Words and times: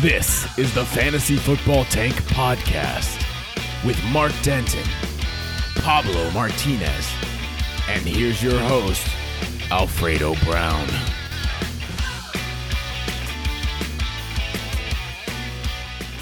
This 0.00 0.46
is 0.56 0.72
the 0.72 0.86
Fantasy 0.86 1.36
Football 1.36 1.84
Tank 1.84 2.14
Podcast 2.28 3.22
with 3.84 4.02
Mark 4.06 4.32
Denton, 4.40 4.82
Pablo 5.82 6.30
Martinez, 6.30 7.12
and 7.86 8.06
here's 8.06 8.42
your 8.42 8.58
host, 8.60 9.06
Alfredo 9.70 10.36
Brown. 10.36 10.88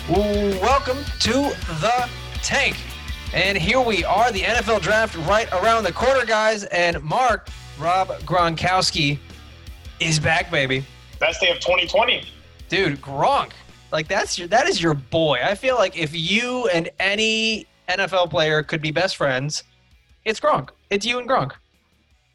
Welcome 0.09 1.05
to 1.21 1.55
the 1.81 2.11
tank. 2.43 2.77
And 3.33 3.57
here 3.57 3.81
we 3.81 4.05
are, 4.05 4.33
the 4.33 4.43
NFL 4.43 4.83
draft 4.83 5.15
right 5.29 5.49
around 5.53 5.85
the 5.85 5.93
corner, 5.93 6.27
guys. 6.27 6.65
And 6.65 7.01
Mark, 7.05 7.49
Rob 7.79 8.09
Gronkowski 8.23 9.21
is 10.01 10.19
back, 10.19 10.51
baby. 10.51 10.85
Best 11.21 11.41
day 11.41 11.53
of 11.53 11.61
2020. 11.61 12.25
Dude, 12.69 13.01
Gronk. 13.01 13.53
Like 13.91 14.09
that's 14.09 14.39
your 14.39 14.49
that 14.49 14.69
is 14.69 14.83
your 14.83 14.95
boy. 14.95 15.39
I 15.43 15.55
feel 15.55 15.77
like 15.77 15.99
if 15.99 16.15
you 16.15 16.69
and 16.69 16.91
any 16.99 17.67
NFL 17.89 18.31
player 18.31 18.63
could 18.63 18.83
be 18.83 18.91
best 18.91 19.17
friends, 19.17 19.65
it's 20.25 20.41
Gronk. 20.41 20.71
It's 20.91 21.07
you 21.07 21.19
and 21.19 21.29
Gronk. 21.29 21.53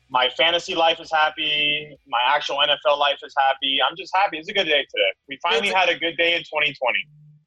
My 0.09 0.29
fantasy 0.38 0.76
life 0.76 0.99
is 0.99 1.12
happy. 1.12 1.98
My 2.07 2.20
actual 2.27 2.57
NFL 2.57 2.99
life 2.99 3.17
is 3.23 3.34
happy. 3.38 3.79
I'm 3.88 3.95
just 3.98 4.12
happy. 4.16 4.38
It's 4.38 4.49
a 4.49 4.53
good 4.53 4.66
day 4.66 4.81
today. 4.81 5.12
We 5.27 5.39
finally 5.41 5.70
a- 5.70 5.76
had 5.76 5.89
a 5.89 5.98
good 5.98 6.17
day 6.17 6.34
in 6.35 6.41
2020. 6.41 6.99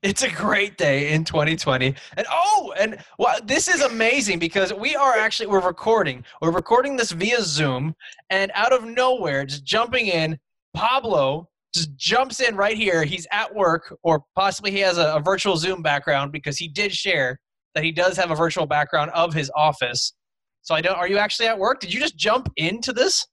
It's 0.02 0.22
a 0.22 0.30
great 0.30 0.76
day 0.76 1.12
in 1.12 1.24
2020. 1.24 1.94
And 2.16 2.26
oh, 2.30 2.72
and 2.78 2.98
well, 3.18 3.38
this 3.44 3.66
is 3.66 3.82
amazing 3.82 4.38
because 4.38 4.72
we 4.72 4.94
are 4.94 5.14
actually 5.14 5.46
we're 5.46 5.66
recording. 5.66 6.24
We're 6.40 6.52
recording 6.52 6.96
this 6.96 7.10
via 7.10 7.40
Zoom, 7.42 7.94
and 8.30 8.52
out 8.54 8.72
of 8.72 8.84
nowhere, 8.84 9.44
just 9.46 9.64
jumping 9.64 10.06
in, 10.06 10.38
Pablo 10.74 11.48
just 11.76 11.96
jumps 11.96 12.40
in 12.40 12.56
right 12.56 12.76
here. 12.76 13.04
He's 13.04 13.26
at 13.30 13.54
work, 13.54 13.94
or 14.02 14.24
possibly 14.34 14.70
he 14.70 14.80
has 14.80 14.98
a, 14.98 15.14
a 15.14 15.20
virtual 15.20 15.56
Zoom 15.56 15.82
background 15.82 16.32
because 16.32 16.56
he 16.56 16.68
did 16.68 16.92
share 16.92 17.38
that 17.74 17.84
he 17.84 17.92
does 17.92 18.16
have 18.16 18.30
a 18.30 18.34
virtual 18.34 18.66
background 18.66 19.10
of 19.12 19.32
his 19.34 19.50
office. 19.54 20.14
So 20.62 20.74
I 20.74 20.80
don't. 20.80 20.96
Are 20.96 21.08
you 21.08 21.18
actually 21.18 21.46
at 21.48 21.58
work? 21.58 21.80
Did 21.80 21.92
you 21.94 22.00
just 22.00 22.16
jump 22.16 22.50
into 22.56 22.92
this? 22.92 23.26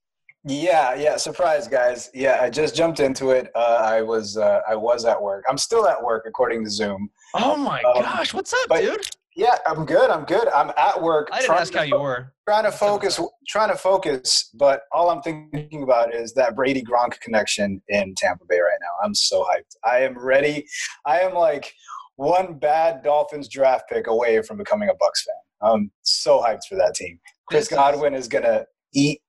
Yeah, 0.46 0.94
yeah. 0.96 1.16
Surprise, 1.16 1.68
guys. 1.70 2.12
Yeah, 2.14 2.40
I 2.42 2.50
just 2.50 2.76
jumped 2.76 3.00
into 3.00 3.30
it. 3.32 3.50
Uh, 3.56 3.80
I 3.82 4.02
was 4.02 4.38
uh, 4.38 4.60
I 4.68 4.76
was 4.76 5.06
at 5.06 5.20
work. 5.22 5.44
I'm 5.50 5.58
still 5.58 5.88
at 5.88 6.04
work, 6.04 6.26
according 6.28 6.64
to 6.66 6.70
Zoom. 6.70 7.10
Oh 7.34 7.56
my 7.58 7.82
Um, 7.84 8.02
gosh, 8.04 8.34
what's 8.34 8.54
up, 8.54 8.60
but- 8.70 8.82
dude? 8.82 9.08
Yeah, 9.36 9.58
I'm 9.66 9.86
good. 9.86 10.10
I'm 10.10 10.26
good. 10.26 10.48
I'm 10.50 10.72
at 10.78 11.02
work. 11.02 11.30
I 11.32 11.38
didn't 11.38 11.48
trying 11.48 11.62
ask 11.62 11.72
to 11.74 11.80
how 11.80 11.84
you 11.84 12.00
were. 12.00 12.34
Trying 12.48 12.64
to 12.64 12.70
What's 12.70 12.82
up, 12.82 13.02
what's 13.04 13.16
focus. 13.16 13.32
Trying 13.48 13.70
to 13.70 13.78
focus. 13.78 14.50
But 14.54 14.82
all 14.92 15.10
I'm 15.10 15.22
thinking 15.22 15.84
about 15.84 16.14
is 16.14 16.34
that 16.34 16.56
Brady 16.56 16.84
Gronk 16.84 17.20
connection 17.20 17.82
in 17.88 18.14
Tampa 18.16 18.46
Bay 18.48 18.60
right 18.60 18.78
now. 18.80 19.06
I'm 19.06 19.16
so 19.16 19.44
hyped. 19.44 19.76
I 19.84 20.00
am 20.00 20.18
ready. 20.18 20.66
I 21.06 21.22
am 21.22 21.34
like 21.34 21.74
one 22.18 22.60
bad 22.60 23.04
Dolphins 23.04 23.48
draft 23.48 23.90
pick 23.90 24.08
away 24.08 24.42
from 24.44 24.58
becoming 24.58 24.90
a 24.90 24.94
Bucs 24.94 25.24
fan. 25.26 25.72
I'm 25.72 25.92
so 26.04 26.40
hyped 26.42 26.66
for 26.70 26.76
that 26.76 26.94
team. 26.94 27.20
Chris 27.48 27.70
This 27.70 27.78
Godwin 27.78 28.14
is 28.14 28.28
gonna 28.28 28.66
eat. 28.94 29.20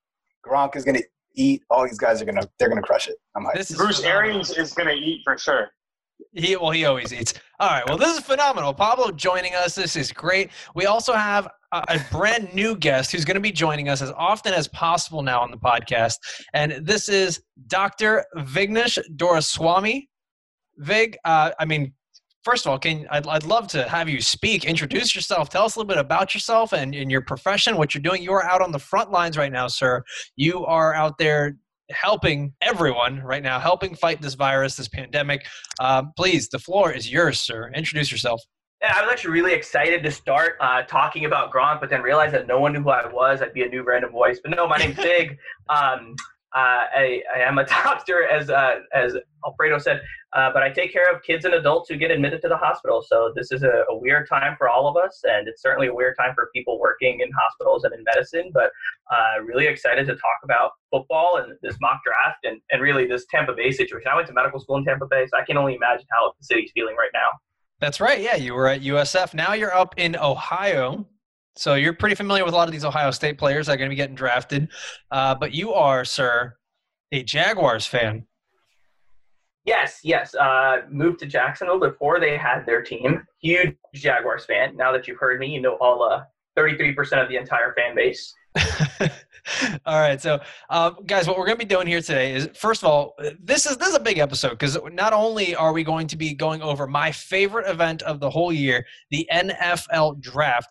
Gronk 0.47 0.77
is 0.77 0.85
gonna 0.85 1.01
eat. 1.35 1.63
All 1.71 1.85
these 1.85 1.99
guys 1.99 2.21
are 2.21 2.27
gonna. 2.27 2.47
They're 2.59 2.69
gonna 2.69 2.83
crush 2.83 3.09
it. 3.09 3.17
I'm 3.37 3.45
hyped. 3.45 3.55
This 3.55 3.71
is 3.71 3.79
Bruce 3.79 4.01
phenomenal. 4.01 4.29
Arians 4.29 4.51
is 4.51 4.73
going 4.75 4.89
to 4.89 4.95
eat 4.95 5.23
for 5.25 5.39
sure. 5.39 5.71
He 6.33 6.57
well, 6.57 6.71
he 6.71 6.85
always 6.85 7.13
eats. 7.13 7.35
All 7.61 7.69
right. 7.69 7.87
Well, 7.89 7.99
this 7.99 8.17
is 8.17 8.25
phenomenal. 8.25 8.75
Pablo 8.75 9.11
joining 9.11 9.55
us. 9.55 9.75
This 9.75 9.97
is 9.97 10.13
great. 10.13 10.51
We 10.75 10.87
also 10.87 11.13
have 11.13 11.49
a, 11.73 11.85
a 11.89 12.01
brand 12.11 12.53
new 12.55 12.77
guest 12.77 13.13
who's 13.13 13.25
going 13.25 13.37
to 13.37 13.41
be 13.41 13.53
joining 13.53 13.89
us 13.89 14.03
as 14.03 14.11
often 14.13 14.53
as 14.53 14.69
possible 14.69 15.23
now 15.23 15.41
on 15.41 15.51
the 15.51 15.57
podcast, 15.57 16.17
and 16.53 16.85
this 16.87 17.09
is 17.09 17.41
Dr. 17.67 18.25
Vignesh 18.37 18.99
Doraswamy. 19.17 20.09
Vig, 20.79 21.17
uh, 21.25 21.53
I 21.61 21.65
mean, 21.65 21.93
first 22.45 22.67
of 22.67 22.71
all, 22.73 22.79
can 22.79 23.07
I'd, 23.11 23.27
I'd 23.27 23.45
love 23.45 23.67
to 23.69 23.89
have 23.89 24.09
you 24.09 24.21
speak, 24.21 24.65
introduce 24.65 25.15
yourself, 25.15 25.49
tell 25.49 25.65
us 25.65 25.77
a 25.77 25.79
little 25.79 25.89
bit 25.89 25.99
about 25.99 26.35
yourself 26.35 26.73
and, 26.73 26.95
and 26.95 27.11
your 27.11 27.23
profession, 27.23 27.77
what 27.77 27.95
you're 27.95 28.03
doing. 28.03 28.23
You 28.23 28.33
are 28.33 28.45
out 28.45 28.61
on 28.61 28.71
the 28.71 28.79
front 28.79 29.11
lines 29.11 29.37
right 29.37 29.53
now, 29.53 29.67
sir. 29.67 30.03
You 30.37 30.65
are 30.67 30.95
out 30.95 31.19
there 31.19 31.57
helping 31.91 32.53
everyone 32.61 33.21
right 33.21 33.43
now, 33.43 33.59
helping 33.59 33.95
fight 33.95 34.21
this 34.23 34.35
virus, 34.35 34.77
this 34.77 34.89
pandemic. 34.89 35.47
Um, 35.81 36.13
please, 36.17 36.49
the 36.49 36.59
floor 36.59 36.93
is 36.93 37.11
yours, 37.11 37.41
sir. 37.41 37.71
Introduce 37.75 38.11
yourself. 38.11 38.43
Yeah, 38.83 38.93
I 38.97 39.03
was 39.03 39.11
actually 39.13 39.31
really 39.31 39.55
excited 39.55 40.03
to 40.03 40.11
start 40.11 40.57
uh, 40.61 40.83
talking 40.83 41.25
about 41.25 41.53
Gronk, 41.53 41.81
but 41.81 41.89
then 41.89 42.03
realized 42.03 42.35
that 42.35 42.47
no 42.47 42.61
one 42.61 42.73
knew 42.73 42.83
who 42.83 42.91
I 42.91 43.07
was. 43.07 43.41
I'd 43.41 43.55
be 43.55 43.63
a 43.63 43.69
new 43.69 43.83
random 43.83 44.13
voice. 44.13 44.41
But 44.43 44.51
no, 44.55 44.69
my 44.69 44.77
name's 44.77 44.97
Vig. 44.97 45.39
Um, 45.71 46.15
uh, 46.55 46.87
I, 46.95 47.23
I 47.35 47.41
am 47.41 47.59
a 47.59 47.65
doctor, 47.85 48.25
as 48.25 48.49
uh, 48.51 48.81
as 48.93 49.17
Alfredo 49.45 49.79
said, 49.79 50.03
uh, 50.35 50.51
but 50.53 50.63
I 50.63 50.71
take 50.71 50.93
care 50.93 51.13
of 51.13 51.23
kids 51.23 51.45
and 51.45 51.55
adults 51.55 51.91
who 51.91 51.97
get 51.97 52.11
admitted 52.11 52.41
to 52.43 52.49
the 52.49 52.57
hospital. 52.57 53.05
So 53.07 53.33
this 53.35 53.51
is 53.51 53.63
a, 53.63 53.85
a 53.91 53.97
weird 53.97 54.29
time 54.29 54.55
for 54.57 54.69
all 54.69 54.87
of 54.87 54.97
us, 54.97 55.21
and 55.25 55.49
it's 55.49 55.63
certainly 55.63 55.89
a 55.89 55.95
weird 55.95 56.17
time 56.17 56.35
for 56.35 56.51
people 56.55 56.79
working 56.79 57.21
in 57.21 57.29
hospitals 57.33 57.85
and 57.85 57.93
in 57.93 58.05
medicine. 58.05 58.51
But 58.55 58.71
uh, 59.13 59.43
really 59.43 59.67
excited 59.67 60.07
to 60.07 60.13
talk 60.13 60.39
about 60.45 60.73
football 60.91 61.39
and 61.43 61.57
this 61.63 61.77
mock 61.81 62.01
draft, 62.05 62.39
and, 62.45 62.61
and 62.71 62.81
really 62.81 63.07
this 63.07 63.27
Tampa 63.31 63.53
Bay 63.53 63.73
situation. 63.73 64.09
I 64.11 64.15
went 64.15 64.29
to 64.29 64.35
medical 64.35 64.61
school 64.61 64.77
in 64.77 64.85
Tampa 64.85 65.07
Bay, 65.07 65.27
so 65.27 65.37
I 65.37 65.45
can 65.45 65.57
only 65.57 65.75
imagine 65.75 66.07
how 66.11 66.33
the 66.39 66.45
city's 66.45 66.71
feeling 66.73 66.97
right 66.97 67.11
now. 67.13 67.29
That's 67.81 68.01
right. 68.01 68.21
Yeah, 68.21 68.37
you 68.37 68.55
were 68.55 68.69
at 68.69 68.83
USF. 68.83 69.35
Now 69.35 69.55
you're 69.55 69.75
up 69.75 69.95
in 69.97 70.17
Ohio. 70.17 71.05
So 71.57 71.75
you're 71.75 71.93
pretty 71.93 72.17
familiar 72.17 72.45
with 72.45 72.55
a 72.55 72.57
lot 72.57 72.69
of 72.69 72.73
these 72.73 72.85
Ohio 72.85 73.11
State 73.11 73.39
players 73.39 73.67
that 73.67 73.75
are 73.75 73.77
going 73.77 73.89
to 73.89 73.93
be 73.93 73.97
getting 73.97 74.17
drafted. 74.17 74.69
Uh, 75.11 75.35
but 75.35 75.53
you 75.53 75.73
are, 75.73 76.05
sir, 76.05 76.57
a 77.13 77.23
Jaguars 77.23 77.87
fan. 77.87 78.27
Yes, 79.65 80.01
yes. 80.03 80.35
Uh, 80.35 80.83
moved 80.91 81.21
to 81.21 81.27
Jacksonville 81.27 81.81
before 81.81 82.21
they 82.21 82.37
had 82.37 82.67
their 82.67 82.83
team. 82.83 83.25
Huge 83.41 83.77
Jaguars 83.95 84.45
fan. 84.45 84.77
Now 84.77 84.93
that 84.93 85.09
you've 85.09 85.19
heard 85.19 85.41
me, 85.41 85.49
you 85.49 85.61
know 85.61 85.77
all 85.81 86.03
uh, 86.03 86.25
33% 86.59 87.23
of 87.23 87.29
the 87.29 87.37
entire 87.37 87.73
fan 87.75 87.95
base. 87.95 88.35
all 89.85 90.01
right, 90.01 90.21
so 90.21 90.41
um, 90.71 90.97
guys, 91.07 91.27
what 91.27 91.37
we're 91.37 91.47
going 91.47 91.59
to 91.59 91.65
be 91.65 91.69
doing 91.69 91.87
here 91.87 92.01
today 92.01 92.35
is, 92.35 92.49
first 92.55 92.83
of 92.83 92.89
all, 92.89 93.15
this 93.41 93.67
is 93.67 93.77
this 93.77 93.89
is 93.89 93.95
a 93.95 94.01
big 94.01 94.19
episode 94.19 94.51
because 94.51 94.79
not 94.93 95.13
only 95.13 95.57
are 95.57 95.73
we 95.73 95.83
going 95.83 96.07
to 96.07 96.17
be 96.17 96.35
going 96.35 96.63
over 96.63 96.87
my 96.87 97.11
favorite 97.11 97.69
event 97.69 98.03
of 98.03 98.21
the 98.21 98.31
whole 98.31 98.53
year, 98.53 98.87
the 99.11 99.29
NFL 99.33 100.21
Draft, 100.21 100.71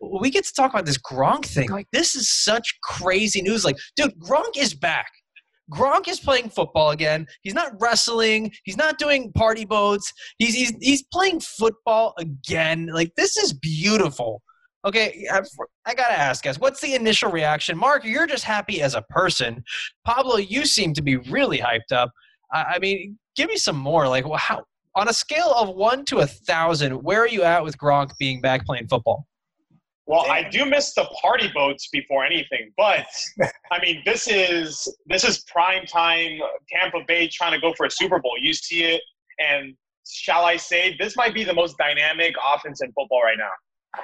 we 0.00 0.30
get 0.30 0.44
to 0.44 0.52
talk 0.54 0.72
about 0.72 0.86
this 0.86 0.98
Gronk 0.98 1.44
thing. 1.44 1.70
Like, 1.70 1.88
this 1.92 2.14
is 2.14 2.28
such 2.28 2.78
crazy 2.82 3.42
news. 3.42 3.64
Like, 3.64 3.76
dude, 3.96 4.18
Gronk 4.18 4.56
is 4.56 4.74
back. 4.74 5.10
Gronk 5.70 6.08
is 6.08 6.20
playing 6.20 6.50
football 6.50 6.90
again. 6.90 7.26
He's 7.42 7.54
not 7.54 7.72
wrestling. 7.80 8.52
He's 8.64 8.76
not 8.76 8.98
doing 8.98 9.32
party 9.32 9.64
boats. 9.64 10.12
He's 10.38 10.54
he's 10.54 10.72
he's 10.80 11.02
playing 11.04 11.40
football 11.40 12.14
again. 12.18 12.90
Like 12.92 13.12
this 13.16 13.36
is 13.36 13.52
beautiful. 13.52 14.42
Okay, 14.84 15.26
I, 15.32 15.40
I 15.86 15.94
gotta 15.94 16.18
ask 16.18 16.42
guys, 16.44 16.58
what's 16.58 16.80
the 16.80 16.94
initial 16.94 17.30
reaction? 17.30 17.78
Mark, 17.78 18.04
you're 18.04 18.26
just 18.26 18.44
happy 18.44 18.82
as 18.82 18.94
a 18.94 19.02
person. 19.02 19.62
Pablo, 20.04 20.36
you 20.36 20.66
seem 20.66 20.92
to 20.94 21.02
be 21.02 21.16
really 21.16 21.58
hyped 21.58 21.92
up. 21.92 22.10
I, 22.52 22.62
I 22.74 22.78
mean, 22.80 23.18
give 23.36 23.48
me 23.48 23.56
some 23.56 23.76
more. 23.76 24.08
Like, 24.08 24.26
well, 24.26 24.38
how 24.38 24.64
on 24.94 25.08
a 25.08 25.12
scale 25.12 25.54
of 25.56 25.74
one 25.74 26.04
to 26.06 26.18
a 26.18 26.26
thousand, 26.26 26.92
where 27.02 27.20
are 27.22 27.28
you 27.28 27.44
at 27.44 27.62
with 27.64 27.78
Gronk 27.78 28.10
being 28.18 28.40
back 28.40 28.66
playing 28.66 28.88
football? 28.88 29.26
Well, 30.06 30.28
I 30.30 30.48
do 30.48 30.64
miss 30.64 30.94
the 30.94 31.04
party 31.22 31.48
boats 31.54 31.88
before 31.92 32.24
anything, 32.24 32.72
but 32.76 33.06
I 33.70 33.80
mean, 33.80 34.02
this 34.04 34.26
is 34.26 34.88
this 35.06 35.24
is 35.24 35.44
prime 35.44 35.86
time 35.86 36.40
Tampa 36.68 36.98
Bay 37.06 37.28
trying 37.28 37.52
to 37.52 37.60
go 37.60 37.72
for 37.76 37.86
a 37.86 37.90
Super 37.90 38.18
Bowl. 38.18 38.32
You 38.40 38.52
see 38.52 38.84
it, 38.84 39.00
and 39.38 39.74
shall 40.08 40.44
I 40.44 40.56
say, 40.56 40.96
this 40.98 41.16
might 41.16 41.34
be 41.34 41.44
the 41.44 41.54
most 41.54 41.76
dynamic 41.78 42.34
offense 42.54 42.82
in 42.82 42.88
football 42.92 43.22
right 43.22 43.38
now. 43.38 44.02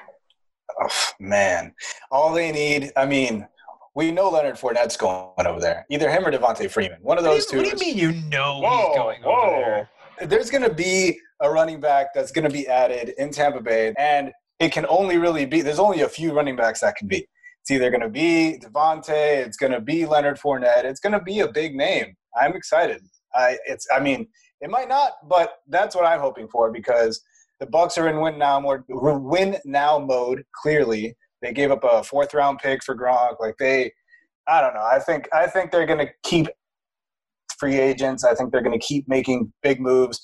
Oh, 0.81 0.89
man, 1.19 1.75
all 2.11 2.33
they 2.33 2.53
need. 2.53 2.93
I 2.97 3.07
mean, 3.07 3.47
we 3.95 4.13
know 4.13 4.29
Leonard 4.29 4.57
Fournette's 4.57 4.97
going 4.97 5.47
over 5.47 5.61
there. 5.61 5.87
Either 5.91 6.11
him 6.11 6.25
or 6.25 6.31
Devonta 6.31 6.71
Freeman. 6.71 6.99
One 7.03 7.19
of 7.19 7.25
those 7.25 7.47
do, 7.47 7.57
you, 7.57 7.63
two. 7.63 7.69
what 7.71 7.79
do 7.79 7.87
you 7.87 7.95
mean 7.95 7.99
you 7.99 8.29
know 8.29 8.61
Whoa, 8.61 8.87
he's 8.87 8.97
going 8.97 9.23
whoa. 9.23 9.33
over 9.33 9.89
there? 10.21 10.29
There's 10.29 10.51
going 10.51 10.63
to 10.63 10.73
be 10.73 11.19
a 11.41 11.51
running 11.51 11.81
back 11.81 12.15
that's 12.15 12.31
going 12.31 12.45
to 12.45 12.53
be 12.53 12.69
added 12.69 13.15
in 13.19 13.31
Tampa 13.31 13.61
Bay, 13.61 13.95
and 13.99 14.33
it 14.61 14.73
can 14.73 14.87
only 14.89 15.19
really 15.19 15.47
be. 15.47 15.61
There's 15.61 15.79
only 15.79 16.03
a 16.03 16.09
few 16.09 16.33
running 16.33 16.57
backs 16.57 16.81
that 16.81 16.97
can 16.97 17.09
be. 17.09 17.27
It's 17.61 17.71
either 17.71 17.91
going 17.91 18.03
to 18.03 18.09
be 18.09 18.59
Devonta, 18.63 19.45
it's 19.45 19.57
going 19.57 19.73
to 19.73 19.81
be 19.81 20.07
Leonard 20.07 20.39
Fournette, 20.39 20.85
it's 20.85 21.01
going 21.01 21.13
to 21.13 21.21
be 21.21 21.41
a 21.41 21.49
big 21.49 21.75
name. 21.75 22.15
I'm 22.41 22.55
excited. 22.55 23.03
I 23.35 23.59
it's. 23.67 23.87
I 23.95 24.01
mean, 24.01 24.27
it 24.61 24.71
might 24.71 24.89
not, 24.89 25.13
but 25.29 25.59
that's 25.69 25.95
what 25.95 26.07
I'm 26.07 26.21
hoping 26.21 26.49
for 26.49 26.73
because 26.73 27.23
the 27.61 27.67
Bucs 27.67 27.99
are 27.99 28.09
in 28.09 28.21
win 28.21 28.39
now 28.39 28.61
mode. 28.61 28.83
Win 28.89 29.57
now 29.65 29.99
mode. 29.99 30.45
Clearly, 30.63 31.17
they 31.43 31.53
gave 31.53 31.71
up 31.71 31.85
a 31.85 32.03
fourth 32.03 32.35
round 32.35 32.59
pick 32.59 32.83
for 32.83 32.97
Gronk. 32.97 33.41
Like 33.41 33.57
they, 33.59 33.93
I 34.47 34.61
don't 34.61 34.75
know. 34.75 34.87
I 34.91 34.99
think 34.99 35.29
I 35.33 35.47
think 35.47 35.71
they're 35.71 35.87
going 35.87 36.07
to 36.07 36.13
keep 36.23 36.49
free 37.59 37.79
agents. 37.79 38.25
I 38.25 38.35
think 38.35 38.53
they're 38.53 38.63
going 38.63 38.79
to 38.79 38.87
keep 38.87 39.09
making 39.09 39.53
big 39.63 39.81
moves. 39.81 40.21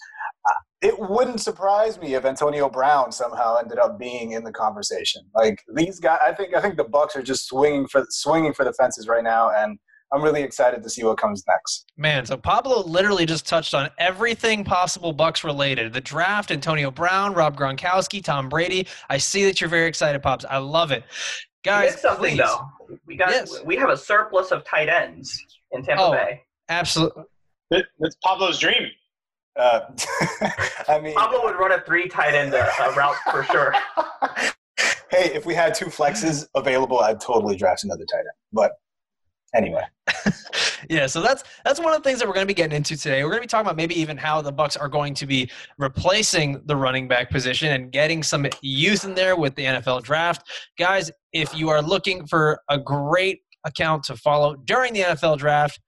Uh, 0.47 0.51
It 0.83 0.99
wouldn't 0.99 1.41
surprise 1.41 1.99
me 1.99 2.15
if 2.15 2.25
Antonio 2.25 2.69
Brown 2.69 3.11
somehow 3.13 3.57
ended 3.57 3.79
up 3.79 3.99
being 3.99 4.33
in 4.33 4.45
the 4.45 4.53
conversation. 4.53 5.23
Like 5.35 5.63
these 5.75 5.99
guys, 6.01 6.19
I 6.25 6.33
think 6.33 6.55
I 6.55 6.61
think 6.61 6.77
the 6.77 6.85
Bucs 6.85 7.17
are 7.17 7.23
just 7.23 7.47
swinging 7.47 7.87
for 7.89 8.05
swinging 8.11 8.53
for 8.53 8.65
the 8.65 8.73
fences 8.75 9.09
right 9.09 9.25
now, 9.25 9.51
and 9.51 9.79
I'm 10.13 10.23
really 10.23 10.43
excited 10.43 10.83
to 10.83 10.91
see 10.91 11.03
what 11.03 11.17
comes 11.19 11.43
next. 11.49 11.87
Man, 11.97 12.25
so 12.27 12.37
Pablo 12.37 12.83
literally 12.85 13.25
just 13.27 13.49
touched 13.49 13.75
on 13.75 13.89
everything 13.99 14.63
possible 14.63 15.13
Bucs 15.15 15.43
related. 15.43 15.93
The 15.95 16.01
draft, 16.03 16.51
Antonio 16.51 16.91
Brown, 16.91 17.33
Rob 17.35 17.57
Gronkowski, 17.57 18.23
Tom 18.23 18.49
Brady. 18.49 18.87
I 19.09 19.17
see 19.19 19.45
that 19.47 19.61
you're 19.61 19.71
very 19.71 19.89
excited, 19.89 20.23
Pops. 20.23 20.45
I 20.49 20.59
love 20.59 20.93
it. 20.93 21.03
Guys, 21.65 21.99
something 22.01 22.37
please. 22.37 22.39
though. 22.39 22.69
We 23.07 23.17
got 23.17 23.31
Yes. 23.31 23.63
we 23.65 23.77
have 23.77 23.89
a 23.89 23.97
surplus 23.97 24.51
of 24.53 24.65
tight 24.67 24.91
ends 24.91 25.43
in 25.73 25.83
Tampa 25.83 26.03
Oh. 26.03 26.13
Bay. 26.13 26.43
Absolutely. 26.69 27.25
It- 27.71 27.87
It's 28.01 28.17
Pablo's 28.23 28.59
dream. 28.59 28.91
Uh, 29.57 29.81
I 30.89 31.01
mean, 31.01 31.15
Pablo 31.15 31.45
would 31.45 31.57
run 31.57 31.73
a 31.73 31.81
three 31.83 32.09
tight 32.09 32.35
end 32.35 32.55
uh, 32.55 32.69
uh, 32.81 32.93
route 32.97 33.17
for 33.31 33.45
sure. 33.45 33.75
hey, 35.11 35.33
if 35.33 35.47
we 35.47 35.55
had 35.55 35.75
two 35.75 35.87
flexes 35.87 36.47
available, 36.55 37.01
I'd 37.01 37.21
totally 37.21 37.57
draft 37.57 37.85
another 37.85 38.05
tight 38.11 38.21
end. 38.21 38.29
But 38.53 38.73
anyway, 39.55 39.85
yeah, 40.91 41.07
so 41.07 41.23
that's 41.23 41.45
that's 41.65 41.79
one 41.79 41.95
of 41.95 42.03
the 42.03 42.09
things 42.09 42.19
that 42.19 42.27
we're 42.27 42.35
going 42.35 42.47
to 42.47 42.51
be 42.51 42.55
getting 42.55 42.77
into 42.77 42.97
today. 42.97 43.23
We're 43.23 43.31
going 43.31 43.43
to 43.43 43.47
be 43.47 43.51
talking 43.51 43.67
about 43.67 43.77
maybe 43.77 43.99
even 44.01 44.17
how 44.17 44.43
the 44.43 44.53
Bucs 44.53 44.81
are 44.81 44.89
going 44.89 45.15
to 45.15 45.27
be 45.27 45.49
replacing 45.79 46.61
the 46.67 46.75
running 46.75 47.07
back 47.07 47.31
position 47.31 47.73
and 47.73 47.93
getting 47.93 48.25
some 48.25 48.47
youth 48.61 49.05
in 49.05 49.15
there 49.15 49.37
with 49.37 49.55
the 49.55 49.65
NFL 49.65 50.03
draft. 50.03 50.49
Guys, 50.79 51.13
if 51.33 51.55
you 51.55 51.69
are 51.69 51.81
looking 51.81 52.27
for 52.27 52.61
a 52.69 52.79
great 52.79 53.41
account 53.65 54.03
to 54.05 54.17
follow 54.17 54.57
during 54.57 54.93
the 54.93 55.01
NFL 55.01 55.39
draft, 55.39 55.81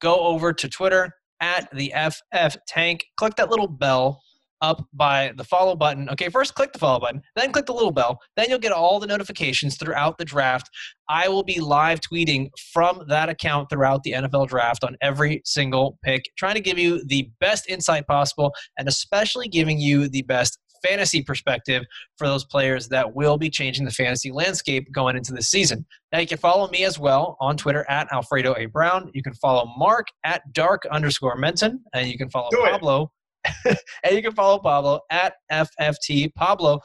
go 0.00 0.18
over 0.20 0.52
to 0.54 0.68
Twitter 0.68 1.12
at 1.42 1.68
the 1.74 1.92
FF 1.94 2.56
Tank. 2.66 3.04
Click 3.18 3.36
that 3.36 3.50
little 3.50 3.68
bell 3.68 4.22
up 4.62 4.86
by 4.94 5.32
the 5.36 5.44
follow 5.44 5.74
button. 5.74 6.08
Okay, 6.08 6.28
first 6.28 6.54
click 6.54 6.72
the 6.72 6.78
follow 6.78 7.00
button, 7.00 7.20
then 7.34 7.52
click 7.52 7.66
the 7.66 7.74
little 7.74 7.90
bell. 7.90 8.20
Then 8.36 8.48
you'll 8.48 8.60
get 8.60 8.72
all 8.72 9.00
the 9.00 9.06
notifications 9.06 9.76
throughout 9.76 10.16
the 10.16 10.24
draft. 10.24 10.70
I 11.08 11.28
will 11.28 11.42
be 11.42 11.60
live 11.60 12.00
tweeting 12.00 12.48
from 12.72 13.02
that 13.08 13.28
account 13.28 13.68
throughout 13.68 14.04
the 14.04 14.12
NFL 14.12 14.48
draft 14.48 14.84
on 14.84 14.96
every 15.02 15.42
single 15.44 15.98
pick, 16.04 16.24
trying 16.38 16.54
to 16.54 16.60
give 16.60 16.78
you 16.78 17.04
the 17.06 17.28
best 17.40 17.68
insight 17.68 18.06
possible 18.06 18.54
and 18.78 18.88
especially 18.88 19.48
giving 19.48 19.78
you 19.78 20.08
the 20.08 20.22
best 20.22 20.58
fantasy 20.82 21.22
perspective 21.22 21.84
for 22.16 22.26
those 22.26 22.44
players 22.44 22.88
that 22.88 23.14
will 23.14 23.36
be 23.36 23.50
changing 23.50 23.84
the 23.84 23.90
fantasy 23.90 24.30
landscape 24.30 24.90
going 24.92 25.16
into 25.16 25.32
the 25.32 25.42
season. 25.42 25.84
Now 26.12 26.20
you 26.20 26.26
can 26.26 26.38
follow 26.38 26.68
me 26.68 26.84
as 26.84 26.98
well 26.98 27.36
on 27.40 27.56
Twitter 27.56 27.88
at 27.88 28.12
Alfredo 28.12 28.54
A. 28.58 28.66
Brown. 28.66 29.10
You 29.14 29.22
can 29.22 29.34
follow 29.34 29.72
Mark 29.76 30.06
at 30.24 30.42
dark 30.52 30.86
underscore 30.90 31.36
Menton, 31.36 31.82
and 31.94 32.08
you 32.08 32.18
can 32.18 32.30
follow 32.30 32.48
Do. 32.50 32.62
Pablo. 32.62 33.12
and 33.64 34.12
you 34.12 34.22
can 34.22 34.32
follow 34.32 34.58
Pablo 34.58 35.00
at 35.10 35.34
FFT 35.50 36.32
Pablo. 36.34 36.80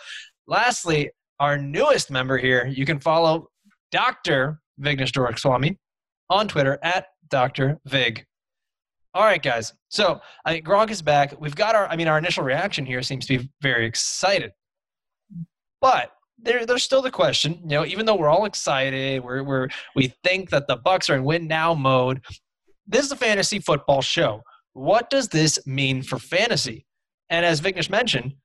Lastly, 0.48 1.12
our 1.40 1.58
newest 1.58 2.10
member 2.10 2.38
here, 2.38 2.66
you 2.66 2.86
can 2.86 3.00
follow 3.00 3.48
Dr. 3.92 4.60
Vignesh 4.82 5.40
Swami 5.40 5.78
on 6.30 6.48
Twitter 6.48 6.80
at 6.84 7.08
Dr. 7.30 7.80
Vig. 7.86 8.26
All 9.13 9.24
right, 9.24 9.42
guys. 9.42 9.74
So 9.89 10.21
I 10.45 10.54
mean, 10.54 10.63
Gronk 10.63 10.92
is 10.92 11.01
back. 11.01 11.39
We've 11.39 11.56
got 11.56 11.75
our, 11.75 11.88
I 11.88 11.95
mean, 11.95 12.07
our 12.07 12.18
initial 12.18 12.44
reaction 12.44 12.86
here 12.86 13.01
seems 13.01 13.25
to 13.27 13.39
be 13.39 13.50
very 13.62 13.86
excited. 13.86 14.51
But 15.81 16.12
there, 16.38 16.65
there's 16.65 16.83
still 16.83 17.01
the 17.01 17.12
question, 17.12 17.59
you 17.63 17.69
know, 17.69 17.86
even 17.86 18.06
though 18.06 18.15
we're 18.15 18.30
all 18.30 18.45
excited, 18.45 19.24
we're, 19.24 19.44
we're, 19.44 19.69
we 19.95 20.13
think 20.24 20.50
that 20.51 20.68
the 20.68 20.77
Bucs 20.77 21.09
are 21.09 21.15
in 21.15 21.24
win 21.24 21.48
now 21.48 21.74
mode. 21.74 22.24
This 22.86 23.06
is 23.06 23.12
a 23.12 23.15
fantasy 23.15 23.59
football 23.59 24.01
show. 24.01 24.42
What 24.74 25.10
does 25.10 25.27
this 25.27 25.65
mean 25.65 26.03
for 26.03 26.19
fantasy? 26.19 26.86
And 27.30 27.45
as 27.45 27.60
Vignesh 27.60 27.89
mentioned, 27.89 28.36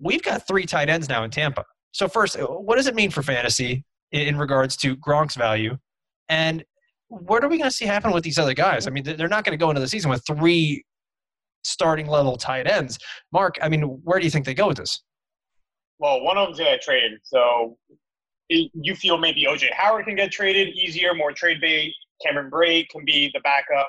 we've 0.00 0.22
got 0.22 0.46
three 0.46 0.66
tight 0.66 0.88
ends 0.88 1.08
now 1.08 1.24
in 1.24 1.30
Tampa. 1.30 1.64
So 1.92 2.06
first, 2.06 2.36
what 2.38 2.76
does 2.76 2.86
it 2.86 2.94
mean 2.94 3.10
for 3.10 3.22
fantasy 3.22 3.84
in 4.12 4.28
in 4.28 4.38
regards 4.38 4.76
to 4.78 4.96
Gronk's 4.96 5.34
value? 5.34 5.78
And 6.28 6.64
what 7.08 7.42
are 7.42 7.48
we 7.48 7.58
going 7.58 7.70
to 7.70 7.74
see 7.74 7.86
happen 7.86 8.12
with 8.12 8.24
these 8.24 8.38
other 8.38 8.54
guys? 8.54 8.86
I 8.86 8.90
mean, 8.90 9.04
they're 9.04 9.28
not 9.28 9.44
going 9.44 9.58
to 9.58 9.62
go 9.62 9.70
into 9.70 9.80
the 9.80 9.88
season 9.88 10.10
with 10.10 10.22
three 10.26 10.84
starting 11.64 12.06
level 12.06 12.36
tight 12.36 12.66
ends. 12.66 12.98
Mark, 13.32 13.56
I 13.62 13.68
mean, 13.68 13.82
where 14.04 14.18
do 14.18 14.24
you 14.24 14.30
think 14.30 14.44
they 14.44 14.54
go 14.54 14.68
with 14.68 14.76
this? 14.76 15.02
Well, 15.98 16.22
one 16.22 16.38
of 16.38 16.56
them 16.56 16.64
get 16.64 16.80
traded, 16.82 17.18
so 17.24 17.76
you 18.48 18.94
feel 18.94 19.18
maybe 19.18 19.44
OJ 19.44 19.72
Howard 19.72 20.06
can 20.06 20.16
get 20.16 20.30
traded 20.30 20.68
easier, 20.68 21.14
more 21.14 21.32
trade 21.32 21.60
bait. 21.60 21.92
Cameron 22.24 22.50
Brate 22.50 22.88
can 22.88 23.04
be 23.04 23.30
the 23.34 23.40
backup. 23.40 23.88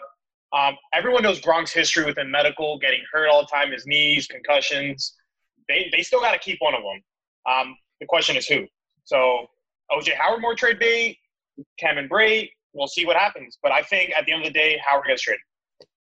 Um, 0.51 0.75
everyone 0.93 1.23
knows 1.23 1.39
Gronk's 1.39 1.71
history 1.71 2.05
within 2.05 2.29
medical, 2.29 2.79
getting 2.79 3.01
hurt 3.11 3.29
all 3.29 3.41
the 3.41 3.47
time, 3.47 3.71
his 3.71 3.85
knees, 3.85 4.27
concussions. 4.27 5.15
They 5.67 5.89
they 5.91 6.01
still 6.01 6.19
got 6.19 6.33
to 6.33 6.39
keep 6.39 6.57
one 6.59 6.73
of 6.73 6.81
them. 6.81 7.01
Um, 7.51 7.77
the 7.99 8.07
question 8.07 8.35
is 8.35 8.47
who. 8.47 8.65
So 9.03 9.47
OJ 9.91 10.15
Howard 10.15 10.41
more 10.41 10.55
trade 10.55 10.79
bait, 10.79 11.17
Cameron 11.79 12.09
Brate. 12.09 12.49
We'll 12.73 12.87
see 12.87 13.05
what 13.05 13.15
happens. 13.15 13.57
But 13.61 13.71
I 13.71 13.81
think 13.81 14.11
at 14.17 14.25
the 14.25 14.31
end 14.31 14.45
of 14.45 14.53
the 14.53 14.59
day, 14.59 14.79
Howard 14.85 15.05
gets 15.07 15.23
traded. 15.23 15.41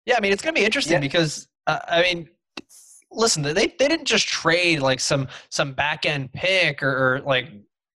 Yeah, 0.05 0.15
I 0.17 0.21
mean, 0.21 0.31
it's 0.31 0.41
going 0.41 0.55
to 0.55 0.59
be 0.59 0.65
interesting 0.65 0.93
Yeah. 0.93 0.99
because 0.99 1.47
uh, 1.67 1.79
I 1.87 2.01
mean, 2.01 2.29
listen, 3.11 3.43
they 3.43 3.53
they 3.53 3.87
didn't 3.87 4.05
just 4.05 4.27
trade 4.27 4.79
like 4.79 4.99
some 4.99 5.27
some 5.49 5.73
back 5.73 6.05
end 6.05 6.31
pick 6.33 6.81
or, 6.81 6.89
or 7.15 7.21
like 7.21 7.49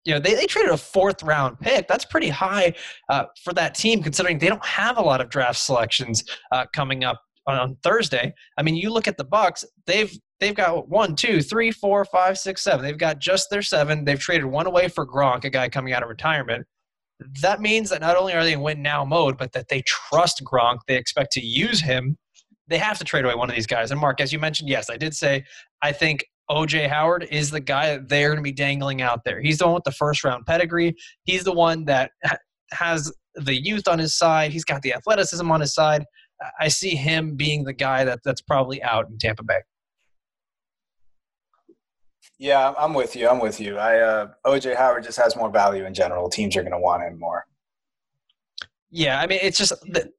you 0.05 0.15
know 0.15 0.21
they, 0.21 0.35
they 0.35 0.47
traded 0.47 0.73
a 0.73 0.77
fourth 0.77 1.23
round 1.23 1.61
pick. 1.61 1.87
That's 1.89 2.05
pretty 2.05 2.29
high 2.29 2.75
uh, 3.11 3.25
for 3.43 3.53
that 3.55 3.75
team 3.75 4.03
considering 4.03 4.39
they 4.39 4.49
don't 4.49 4.65
have 4.65 4.97
a 4.97 5.03
lot 5.03 5.21
of 5.21 5.29
draft 5.29 5.59
selections 5.59 6.25
uh, 6.53 6.65
coming 6.75 7.05
up 7.05 7.21
on, 7.47 7.59
on 7.59 7.77
Thursday. 7.83 8.33
I 8.57 8.63
mean, 8.63 8.77
you 8.77 8.91
look 8.91 9.09
at 9.09 9.17
the 9.17 9.25
Bucs; 9.25 9.65
they've 9.87 10.13
they've 10.41 10.55
got 10.55 10.89
one, 10.89 11.15
two, 11.15 11.43
three, 11.43 11.71
four, 11.71 12.05
five, 12.05 12.39
six, 12.39 12.63
seven. 12.63 12.85
They've 12.85 12.97
got 12.97 13.19
just 13.19 13.51
their 13.51 13.63
seven. 13.63 14.05
They've 14.05 14.19
traded 14.19 14.47
one 14.47 14.67
away 14.67 14.89
for 14.89 15.07
Gronk, 15.07 15.45
a 15.45 15.51
guy 15.51 15.69
coming 15.69 15.93
out 15.93 16.03
of 16.03 16.09
retirement. 16.09 16.67
That 17.43 17.61
means 17.61 17.91
that 17.91 18.01
not 18.01 18.17
only 18.17 18.33
are 18.33 18.45
they 18.45 18.53
in 18.53 18.61
win 18.61 18.83
now 18.83 19.05
mode, 19.05 19.37
but 19.37 19.53
that 19.53 19.69
they 19.69 19.83
trust 19.87 20.43
Gronk. 20.45 20.79
They 20.87 20.97
expect 20.97 21.33
to 21.33 21.41
use 21.41 21.81
him 21.81 22.17
they 22.69 22.79
have 22.79 22.99
to 22.99 23.05
trade 23.05 23.25
away 23.25 23.35
one 23.35 23.49
of 23.49 23.57
these 23.57 23.67
guys. 23.67 23.91
And 23.91 24.01
Mark, 24.01 24.21
as 24.21 24.33
you 24.33 24.39
mentioned, 24.39 24.69
yes, 24.69 24.91
I 24.91 24.97
did 24.97 25.15
say 25.15 25.45
I 25.83 25.93
think 25.93 26.25
OJ 26.51 26.89
Howard 26.89 27.27
is 27.31 27.51
the 27.51 27.61
guy 27.61 27.91
that 27.97 28.09
they're 28.09 28.29
going 28.29 28.39
to 28.39 28.43
be 28.43 28.53
dangling 28.53 29.03
out 29.03 29.25
there. 29.25 29.41
He's 29.41 29.59
the 29.59 29.67
one 29.67 29.75
with 29.75 29.85
the 29.85 29.93
first 29.93 30.25
round 30.25 30.47
pedigree. 30.47 30.95
He's 31.25 31.45
the 31.45 31.53
one 31.53 31.85
that 31.87 32.11
has 32.73 33.13
the 33.35 33.55
youth 33.55 33.89
on 33.89 33.99
his 33.99 34.17
side. 34.17 34.53
He's 34.53 34.65
got 34.65 34.83
the 34.83 34.95
athleticism 34.95 35.51
on 35.51 35.61
his 35.61 35.75
side. 35.75 36.05
I 36.61 36.69
see 36.69 36.95
him 36.95 37.37
being 37.37 37.65
the 37.65 37.73
guy 37.73 38.05
that, 38.05 38.21
that's 38.25 38.41
probably 38.41 38.83
out 38.83 39.09
in 39.11 39.19
Tampa 39.19 39.43
Bay. 39.43 39.61
Yeah, 42.39 42.73
I'm 42.79 42.95
with 42.95 43.17
you. 43.17 43.29
I'm 43.29 43.41
with 43.41 43.61
you. 43.61 43.79
I 43.79 43.99
uh, 43.99 44.29
OJ 44.47 44.77
Howard 44.77 45.05
just 45.05 45.19
has 45.19 45.37
more 45.37 45.51
value 45.51 45.85
in 45.85 45.95
general. 45.95 46.29
Teams 46.29 46.57
are 46.57 46.63
going 46.63 46.73
to 46.73 46.79
want 46.79 47.03
him 47.03 47.19
more. 47.19 47.45
Yeah, 48.91 49.21
I 49.21 49.27
mean, 49.27 49.41
it's 49.43 49.59
just 49.59 49.73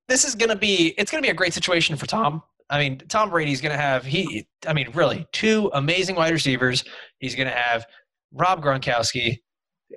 this 0.07 0.25
is 0.25 0.35
going 0.35 0.49
to 0.49 0.55
be 0.55 0.93
it's 0.97 1.11
going 1.11 1.23
to 1.23 1.25
be 1.25 1.31
a 1.31 1.35
great 1.35 1.53
situation 1.53 1.95
for 1.95 2.05
Tom. 2.05 2.43
I 2.69 2.77
mean, 2.77 2.99
Tom 3.07 3.29
Brady's 3.29 3.61
going 3.61 3.71
to 3.71 3.81
have 3.81 4.05
he. 4.05 4.47
I 4.67 4.73
mean, 4.73 4.89
really, 4.93 5.25
two 5.31 5.71
amazing 5.73 6.15
wide 6.15 6.33
receivers. 6.33 6.83
He's 7.19 7.35
going 7.35 7.47
to 7.47 7.55
have 7.55 7.85
Rob 8.31 8.61
Gronkowski. 8.61 9.39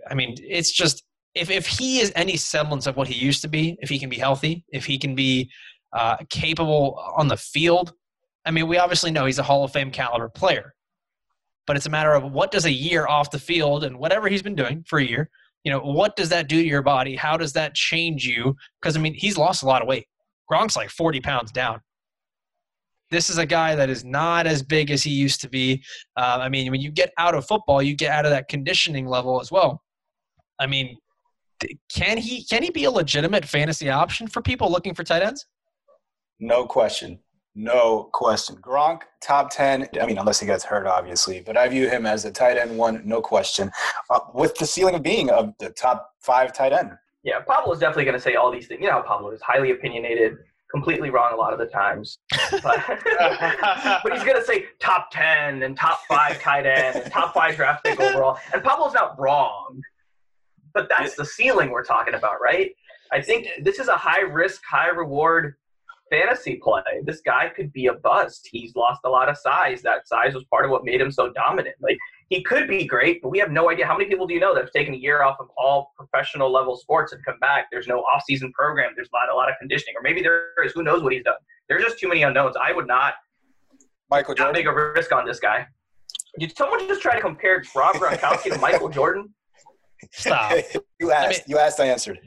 I 0.08 0.14
mean, 0.14 0.36
it's 0.38 0.72
just 0.72 1.02
if 1.34 1.50
if 1.50 1.66
he 1.66 2.00
is 2.00 2.12
any 2.14 2.36
semblance 2.36 2.86
of 2.86 2.96
what 2.96 3.08
he 3.08 3.14
used 3.14 3.42
to 3.42 3.48
be, 3.48 3.76
if 3.80 3.88
he 3.88 3.98
can 3.98 4.08
be 4.08 4.16
healthy, 4.16 4.64
if 4.68 4.86
he 4.86 4.96
can 4.96 5.14
be 5.14 5.50
uh, 5.92 6.16
capable 6.30 6.98
on 7.16 7.28
the 7.28 7.36
field. 7.36 7.92
I 8.44 8.50
mean, 8.50 8.66
we 8.66 8.78
obviously 8.78 9.10
know 9.10 9.26
he's 9.26 9.38
a 9.38 9.42
Hall 9.42 9.64
of 9.64 9.72
Fame 9.72 9.90
caliber 9.90 10.28
player, 10.28 10.74
but 11.66 11.76
it's 11.76 11.86
a 11.86 11.90
matter 11.90 12.12
of 12.12 12.32
what 12.32 12.50
does 12.50 12.64
a 12.64 12.72
year 12.72 13.06
off 13.06 13.30
the 13.30 13.38
field 13.38 13.84
and 13.84 13.98
whatever 13.98 14.28
he's 14.28 14.42
been 14.42 14.54
doing 14.54 14.84
for 14.86 14.98
a 14.98 15.04
year. 15.04 15.30
You 15.64 15.72
know, 15.72 15.80
what 15.80 16.16
does 16.16 16.28
that 16.30 16.48
do 16.48 16.60
to 16.60 16.66
your 16.66 16.82
body? 16.82 17.14
How 17.14 17.36
does 17.36 17.52
that 17.52 17.74
change 17.74 18.26
you? 18.26 18.56
Because 18.80 18.96
I 18.96 19.00
mean, 19.00 19.14
he's 19.14 19.38
lost 19.38 19.62
a 19.62 19.66
lot 19.66 19.80
of 19.80 19.88
weight. 19.88 20.06
Gronk's 20.50 20.76
like 20.76 20.90
forty 20.90 21.20
pounds 21.20 21.52
down. 21.52 21.80
This 23.10 23.30
is 23.30 23.38
a 23.38 23.46
guy 23.46 23.74
that 23.74 23.90
is 23.90 24.04
not 24.04 24.46
as 24.46 24.62
big 24.62 24.90
as 24.90 25.02
he 25.02 25.10
used 25.10 25.40
to 25.42 25.48
be. 25.48 25.84
Uh, 26.16 26.38
I 26.40 26.48
mean, 26.48 26.70
when 26.70 26.80
you 26.80 26.90
get 26.90 27.12
out 27.18 27.34
of 27.34 27.46
football, 27.46 27.82
you 27.82 27.94
get 27.94 28.10
out 28.10 28.24
of 28.24 28.30
that 28.30 28.48
conditioning 28.48 29.06
level 29.06 29.40
as 29.40 29.52
well. 29.52 29.82
I 30.58 30.66
mean, 30.66 30.96
can 31.92 32.18
he 32.18 32.44
can 32.44 32.62
he 32.62 32.70
be 32.70 32.84
a 32.84 32.90
legitimate 32.90 33.44
fantasy 33.44 33.88
option 33.90 34.26
for 34.26 34.42
people 34.42 34.70
looking 34.70 34.94
for 34.94 35.04
tight 35.04 35.22
ends? 35.22 35.46
No 36.40 36.66
question. 36.66 37.20
No 37.54 38.08
question. 38.12 38.56
Gronk, 38.56 39.02
top 39.20 39.50
10. 39.50 39.88
I 40.00 40.06
mean, 40.06 40.16
unless 40.16 40.40
he 40.40 40.46
gets 40.46 40.64
hurt, 40.64 40.86
obviously, 40.86 41.40
but 41.40 41.56
I 41.56 41.68
view 41.68 41.88
him 41.88 42.06
as 42.06 42.24
a 42.24 42.30
tight 42.30 42.56
end 42.56 42.76
one, 42.78 43.02
no 43.04 43.20
question, 43.20 43.70
uh, 44.08 44.20
with 44.32 44.54
the 44.56 44.64
ceiling 44.64 44.94
of 44.94 45.02
being 45.02 45.28
of 45.30 45.52
the 45.58 45.70
top 45.70 46.14
five 46.18 46.52
tight 46.52 46.72
end. 46.72 46.92
Yeah, 47.24 47.40
Pablo's 47.40 47.78
definitely 47.78 48.04
going 48.04 48.16
to 48.16 48.22
say 48.22 48.34
all 48.36 48.50
these 48.50 48.66
things. 48.66 48.80
You 48.80 48.86
know 48.86 48.94
how 48.94 49.02
Pablo 49.02 49.30
is 49.30 49.42
highly 49.42 49.70
opinionated, 49.70 50.38
completely 50.70 51.10
wrong 51.10 51.32
a 51.34 51.36
lot 51.36 51.52
of 51.52 51.58
the 51.58 51.66
times. 51.66 52.18
But, 52.62 52.82
but 54.02 54.12
he's 54.12 54.24
going 54.24 54.36
to 54.36 54.44
say 54.44 54.66
top 54.78 55.10
10 55.10 55.62
and 55.62 55.76
top 55.76 56.00
five 56.08 56.40
tight 56.40 56.66
end 56.66 56.96
and 56.96 57.12
top 57.12 57.34
five 57.34 57.56
draft 57.56 57.84
pick 57.84 58.00
overall. 58.00 58.38
And 58.52 58.62
Pablo's 58.62 58.94
not 58.94 59.18
wrong. 59.20 59.80
But 60.74 60.88
that's 60.88 61.16
the 61.16 61.24
ceiling 61.24 61.70
we're 61.70 61.84
talking 61.84 62.14
about, 62.14 62.40
right? 62.40 62.74
I 63.10 63.20
think 63.20 63.46
this 63.60 63.78
is 63.78 63.88
a 63.88 63.96
high 63.96 64.20
risk, 64.20 64.62
high 64.64 64.88
reward 64.88 65.54
fantasy 66.12 66.60
play, 66.62 66.82
this 67.04 67.20
guy 67.22 67.48
could 67.48 67.72
be 67.72 67.86
a 67.86 67.94
bust. 67.94 68.48
He's 68.52 68.74
lost 68.76 69.00
a 69.04 69.08
lot 69.08 69.28
of 69.28 69.38
size. 69.38 69.80
That 69.82 70.06
size 70.06 70.34
was 70.34 70.44
part 70.44 70.64
of 70.66 70.70
what 70.70 70.84
made 70.84 71.00
him 71.00 71.10
so 71.10 71.32
dominant. 71.32 71.76
Like 71.80 71.96
he 72.28 72.42
could 72.42 72.68
be 72.68 72.84
great, 72.84 73.22
but 73.22 73.30
we 73.30 73.38
have 73.38 73.50
no 73.50 73.70
idea. 73.70 73.86
How 73.86 73.96
many 73.96 74.08
people 74.08 74.26
do 74.26 74.34
you 74.34 74.40
know 74.40 74.54
that 74.54 74.60
have 74.64 74.72
taken 74.72 74.94
a 74.94 74.96
year 74.96 75.22
off 75.22 75.36
of 75.40 75.48
all 75.56 75.92
professional 75.96 76.52
level 76.52 76.76
sports 76.76 77.12
and 77.12 77.24
come 77.24 77.38
back? 77.40 77.66
There's 77.72 77.88
no 77.88 78.00
off 78.00 78.22
season 78.26 78.52
program. 78.52 78.92
There's 78.94 79.08
not 79.12 79.32
a 79.32 79.34
lot 79.34 79.48
of 79.48 79.54
conditioning, 79.58 79.94
or 79.96 80.02
maybe 80.02 80.22
there 80.22 80.48
is. 80.64 80.72
Who 80.72 80.82
knows 80.82 81.02
what 81.02 81.12
he's 81.12 81.24
done? 81.24 81.34
There's 81.68 81.82
just 81.82 81.98
too 81.98 82.08
many 82.08 82.22
unknowns. 82.22 82.56
I 82.62 82.72
would 82.72 82.86
not 82.86 83.14
Michael 84.10 84.32
not 84.32 84.38
Jordan. 84.38 84.54
take 84.54 84.66
a 84.66 84.74
risk 84.92 85.12
on 85.12 85.26
this 85.26 85.40
guy. 85.40 85.66
Did 86.38 86.56
someone 86.56 86.86
just 86.88 87.00
try 87.02 87.14
to 87.14 87.20
compare 87.20 87.62
Rob 87.74 87.96
Gronkowski 87.96 88.52
to 88.52 88.58
Michael 88.58 88.88
Jordan? 88.88 89.32
Stop. 90.12 90.52
you 91.00 91.12
asked. 91.12 91.24
I 91.24 91.28
mean- 91.30 91.40
you 91.46 91.58
asked. 91.58 91.80
I 91.80 91.86
answered. 91.86 92.18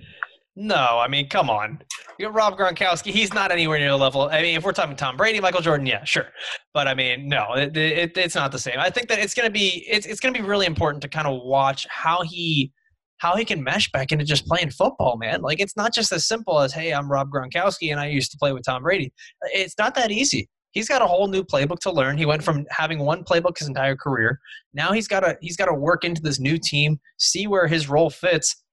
No, 0.56 1.00
I 1.00 1.10
mean, 1.10 1.28
come 1.28 1.50
on. 1.50 1.80
You 2.18 2.28
got 2.28 2.34
Rob 2.34 2.58
Gronkowski. 2.58 3.12
He's 3.12 3.34
not 3.34 3.52
anywhere 3.52 3.78
near 3.78 3.90
the 3.90 3.98
level. 3.98 4.30
I 4.30 4.42
mean, 4.42 4.56
if 4.56 4.64
we're 4.64 4.72
talking 4.72 4.96
Tom 4.96 5.18
Brady, 5.18 5.42
Michael 5.42 5.62
Jordan, 5.62 5.86
yeah, 5.86 6.04
sure. 6.06 6.28
But 6.74 6.88
I 6.88 6.94
mean, 6.94 7.28
no, 7.28 7.54
it, 7.56 7.76
it, 7.76 8.18
it's 8.18 8.36
not 8.36 8.54
the 8.54 8.60
same. 8.60 8.80
I 8.80 8.90
think 8.90 9.10
that 9.10 9.20
it's 9.20 9.34
going 9.34 9.48
to 9.48 9.52
be 9.52 9.86
it's, 9.90 10.06
it's 10.06 10.22
going 10.22 10.34
to 10.34 10.42
be 10.42 10.48
really 10.48 10.66
important 10.66 11.02
to 11.02 11.10
kind 11.10 11.28
of 11.28 11.42
watch 11.44 11.86
how 11.90 12.22
he 12.22 12.72
how 13.18 13.36
he 13.36 13.44
can 13.44 13.64
mesh 13.64 13.92
back 13.92 14.12
into 14.12 14.24
just 14.24 14.46
playing 14.46 14.70
football, 14.70 15.18
man. 15.18 15.42
Like 15.42 15.60
it's 15.60 15.76
not 15.76 15.94
just 15.94 16.12
as 16.12 16.28
simple 16.28 16.60
as, 16.60 16.74
hey, 16.74 16.94
I'm 16.94 17.10
Rob 17.10 17.30
Gronkowski 17.30 17.92
and 17.92 18.00
I 18.00 18.08
used 18.08 18.32
to 18.32 18.38
play 18.38 18.54
with 18.54 18.64
Tom 18.64 18.84
Brady. 18.84 19.12
It's 19.54 19.76
not 19.78 19.96
that 19.96 20.12
easy. 20.12 20.50
He's 20.72 20.90
got 20.90 21.02
a 21.02 21.08
whole 21.08 21.30
new 21.30 21.42
playbook 21.42 21.80
to 21.80 21.92
learn. 21.92 22.18
He 22.18 22.26
went 22.26 22.44
from 22.44 22.66
having 22.70 23.00
one 23.00 23.24
playbook 23.24 23.58
his 23.58 23.70
entire 23.70 23.96
career. 23.96 24.40
Now 24.74 24.92
he's 24.92 25.08
got 25.08 25.22
to 25.22 25.38
he's 25.42 25.56
got 25.56 25.68
to 25.68 25.74
work 25.74 26.04
into 26.04 26.22
this 26.22 26.40
new 26.40 26.58
team, 26.58 27.00
see 27.18 27.48
where 27.48 27.68
his 27.68 27.88
role 27.88 28.10
fits. 28.10 28.64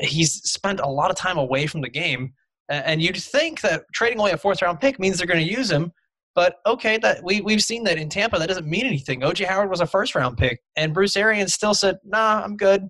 He's 0.00 0.34
spent 0.48 0.80
a 0.80 0.88
lot 0.88 1.10
of 1.10 1.16
time 1.16 1.38
away 1.38 1.66
from 1.66 1.80
the 1.80 1.88
game, 1.88 2.32
and 2.68 3.02
you'd 3.02 3.16
think 3.16 3.60
that 3.62 3.84
trading 3.92 4.18
away 4.18 4.32
a 4.32 4.36
fourth 4.38 4.62
round 4.62 4.80
pick 4.80 4.98
means 4.98 5.18
they're 5.18 5.26
going 5.26 5.44
to 5.44 5.52
use 5.52 5.70
him. 5.70 5.92
But 6.34 6.56
okay, 6.66 6.98
that 6.98 7.24
we 7.24 7.40
we've 7.40 7.62
seen 7.62 7.84
that 7.84 7.98
in 7.98 8.08
Tampa. 8.08 8.38
That 8.38 8.48
doesn't 8.48 8.66
mean 8.66 8.86
anything. 8.86 9.22
OJ 9.22 9.46
Howard 9.46 9.70
was 9.70 9.80
a 9.80 9.86
first 9.86 10.14
round 10.14 10.38
pick, 10.38 10.60
and 10.76 10.94
Bruce 10.94 11.16
Arians 11.16 11.54
still 11.54 11.74
said, 11.74 11.96
"Nah, 12.04 12.42
I'm 12.44 12.56
good." 12.56 12.82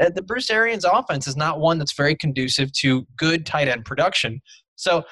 Uh, 0.00 0.10
The 0.14 0.22
Bruce 0.22 0.50
Arians 0.50 0.84
offense 0.84 1.26
is 1.28 1.36
not 1.36 1.60
one 1.60 1.78
that's 1.78 1.94
very 1.94 2.16
conducive 2.16 2.72
to 2.80 3.06
good 3.16 3.46
tight 3.46 3.68
end 3.68 3.84
production. 3.84 4.40
So, 4.76 5.04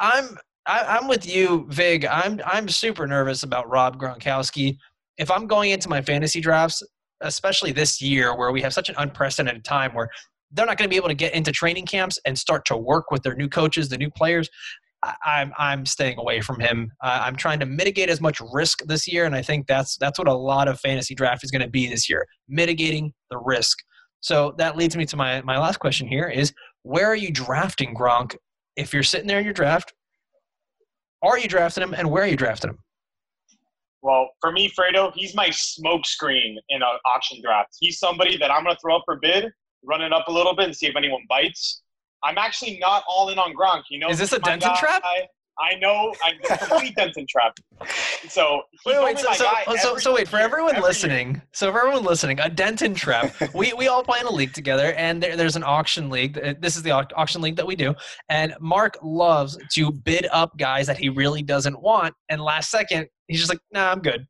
I'm 0.00 0.36
I, 0.66 0.98
I'm 0.98 1.08
with 1.08 1.26
you, 1.32 1.66
Vig. 1.70 2.04
I'm 2.06 2.40
I'm 2.44 2.68
super 2.68 3.06
nervous 3.06 3.42
about 3.42 3.68
Rob 3.68 4.00
Gronkowski. 4.00 4.76
If 5.16 5.30
I'm 5.30 5.46
going 5.46 5.70
into 5.70 5.88
my 5.88 6.02
fantasy 6.02 6.40
drafts, 6.40 6.82
especially 7.22 7.72
this 7.72 8.00
year 8.00 8.36
where 8.36 8.52
we 8.52 8.60
have 8.62 8.74
such 8.74 8.88
an 8.88 8.94
unprecedented 8.98 9.64
time 9.64 9.94
where 9.94 10.10
they're 10.52 10.66
not 10.66 10.78
going 10.78 10.88
to 10.88 10.92
be 10.92 10.96
able 10.96 11.08
to 11.08 11.14
get 11.14 11.34
into 11.34 11.52
training 11.52 11.86
camps 11.86 12.18
and 12.24 12.38
start 12.38 12.64
to 12.66 12.76
work 12.76 13.10
with 13.10 13.22
their 13.22 13.34
new 13.34 13.48
coaches, 13.48 13.88
the 13.88 13.98
new 13.98 14.10
players. 14.10 14.48
I- 15.04 15.14
I'm 15.24 15.52
I'm 15.58 15.86
staying 15.86 16.18
away 16.18 16.40
from 16.40 16.58
him. 16.60 16.90
Uh, 17.02 17.20
I'm 17.22 17.36
trying 17.36 17.60
to 17.60 17.66
mitigate 17.66 18.08
as 18.08 18.20
much 18.20 18.40
risk 18.52 18.80
this 18.86 19.06
year, 19.06 19.24
and 19.26 19.34
I 19.34 19.42
think 19.42 19.66
that's 19.66 19.96
that's 19.96 20.18
what 20.18 20.28
a 20.28 20.34
lot 20.34 20.68
of 20.68 20.80
fantasy 20.80 21.14
draft 21.14 21.44
is 21.44 21.50
going 21.50 21.62
to 21.62 21.68
be 21.68 21.86
this 21.88 22.08
year, 22.08 22.26
mitigating 22.48 23.12
the 23.30 23.38
risk. 23.38 23.78
So 24.20 24.54
that 24.58 24.76
leads 24.76 24.96
me 24.96 25.06
to 25.06 25.16
my 25.16 25.40
my 25.42 25.58
last 25.58 25.78
question 25.78 26.08
here: 26.08 26.28
is 26.28 26.52
where 26.82 27.06
are 27.06 27.16
you 27.16 27.30
drafting 27.30 27.94
Gronk? 27.94 28.36
If 28.76 28.92
you're 28.92 29.02
sitting 29.02 29.26
there 29.26 29.38
in 29.38 29.44
your 29.44 29.54
draft, 29.54 29.92
are 31.22 31.38
you 31.38 31.48
drafting 31.48 31.82
him, 31.82 31.94
and 31.94 32.10
where 32.10 32.24
are 32.24 32.28
you 32.28 32.36
drafting 32.36 32.70
him? 32.70 32.78
Well, 34.02 34.30
for 34.40 34.52
me, 34.52 34.70
Fredo, 34.70 35.12
he's 35.14 35.34
my 35.34 35.48
smokescreen 35.48 36.54
in 36.68 36.82
an 36.82 36.98
auction 37.04 37.40
draft. 37.42 37.76
He's 37.80 37.98
somebody 37.98 38.36
that 38.38 38.50
I'm 38.50 38.62
going 38.62 38.74
to 38.74 38.80
throw 38.80 38.96
up 38.96 39.02
for 39.04 39.18
bid, 39.20 39.50
run 39.84 40.02
it 40.02 40.12
up 40.12 40.28
a 40.28 40.32
little 40.32 40.54
bit, 40.54 40.66
and 40.66 40.76
see 40.76 40.86
if 40.86 40.96
anyone 40.96 41.22
bites. 41.28 41.82
I'm 42.24 42.38
actually 42.38 42.78
not 42.80 43.04
all 43.08 43.28
in 43.28 43.38
on 43.38 43.54
Gronk. 43.54 43.82
You 43.90 44.00
know, 44.00 44.08
Is 44.08 44.18
this 44.18 44.32
a 44.32 44.38
Denton 44.40 44.70
guy. 44.70 44.78
trap? 44.80 45.02
I 45.60 45.74
know, 45.80 46.14
I'm 46.24 46.36
the 46.40 46.56
complete 46.68 46.94
Denton 46.94 47.26
trap. 47.28 47.52
So, 48.28 48.62
Wait, 48.86 49.02
wait, 49.02 49.18
so, 49.18 49.32
so, 49.32 49.46
so, 49.76 49.96
so 49.96 50.14
wait, 50.14 50.28
for 50.28 50.38
everyone 50.38 50.70
every 50.76 50.80
year. 50.82 50.88
listening, 50.88 51.42
so 51.52 51.72
for 51.72 51.80
everyone 51.80 52.04
listening, 52.04 52.38
a 52.38 52.48
Denton 52.48 52.94
trap. 52.94 53.34
we, 53.54 53.72
we 53.72 53.88
all 53.88 54.04
play 54.04 54.20
in 54.20 54.26
a 54.26 54.30
league 54.30 54.52
together, 54.52 54.92
and 54.94 55.20
there, 55.20 55.36
there's 55.36 55.56
an 55.56 55.64
auction 55.64 56.10
league. 56.10 56.38
Uh, 56.38 56.54
This 56.60 56.76
is 56.76 56.82
the 56.84 56.92
auction 56.92 57.40
league 57.42 57.56
that 57.56 57.66
we 57.66 57.74
do. 57.74 57.92
And 58.28 58.54
Mark 58.60 58.98
loves 59.02 59.58
to 59.72 59.90
bid 59.90 60.28
up 60.30 60.56
guys 60.58 60.86
that 60.86 60.96
he 60.96 61.08
really 61.08 61.42
doesn't 61.42 61.80
want. 61.82 62.14
And 62.28 62.40
last 62.40 62.70
second, 62.70 63.08
he's 63.26 63.38
just 63.40 63.50
like, 63.50 63.60
nah, 63.72 63.90
I'm 63.90 64.00
good. 64.00 64.26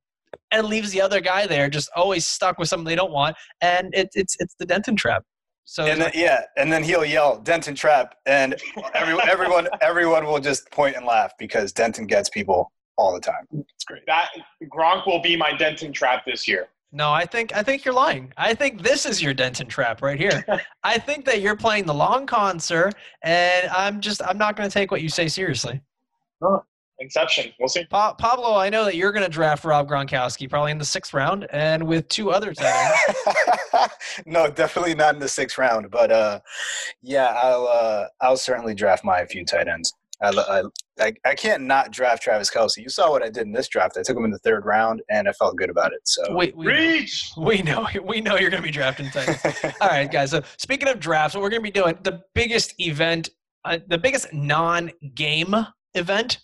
And 0.51 0.67
leaves 0.67 0.91
the 0.93 1.03
other 1.03 1.21
guy 1.21 1.47
there 1.47 1.69
just 1.69 1.91
always 1.95 2.25
stuck 2.25 2.59
with 2.59 2.69
something 2.71 2.87
they 2.87 2.95
don't 2.97 3.13
want. 3.13 3.37
And 3.61 3.95
it, 3.95 4.09
it's, 4.15 4.35
it's 4.41 4.55
the 4.59 4.65
Denton 4.65 4.97
trap. 4.97 5.25
So 5.71 5.85
And 5.85 6.01
then, 6.01 6.11
yeah, 6.15 6.45
and 6.57 6.73
then 6.73 6.83
he'll 6.83 7.05
yell 7.05 7.41
Denton 7.41 7.75
trap, 7.75 8.15
and 8.25 8.57
every, 8.95 9.21
everyone 9.29 9.69
everyone 9.83 10.25
will 10.25 10.41
just 10.41 10.71
point 10.71 10.97
and 10.97 11.05
laugh 11.05 11.33
because 11.39 11.75
Denton 11.75 12.07
gets 12.07 12.31
people 12.31 12.73
all 12.97 13.13
the 13.13 13.21
time. 13.21 13.47
It's 13.53 13.85
great. 13.85 14.01
That 14.07 14.31
Gronk 14.65 15.07
will 15.07 15.21
be 15.21 15.37
my 15.37 15.53
Denton 15.53 15.93
trap 15.93 16.25
this 16.25 16.49
year. 16.49 16.69
No, 16.91 17.13
I 17.13 17.27
think 17.27 17.55
I 17.55 17.63
think 17.63 17.85
you're 17.85 17.93
lying. 17.93 18.33
I 18.39 18.55
think 18.55 18.83
this 18.83 19.05
is 19.05 19.21
your 19.21 19.35
Denton 19.35 19.67
trap 19.67 20.01
right 20.01 20.19
here. 20.19 20.43
I 20.85 20.97
think 20.97 21.27
that 21.27 21.43
you're 21.43 21.55
playing 21.55 21.85
the 21.85 21.93
long 21.93 22.25
con, 22.25 22.59
sir, 22.59 22.91
and 23.21 23.69
I'm 23.69 24.01
just 24.01 24.23
I'm 24.23 24.39
not 24.39 24.57
going 24.57 24.71
to 24.71 24.73
take 24.73 24.91
what 24.91 25.03
you 25.03 25.11
say 25.11 25.29
seriously. 25.29 25.83
Inception. 27.01 27.53
We'll 27.61 27.69
see. 27.69 27.85
Pa- 27.85 28.15
Pablo, 28.15 28.57
I 28.57 28.69
know 28.71 28.85
that 28.85 28.97
you're 28.97 29.13
going 29.13 29.25
to 29.25 29.31
draft 29.31 29.65
Rob 29.65 29.89
Gronkowski 29.89 30.51
probably 30.51 30.73
in 30.73 30.79
the 30.79 30.85
sixth 30.85 31.15
round, 31.15 31.47
and 31.51 31.87
with 31.87 32.09
two 32.09 32.31
other 32.31 32.53
tight 32.53 32.95
ends. 33.75 33.93
no, 34.27 34.51
definitely 34.51 34.95
not 34.95 35.15
in 35.15 35.21
the 35.21 35.29
sixth 35.29 35.59
round, 35.59 35.91
but 35.91 36.11
uh, 36.11 36.41
yeah, 37.03 37.39
I'll 37.41 37.69
uh, 37.69 38.07
I'll 38.21 38.37
certainly 38.37 38.75
draft 38.75 39.05
my 39.05 39.25
few 39.27 39.45
tight 39.45 39.69
ends. 39.69 39.95
I, 40.21 40.31
I, 40.31 40.63
I, 41.05 41.13
I 41.25 41.35
can't 41.35 41.63
not 41.63 41.93
draft 41.93 42.23
Travis 42.23 42.51
Kelce. 42.51 42.79
You 42.79 42.89
saw 42.89 43.11
what 43.11 43.23
I 43.23 43.31
did 43.31 43.47
in 43.47 43.53
this 43.53 43.69
draft. 43.69 43.97
I 43.97 44.03
took 44.03 44.17
him 44.17 44.25
in 44.25 44.31
the 44.31 44.39
third 44.39 44.65
round, 44.65 45.03
and 45.09 45.29
I 45.29 45.33
felt 45.33 45.57
good 45.57 45.71
about 45.71 45.93
it. 45.93 46.01
So 46.05 46.37
we, 46.37 46.53
we, 46.57 46.67
Reach. 46.67 47.31
we 47.37 47.63
know 47.63 47.87
we 48.05 48.21
know 48.21 48.37
you're 48.37 48.51
going 48.51 48.63
to 48.63 48.67
be 48.67 48.73
drafting 48.73 49.11
tight 49.11 49.29
ends. 49.29 49.65
All 49.81 49.89
right, 49.89 50.11
guys. 50.11 50.31
So 50.31 50.43
speaking 50.57 50.89
of 50.89 50.99
drafts, 50.99 51.35
what 51.35 51.43
we're 51.43 51.51
going 51.51 51.63
to 51.63 51.71
be 51.71 51.71
doing 51.71 51.97
the 52.03 52.23
biggest 52.35 52.75
event, 52.81 53.31
uh, 53.65 53.79
the 53.87 53.99
biggest 53.99 54.33
non-game 54.33 55.55
event, 55.95 56.39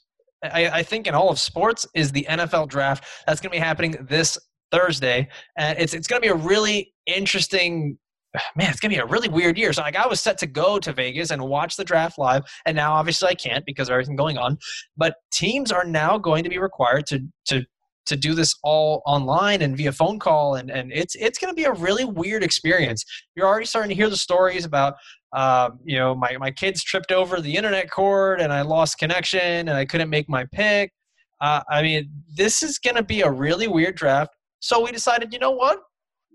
I, 0.52 0.78
I 0.78 0.82
think 0.82 1.06
in 1.06 1.14
all 1.14 1.30
of 1.30 1.38
sports 1.38 1.86
is 1.94 2.12
the 2.12 2.26
NFL 2.28 2.68
draft. 2.68 3.04
That's 3.26 3.40
going 3.40 3.50
to 3.50 3.56
be 3.56 3.64
happening 3.64 3.96
this 4.00 4.38
Thursday, 4.70 5.28
and 5.56 5.78
it's 5.78 5.94
it's 5.94 6.06
going 6.06 6.20
to 6.20 6.26
be 6.26 6.32
a 6.32 6.36
really 6.36 6.92
interesting. 7.06 7.98
Man, 8.56 8.68
it's 8.68 8.80
gonna 8.80 8.92
be 8.92 8.98
a 8.98 9.06
really 9.06 9.28
weird 9.28 9.56
year. 9.56 9.72
So, 9.72 9.82
like, 9.82 9.94
I 9.94 10.08
was 10.08 10.20
set 10.20 10.38
to 10.38 10.46
go 10.48 10.78
to 10.80 10.92
Vegas 10.92 11.30
and 11.30 11.40
watch 11.42 11.76
the 11.76 11.84
draft 11.84 12.18
live, 12.18 12.42
and 12.66 12.74
now 12.76 12.92
obviously 12.94 13.28
I 13.28 13.34
can't 13.34 13.64
because 13.64 13.88
of 13.88 13.92
everything 13.92 14.16
going 14.16 14.38
on. 14.38 14.58
But 14.96 15.14
teams 15.32 15.70
are 15.70 15.84
now 15.84 16.18
going 16.18 16.42
to 16.42 16.50
be 16.50 16.58
required 16.58 17.06
to 17.06 17.20
to 17.46 17.64
to 18.06 18.16
do 18.16 18.34
this 18.34 18.54
all 18.62 19.02
online 19.06 19.62
and 19.62 19.76
via 19.76 19.92
phone 19.92 20.18
call 20.18 20.56
and, 20.56 20.70
and 20.70 20.92
it's 20.92 21.14
it's 21.14 21.38
going 21.38 21.50
to 21.50 21.56
be 21.56 21.64
a 21.64 21.72
really 21.72 22.04
weird 22.04 22.42
experience. 22.42 23.04
You're 23.34 23.46
already 23.46 23.66
starting 23.66 23.88
to 23.88 23.94
hear 23.94 24.10
the 24.10 24.16
stories 24.16 24.64
about 24.64 24.94
um, 25.34 25.78
you 25.84 25.98
know 25.98 26.14
my, 26.14 26.36
my 26.38 26.50
kids 26.50 26.82
tripped 26.82 27.12
over 27.12 27.40
the 27.40 27.54
internet 27.56 27.90
cord 27.90 28.40
and 28.40 28.52
i 28.52 28.62
lost 28.62 28.98
connection 28.98 29.40
and 29.40 29.70
i 29.70 29.84
couldn't 29.84 30.10
make 30.10 30.28
my 30.28 30.44
pick. 30.52 30.92
Uh, 31.40 31.60
i 31.70 31.82
mean 31.82 32.10
this 32.36 32.62
is 32.62 32.78
going 32.78 32.96
to 32.96 33.02
be 33.02 33.22
a 33.22 33.30
really 33.30 33.68
weird 33.68 33.96
draft. 33.96 34.34
So 34.60 34.82
we 34.82 34.92
decided 34.92 35.32
you 35.32 35.38
know 35.38 35.50
what? 35.50 35.80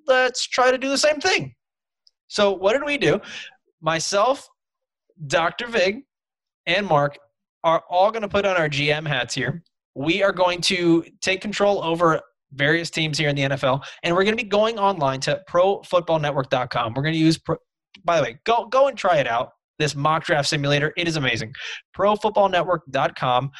Let's 0.07 0.47
try 0.47 0.71
to 0.71 0.77
do 0.77 0.89
the 0.89 0.97
same 0.97 1.19
thing. 1.19 1.53
So 2.27 2.51
what 2.51 2.73
did 2.73 2.83
we 2.83 2.97
do? 2.97 3.19
Myself 3.81 4.47
dr 5.27 5.67
vig 5.67 6.03
and 6.65 6.87
mark 6.87 7.17
are 7.63 7.83
all 7.89 8.09
going 8.09 8.21
to 8.21 8.27
put 8.27 8.45
on 8.45 8.55
our 8.55 8.69
gm 8.69 9.05
hats 9.05 9.35
here 9.35 9.61
we 9.95 10.23
are 10.23 10.31
going 10.31 10.61
to 10.61 11.03
take 11.21 11.41
control 11.41 11.83
over 11.83 12.21
various 12.53 12.89
teams 12.89 13.17
here 13.17 13.29
in 13.29 13.35
the 13.35 13.43
NFL, 13.43 13.83
and 14.03 14.15
we're 14.15 14.23
going 14.23 14.35
to 14.37 14.43
be 14.43 14.49
going 14.49 14.79
online 14.79 15.19
to 15.21 15.41
ProFootballNetwork.com. 15.49 16.93
We're 16.95 17.03
going 17.03 17.13
to 17.13 17.19
use, 17.19 17.37
pro, 17.37 17.57
by 18.03 18.17
the 18.17 18.23
way, 18.23 18.39
go 18.45 18.65
go 18.65 18.87
and 18.87 18.97
try 18.97 19.17
it 19.17 19.27
out. 19.27 19.51
This 19.77 19.95
mock 19.95 20.25
draft 20.25 20.49
simulator, 20.49 20.93
it 20.97 21.07
is 21.07 21.15
amazing. 21.15 21.53
ProFootballNetwork.com. 21.97 23.51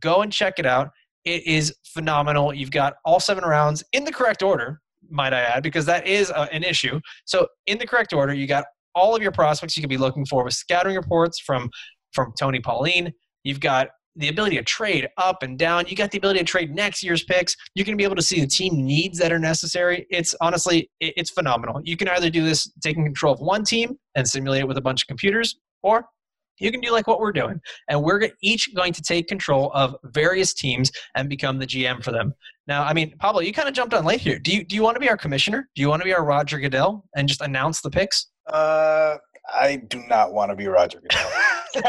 Go 0.00 0.22
and 0.22 0.32
check 0.32 0.58
it 0.58 0.66
out. 0.66 0.90
It 1.24 1.46
is 1.46 1.74
phenomenal. 1.84 2.52
You've 2.52 2.70
got 2.70 2.94
all 3.04 3.20
seven 3.20 3.44
rounds 3.44 3.82
in 3.92 4.04
the 4.04 4.12
correct 4.12 4.42
order, 4.42 4.80
might 5.08 5.32
I 5.32 5.40
add, 5.40 5.62
because 5.62 5.86
that 5.86 6.06
is 6.06 6.30
uh, 6.30 6.46
an 6.52 6.62
issue. 6.64 7.00
So 7.24 7.46
in 7.66 7.78
the 7.78 7.86
correct 7.86 8.12
order, 8.12 8.34
you 8.34 8.46
got 8.46 8.64
all 8.94 9.16
of 9.16 9.22
your 9.22 9.32
prospects 9.32 9.76
you 9.76 9.82
could 9.82 9.90
be 9.90 9.96
looking 9.96 10.26
for 10.26 10.44
with 10.44 10.54
scouting 10.54 10.96
reports 10.96 11.40
from 11.40 11.70
from 12.12 12.32
Tony 12.38 12.60
Pauline. 12.60 13.12
You've 13.44 13.60
got 13.60 13.88
the 14.16 14.28
ability 14.28 14.56
to 14.56 14.62
trade 14.62 15.08
up 15.16 15.42
and 15.42 15.58
down. 15.58 15.86
You 15.86 15.96
got 15.96 16.10
the 16.10 16.18
ability 16.18 16.40
to 16.40 16.44
trade 16.44 16.74
next 16.74 17.02
year's 17.02 17.24
picks. 17.24 17.56
You're 17.74 17.84
going 17.84 17.96
to 17.96 18.00
be 18.00 18.04
able 18.04 18.16
to 18.16 18.22
see 18.22 18.40
the 18.40 18.46
team 18.46 18.84
needs 18.84 19.18
that 19.18 19.32
are 19.32 19.38
necessary. 19.38 20.06
It's 20.10 20.34
honestly, 20.40 20.90
it's 21.00 21.30
phenomenal. 21.30 21.80
You 21.84 21.96
can 21.96 22.08
either 22.08 22.30
do 22.30 22.44
this 22.44 22.70
taking 22.82 23.04
control 23.04 23.34
of 23.34 23.40
one 23.40 23.64
team 23.64 23.98
and 24.14 24.26
simulate 24.26 24.60
it 24.60 24.68
with 24.68 24.76
a 24.78 24.82
bunch 24.82 25.02
of 25.02 25.08
computers, 25.08 25.56
or 25.82 26.04
you 26.58 26.70
can 26.70 26.80
do 26.80 26.92
like 26.92 27.06
what 27.06 27.20
we're 27.20 27.32
doing. 27.32 27.60
And 27.88 28.02
we're 28.02 28.28
each 28.42 28.74
going 28.74 28.92
to 28.92 29.02
take 29.02 29.26
control 29.26 29.70
of 29.74 29.96
various 30.04 30.54
teams 30.54 30.92
and 31.14 31.28
become 31.28 31.58
the 31.58 31.66
GM 31.66 32.04
for 32.04 32.12
them. 32.12 32.34
Now, 32.66 32.84
I 32.84 32.92
mean, 32.92 33.14
Pablo, 33.18 33.40
you 33.40 33.52
kind 33.52 33.68
of 33.68 33.74
jumped 33.74 33.94
on 33.94 34.04
late 34.04 34.20
here. 34.20 34.38
Do 34.38 34.54
you, 34.54 34.62
do 34.62 34.76
you 34.76 34.82
want 34.82 34.94
to 34.94 35.00
be 35.00 35.08
our 35.08 35.16
commissioner? 35.16 35.68
Do 35.74 35.82
you 35.82 35.88
want 35.88 36.00
to 36.02 36.04
be 36.04 36.14
our 36.14 36.24
Roger 36.24 36.60
Goodell 36.60 37.04
and 37.16 37.26
just 37.26 37.40
announce 37.40 37.80
the 37.80 37.90
picks? 37.90 38.28
uh, 38.46 39.16
I 39.52 39.76
do 39.76 40.02
not 40.08 40.32
want 40.32 40.50
to 40.50 40.56
be 40.56 40.66
Roger 40.66 41.00
Goodell. 41.00 41.30
Man, 41.74 41.84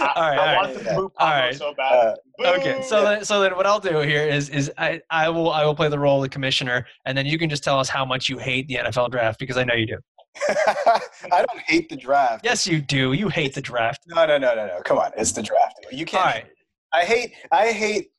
I, 0.00 0.12
all 0.16 0.22
right, 0.30 0.38
I 0.38 0.54
all 0.56 0.62
wanted 0.62 0.76
right. 0.76 0.84
to 0.86 0.94
boo 0.94 1.12
All 1.18 1.30
Pablo 1.30 1.52
so 1.52 1.74
bad. 1.76 1.92
Uh, 1.92 2.14
Okay, 2.56 2.78
Boo! 2.78 2.82
so 2.82 3.02
then, 3.04 3.24
so 3.24 3.40
then 3.40 3.54
what 3.56 3.64
I'll 3.66 3.78
do 3.80 4.00
here 4.00 4.22
is 4.26 4.48
is 4.50 4.70
I, 4.76 5.00
I 5.10 5.28
will 5.28 5.50
I 5.50 5.64
will 5.64 5.74
play 5.74 5.88
the 5.88 5.98
role 5.98 6.16
of 6.16 6.22
the 6.22 6.28
commissioner, 6.28 6.84
and 7.06 7.16
then 7.16 7.26
you 7.26 7.38
can 7.38 7.48
just 7.48 7.62
tell 7.62 7.78
us 7.78 7.88
how 7.88 8.04
much 8.04 8.28
you 8.28 8.38
hate 8.38 8.66
the 8.68 8.74
NFL 8.76 9.10
draft 9.12 9.38
because 9.38 9.56
I 9.56 9.64
know 9.64 9.74
you 9.74 9.86
do. 9.86 9.98
I 10.48 11.00
don't 11.48 11.60
hate 11.66 11.88
the 11.88 11.96
draft. 11.96 12.44
Yes, 12.44 12.66
you 12.66 12.80
do. 12.80 13.12
You 13.12 13.28
hate 13.28 13.54
the 13.54 13.60
draft. 13.60 14.02
No, 14.08 14.26
no, 14.26 14.36
no, 14.36 14.54
no, 14.54 14.66
no. 14.66 14.80
Come 14.84 14.98
on, 14.98 15.12
it's 15.16 15.30
the 15.32 15.42
draft. 15.42 15.86
You 15.92 16.04
can't. 16.04 16.24
right. 16.24 16.44
I 16.92 17.04
hate. 17.04 17.32
I 17.52 17.70
hate. 17.72 18.10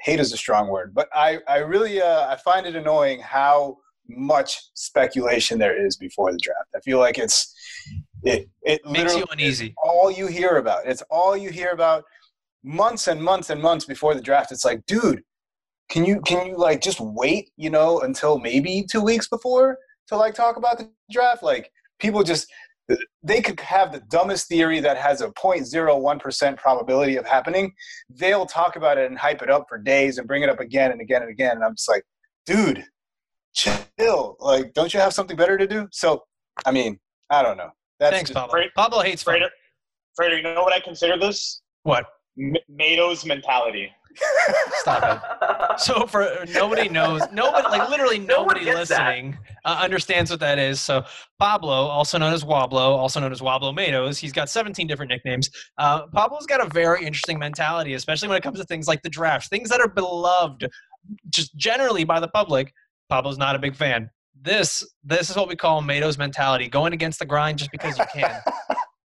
Hate 0.00 0.18
is 0.18 0.32
a 0.32 0.36
strong 0.36 0.66
word, 0.68 0.92
but 0.94 1.08
I, 1.14 1.38
I 1.46 1.58
really, 1.58 2.02
uh, 2.02 2.26
I 2.28 2.34
find 2.36 2.66
it 2.66 2.74
annoying 2.74 3.20
how 3.20 3.78
much 4.08 4.60
speculation 4.74 5.60
there 5.60 5.86
is 5.86 5.96
before 5.96 6.32
the 6.32 6.38
draft. 6.38 6.70
I 6.74 6.80
feel 6.80 6.98
like 6.98 7.18
it's, 7.18 7.54
it, 8.24 8.48
it 8.62 8.84
Makes 8.86 9.16
you 9.16 9.24
uneasy. 9.30 9.74
all 9.82 10.10
you 10.10 10.26
hear 10.26 10.56
about. 10.56 10.86
It's 10.86 11.02
all 11.10 11.36
you 11.36 11.50
hear 11.50 11.70
about 11.70 12.04
months 12.62 13.08
and 13.08 13.22
months 13.22 13.50
and 13.50 13.60
months 13.60 13.84
before 13.84 14.14
the 14.14 14.20
draft. 14.20 14.52
It's 14.52 14.64
like, 14.64 14.84
dude, 14.86 15.22
can 15.88 16.04
you 16.04 16.20
can 16.20 16.46
you 16.46 16.56
like 16.56 16.80
just 16.80 17.00
wait, 17.00 17.50
you 17.56 17.70
know, 17.70 18.00
until 18.00 18.38
maybe 18.38 18.84
two 18.90 19.02
weeks 19.02 19.28
before 19.28 19.76
to 20.08 20.16
like 20.16 20.34
talk 20.34 20.56
about 20.56 20.78
the 20.78 20.90
draft? 21.10 21.42
Like 21.42 21.70
people 21.98 22.22
just 22.22 22.46
they 23.22 23.40
could 23.40 23.60
have 23.60 23.92
the 23.92 24.00
dumbest 24.10 24.48
theory 24.48 24.80
that 24.80 24.96
has 24.96 25.20
a 25.20 25.28
0.01% 25.30 26.56
probability 26.56 27.16
of 27.16 27.24
happening. 27.26 27.72
They'll 28.10 28.46
talk 28.46 28.76
about 28.76 28.98
it 28.98 29.08
and 29.08 29.18
hype 29.18 29.42
it 29.42 29.50
up 29.50 29.66
for 29.68 29.78
days 29.78 30.18
and 30.18 30.26
bring 30.26 30.42
it 30.42 30.48
up 30.48 30.60
again 30.60 30.92
and 30.92 31.00
again 31.00 31.22
and 31.22 31.30
again. 31.30 31.52
And 31.52 31.64
I'm 31.64 31.74
just 31.74 31.88
like, 31.88 32.02
dude, 32.44 32.84
chill. 33.54 34.36
Like, 34.40 34.72
don't 34.72 34.92
you 34.92 35.00
have 35.00 35.14
something 35.14 35.36
better 35.36 35.56
to 35.56 35.66
do? 35.66 35.88
So, 35.92 36.24
I 36.66 36.72
mean, 36.72 36.98
I 37.30 37.42
don't 37.42 37.56
know. 37.56 37.70
That's 38.02 38.16
Thanks, 38.16 38.30
Pablo. 38.32 38.52
Great. 38.52 38.74
Pablo 38.74 39.00
hates 39.00 39.22
fun. 39.22 39.34
Frater, 39.34 39.50
Frater, 40.16 40.36
you 40.36 40.42
know 40.42 40.62
what 40.62 40.72
I 40.72 40.80
consider 40.80 41.16
this? 41.16 41.62
What? 41.84 42.04
M- 42.36 42.56
Mato's 42.68 43.24
mentality. 43.24 43.92
Stop 44.80 45.22
it. 45.22 45.80
So 45.80 46.04
for 46.08 46.44
nobody 46.52 46.88
knows, 46.88 47.22
nobody 47.32 47.68
like 47.68 47.88
literally 47.88 48.18
Nobody 48.32 48.64
nobody 48.64 48.76
listening 48.76 49.38
uh, 49.64 49.78
understands 49.80 50.32
what 50.32 50.40
that 50.40 50.58
is. 50.58 50.80
So 50.80 51.04
Pablo, 51.38 51.72
also 51.72 52.18
known 52.18 52.32
as 52.32 52.42
Wablo, 52.42 52.74
also 52.74 53.20
known 53.20 53.30
as 53.30 53.40
Wablo 53.40 53.72
Matos, 53.72 54.18
he's 54.18 54.32
got 54.32 54.50
17 54.50 54.88
different 54.88 55.10
nicknames. 55.10 55.48
Uh, 55.78 56.08
Pablo's 56.08 56.46
got 56.46 56.60
a 56.60 56.68
very 56.70 57.06
interesting 57.06 57.38
mentality, 57.38 57.94
especially 57.94 58.28
when 58.28 58.36
it 58.36 58.42
comes 58.42 58.58
to 58.58 58.64
things 58.64 58.88
like 58.88 59.00
the 59.02 59.10
draft, 59.10 59.48
things 59.48 59.68
that 59.70 59.80
are 59.80 59.88
beloved 59.88 60.68
just 61.30 61.54
generally 61.54 62.02
by 62.02 62.18
the 62.18 62.28
public. 62.28 62.74
Pablo's 63.08 63.38
not 63.38 63.54
a 63.54 63.60
big 63.60 63.76
fan. 63.76 64.10
This 64.40 64.84
this 65.04 65.30
is 65.30 65.36
what 65.36 65.48
we 65.48 65.56
call 65.56 65.82
Matos 65.82 66.18
mentality, 66.18 66.68
going 66.68 66.92
against 66.92 67.18
the 67.18 67.26
grind 67.26 67.58
just 67.58 67.70
because 67.70 67.96
you 67.98 68.04
can. 68.12 68.40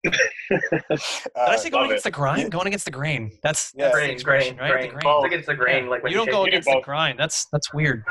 Did 0.04 0.14
I 0.90 0.98
Uh, 1.36 1.56
say 1.56 1.70
going 1.70 1.82
love 1.82 1.90
against 1.90 2.04
the 2.04 2.10
grind? 2.10 2.50
Going 2.50 2.66
against 2.66 2.84
the 2.84 2.90
grain. 2.90 3.30
That's 3.42 3.72
Yeah. 3.74 3.84
that's 3.84 3.94
the 3.94 4.00
grain, 4.00 4.10
expression, 4.10 4.56
grain, 4.56 4.70
right? 4.72 4.90
grain. 4.90 4.94
The 4.94 5.00
grain. 5.00 5.16
It's 5.16 5.26
against 5.26 5.46
the 5.46 5.54
grain. 5.54 5.84
Yeah. 5.84 5.90
Like 5.90 6.02
when 6.02 6.12
you 6.12 6.18
don't 6.18 6.26
shake 6.26 6.32
go 6.34 6.42
it. 6.42 6.46
You 6.46 6.50
do 6.50 6.56
against 6.56 6.68
the 6.68 6.80
grind. 6.84 7.18
That's 7.18 7.46
that's 7.52 7.72
weird. 7.72 8.04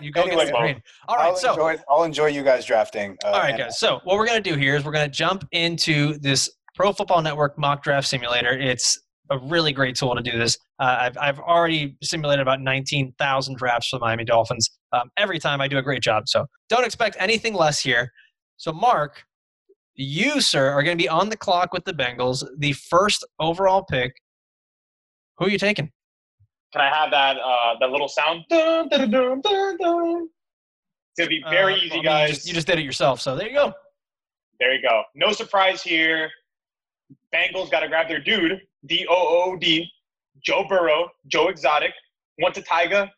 You 0.00 0.10
go 0.12 0.22
Anyway, 0.22 0.36
against 0.36 0.52
the 0.52 0.58
grain. 0.58 0.82
All 1.08 1.16
I'll 1.18 1.36
so 1.36 1.50
enjoy, 1.50 1.76
I'll 1.88 2.04
enjoy 2.04 2.26
you 2.26 2.42
guys 2.42 2.64
drafting. 2.64 3.16
Uh, 3.24 3.28
all 3.28 3.40
right, 3.40 3.56
guys. 3.56 3.78
So 3.78 4.00
what 4.04 4.16
we're 4.16 4.26
gonna 4.26 4.40
do 4.40 4.54
here 4.54 4.76
is 4.76 4.84
we're 4.84 4.92
gonna 4.92 5.08
jump 5.08 5.46
into 5.52 6.18
this 6.18 6.50
Pro 6.74 6.92
Football 6.92 7.22
Network 7.22 7.58
mock 7.58 7.82
draft 7.82 8.08
simulator. 8.08 8.50
It's 8.58 8.98
a 9.30 9.38
really 9.38 9.72
great 9.72 9.94
tool 9.96 10.14
to 10.14 10.22
do 10.22 10.38
this. 10.38 10.56
Uh, 10.80 10.96
I've 11.00 11.18
I've 11.18 11.38
already 11.38 11.96
simulated 12.02 12.40
about 12.42 12.60
nineteen 12.60 13.12
thousand 13.18 13.56
drafts 13.58 13.88
for 13.88 13.98
the 13.98 14.04
Miami 14.04 14.24
Dolphins. 14.24 14.70
Um, 14.92 15.10
every 15.16 15.38
time 15.38 15.60
I 15.60 15.68
do 15.68 15.78
a 15.78 15.82
great 15.82 16.02
job. 16.02 16.28
So 16.28 16.46
don't 16.68 16.84
expect 16.84 17.16
anything 17.18 17.54
less 17.54 17.80
here. 17.80 18.12
So 18.56 18.72
Mark, 18.72 19.24
you 19.94 20.40
sir 20.40 20.70
are 20.70 20.82
gonna 20.82 20.96
be 20.96 21.08
on 21.08 21.28
the 21.28 21.36
clock 21.36 21.72
with 21.72 21.84
the 21.84 21.92
Bengals, 21.92 22.44
the 22.58 22.72
first 22.72 23.24
overall 23.40 23.82
pick. 23.84 24.14
Who 25.38 25.46
are 25.46 25.50
you 25.50 25.58
taking? 25.58 25.90
Can 26.72 26.82
I 26.82 26.88
have 26.94 27.10
that 27.10 27.36
uh, 27.38 27.74
that 27.80 27.90
little 27.90 28.08
sound? 28.08 28.44
Dun, 28.48 28.88
dun, 28.88 29.10
dun, 29.10 29.40
dun, 29.40 29.76
dun. 29.78 30.28
It's 31.16 31.18
gonna 31.18 31.28
be 31.28 31.42
very 31.50 31.74
Uh, 31.74 31.76
easy, 31.76 31.94
mean, 31.94 32.04
guys. 32.04 32.28
You 32.28 32.34
just, 32.34 32.48
you 32.48 32.54
just 32.54 32.66
did 32.66 32.78
it 32.78 32.84
yourself, 32.84 33.20
so 33.20 33.36
there 33.36 33.48
you 33.48 33.54
go. 33.54 33.72
There 34.60 34.74
you 34.74 34.82
go. 34.82 35.02
No 35.14 35.32
surprise 35.32 35.82
here. 35.82 36.30
Bengals 37.34 37.70
got 37.70 37.80
to 37.80 37.88
grab 37.88 38.08
their 38.08 38.20
dude, 38.20 38.60
D 38.86 39.06
O 39.08 39.14
O 39.50 39.56
D, 39.56 39.86
Joe 40.42 40.64
Burrow, 40.68 41.08
Joe 41.26 41.48
Exotic. 41.48 41.92
Once 42.38 42.56
a 42.58 42.62
Tiger, 42.62 43.10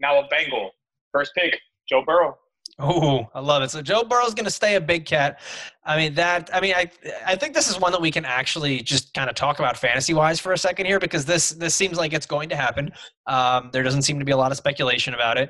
now 0.00 0.18
a 0.18 0.26
Bengal. 0.28 0.70
First 1.16 1.32
pick, 1.34 1.58
Joe 1.88 2.02
Burrow. 2.06 2.36
Oh, 2.78 3.26
I 3.34 3.40
love 3.40 3.62
it. 3.62 3.70
So 3.70 3.80
Joe 3.80 4.04
Burrow's 4.04 4.34
going 4.34 4.44
to 4.44 4.50
stay 4.50 4.74
a 4.74 4.80
big 4.82 5.06
cat. 5.06 5.40
I 5.86 5.96
mean 5.96 6.12
that. 6.12 6.50
I 6.52 6.60
mean, 6.60 6.74
I 6.74 6.90
I 7.24 7.36
think 7.36 7.54
this 7.54 7.70
is 7.70 7.80
one 7.80 7.90
that 7.92 8.02
we 8.02 8.10
can 8.10 8.26
actually 8.26 8.82
just 8.82 9.14
kind 9.14 9.30
of 9.30 9.34
talk 9.34 9.58
about 9.58 9.78
fantasy 9.78 10.12
wise 10.12 10.38
for 10.38 10.52
a 10.52 10.58
second 10.58 10.84
here 10.84 11.00
because 11.00 11.24
this 11.24 11.50
this 11.50 11.74
seems 11.74 11.96
like 11.96 12.12
it's 12.12 12.26
going 12.26 12.50
to 12.50 12.56
happen. 12.56 12.90
Um, 13.26 13.70
there 13.72 13.82
doesn't 13.82 14.02
seem 14.02 14.18
to 14.18 14.26
be 14.26 14.32
a 14.32 14.36
lot 14.36 14.50
of 14.50 14.58
speculation 14.58 15.14
about 15.14 15.38
it. 15.38 15.48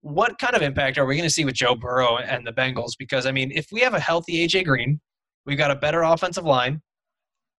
What 0.00 0.38
kind 0.38 0.56
of 0.56 0.62
impact 0.62 0.96
are 0.96 1.04
we 1.04 1.14
going 1.14 1.28
to 1.28 1.34
see 1.34 1.44
with 1.44 1.56
Joe 1.56 1.74
Burrow 1.74 2.16
and 2.16 2.46
the 2.46 2.52
Bengals? 2.52 2.92
Because 2.98 3.26
I 3.26 3.32
mean, 3.32 3.52
if 3.54 3.66
we 3.70 3.80
have 3.82 3.92
a 3.92 4.00
healthy 4.00 4.48
AJ 4.48 4.64
Green, 4.64 4.98
we've 5.44 5.58
got 5.58 5.70
a 5.70 5.76
better 5.76 6.00
offensive 6.04 6.44
line. 6.44 6.80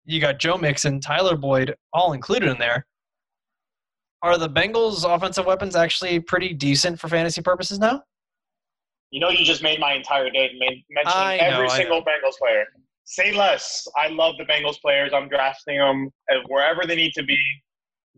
You 0.06 0.20
got 0.20 0.40
Joe 0.40 0.58
Mixon, 0.58 1.00
Tyler 1.00 1.38
Boyd, 1.38 1.76
all 1.94 2.14
included 2.14 2.50
in 2.50 2.58
there. 2.58 2.88
Are 4.24 4.38
the 4.38 4.50
Bengals' 4.50 5.04
offensive 5.04 5.46
weapons 5.46 5.76
actually 5.76 6.18
pretty 6.22 6.54
decent 6.54 6.98
for 6.98 7.10
fantasy 7.10 7.42
purposes 7.42 7.78
now? 7.78 8.02
You 9.12 9.20
know, 9.20 9.30
you 9.30 9.44
just 9.44 9.62
made 9.62 9.80
my 9.80 9.94
entire 9.94 10.30
day 10.30 10.50
men- 10.58 10.82
I 11.06 11.38
mentioning 11.38 11.52
know, 11.52 11.58
every 11.58 11.70
I 11.70 11.78
single. 11.78 12.02
Bengals 12.02 12.38
player. 12.40 12.64
Say 13.04 13.34
less. 13.34 13.86
I 13.98 14.08
love 14.08 14.36
the 14.38 14.46
Bengals 14.46 14.80
players. 14.82 15.12
I'm 15.14 15.28
drafting 15.28 15.78
them 15.78 16.10
wherever 16.48 16.86
they 16.88 16.96
need 16.96 17.12
to 17.16 17.24
be. 17.24 17.38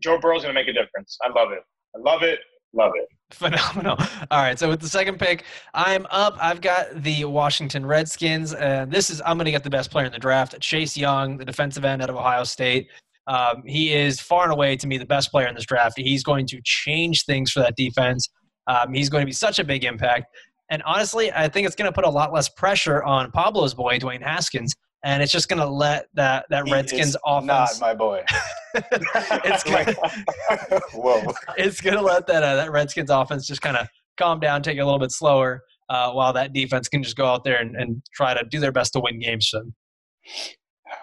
Joe 0.00 0.16
Burrow's 0.18 0.42
going 0.42 0.54
to 0.54 0.58
make 0.60 0.68
a 0.68 0.72
difference. 0.72 1.18
I 1.22 1.28
love 1.28 1.50
it. 1.50 1.62
I 1.94 1.98
love 1.98 2.22
it. 2.22 2.38
Love 2.72 2.92
it. 2.94 3.08
Phenomenal. 3.30 3.96
All 4.30 4.42
right, 4.42 4.58
so 4.58 4.68
with 4.68 4.80
the 4.80 4.88
second 4.88 5.18
pick, 5.18 5.42
I'm 5.74 6.06
up. 6.10 6.36
I've 6.40 6.60
got 6.60 7.02
the 7.02 7.24
Washington 7.24 7.84
Redskins, 7.84 8.54
and 8.54 8.92
this 8.92 9.10
is 9.10 9.20
I'm 9.26 9.36
going 9.38 9.46
to 9.46 9.50
get 9.50 9.64
the 9.64 9.70
best 9.70 9.90
player 9.90 10.06
in 10.06 10.12
the 10.12 10.18
draft, 10.18 10.60
Chase 10.60 10.96
Young, 10.96 11.36
the 11.36 11.44
defensive 11.44 11.84
end 11.84 12.00
out 12.02 12.10
of 12.10 12.16
Ohio 12.16 12.44
State. 12.44 12.88
Um, 13.26 13.62
he 13.66 13.92
is 13.92 14.20
far 14.20 14.44
and 14.44 14.52
away 14.52 14.76
to 14.76 14.86
me 14.86 14.98
the 14.98 15.06
best 15.06 15.30
player 15.30 15.46
in 15.46 15.54
this 15.54 15.66
draft. 15.66 15.98
He's 15.98 16.22
going 16.22 16.46
to 16.46 16.60
change 16.64 17.24
things 17.24 17.50
for 17.50 17.60
that 17.60 17.76
defense. 17.76 18.28
Um, 18.66 18.92
he's 18.92 19.08
going 19.08 19.22
to 19.22 19.26
be 19.26 19.32
such 19.32 19.58
a 19.58 19.64
big 19.64 19.84
impact, 19.84 20.26
and 20.70 20.82
honestly, 20.84 21.32
I 21.32 21.48
think 21.48 21.66
it's 21.66 21.76
going 21.76 21.90
to 21.90 21.94
put 21.94 22.04
a 22.04 22.10
lot 22.10 22.32
less 22.32 22.48
pressure 22.48 23.02
on 23.04 23.30
Pablo's 23.30 23.74
boy, 23.74 23.98
Dwayne 23.98 24.22
Haskins, 24.22 24.74
and 25.04 25.22
it's 25.22 25.30
just 25.30 25.48
going 25.48 25.60
to 25.60 25.66
let 25.66 26.06
that 26.14 26.46
that 26.50 26.66
He 26.66 26.72
Redskins 26.72 27.16
offense. 27.24 27.46
Not 27.46 27.80
my 27.80 27.94
boy. 27.94 28.24
it's 28.74 29.62
going 29.62 29.86
Whoa. 30.92 31.32
it's 31.56 31.80
gonna 31.80 32.02
let 32.02 32.26
that 32.26 32.42
uh, 32.42 32.56
that 32.56 32.70
Redskins 32.70 33.10
offense 33.10 33.46
just 33.46 33.62
kind 33.62 33.76
of 33.76 33.88
calm 34.18 34.40
down, 34.40 34.62
take 34.62 34.76
it 34.78 34.80
a 34.80 34.84
little 34.84 34.98
bit 34.98 35.12
slower, 35.12 35.62
uh, 35.88 36.10
while 36.12 36.32
that 36.32 36.52
defense 36.52 36.88
can 36.88 37.02
just 37.02 37.16
go 37.16 37.26
out 37.26 37.44
there 37.44 37.60
and, 37.60 37.76
and 37.76 38.02
try 38.14 38.34
to 38.34 38.44
do 38.50 38.60
their 38.60 38.72
best 38.72 38.92
to 38.94 39.00
win 39.00 39.18
games. 39.18 39.52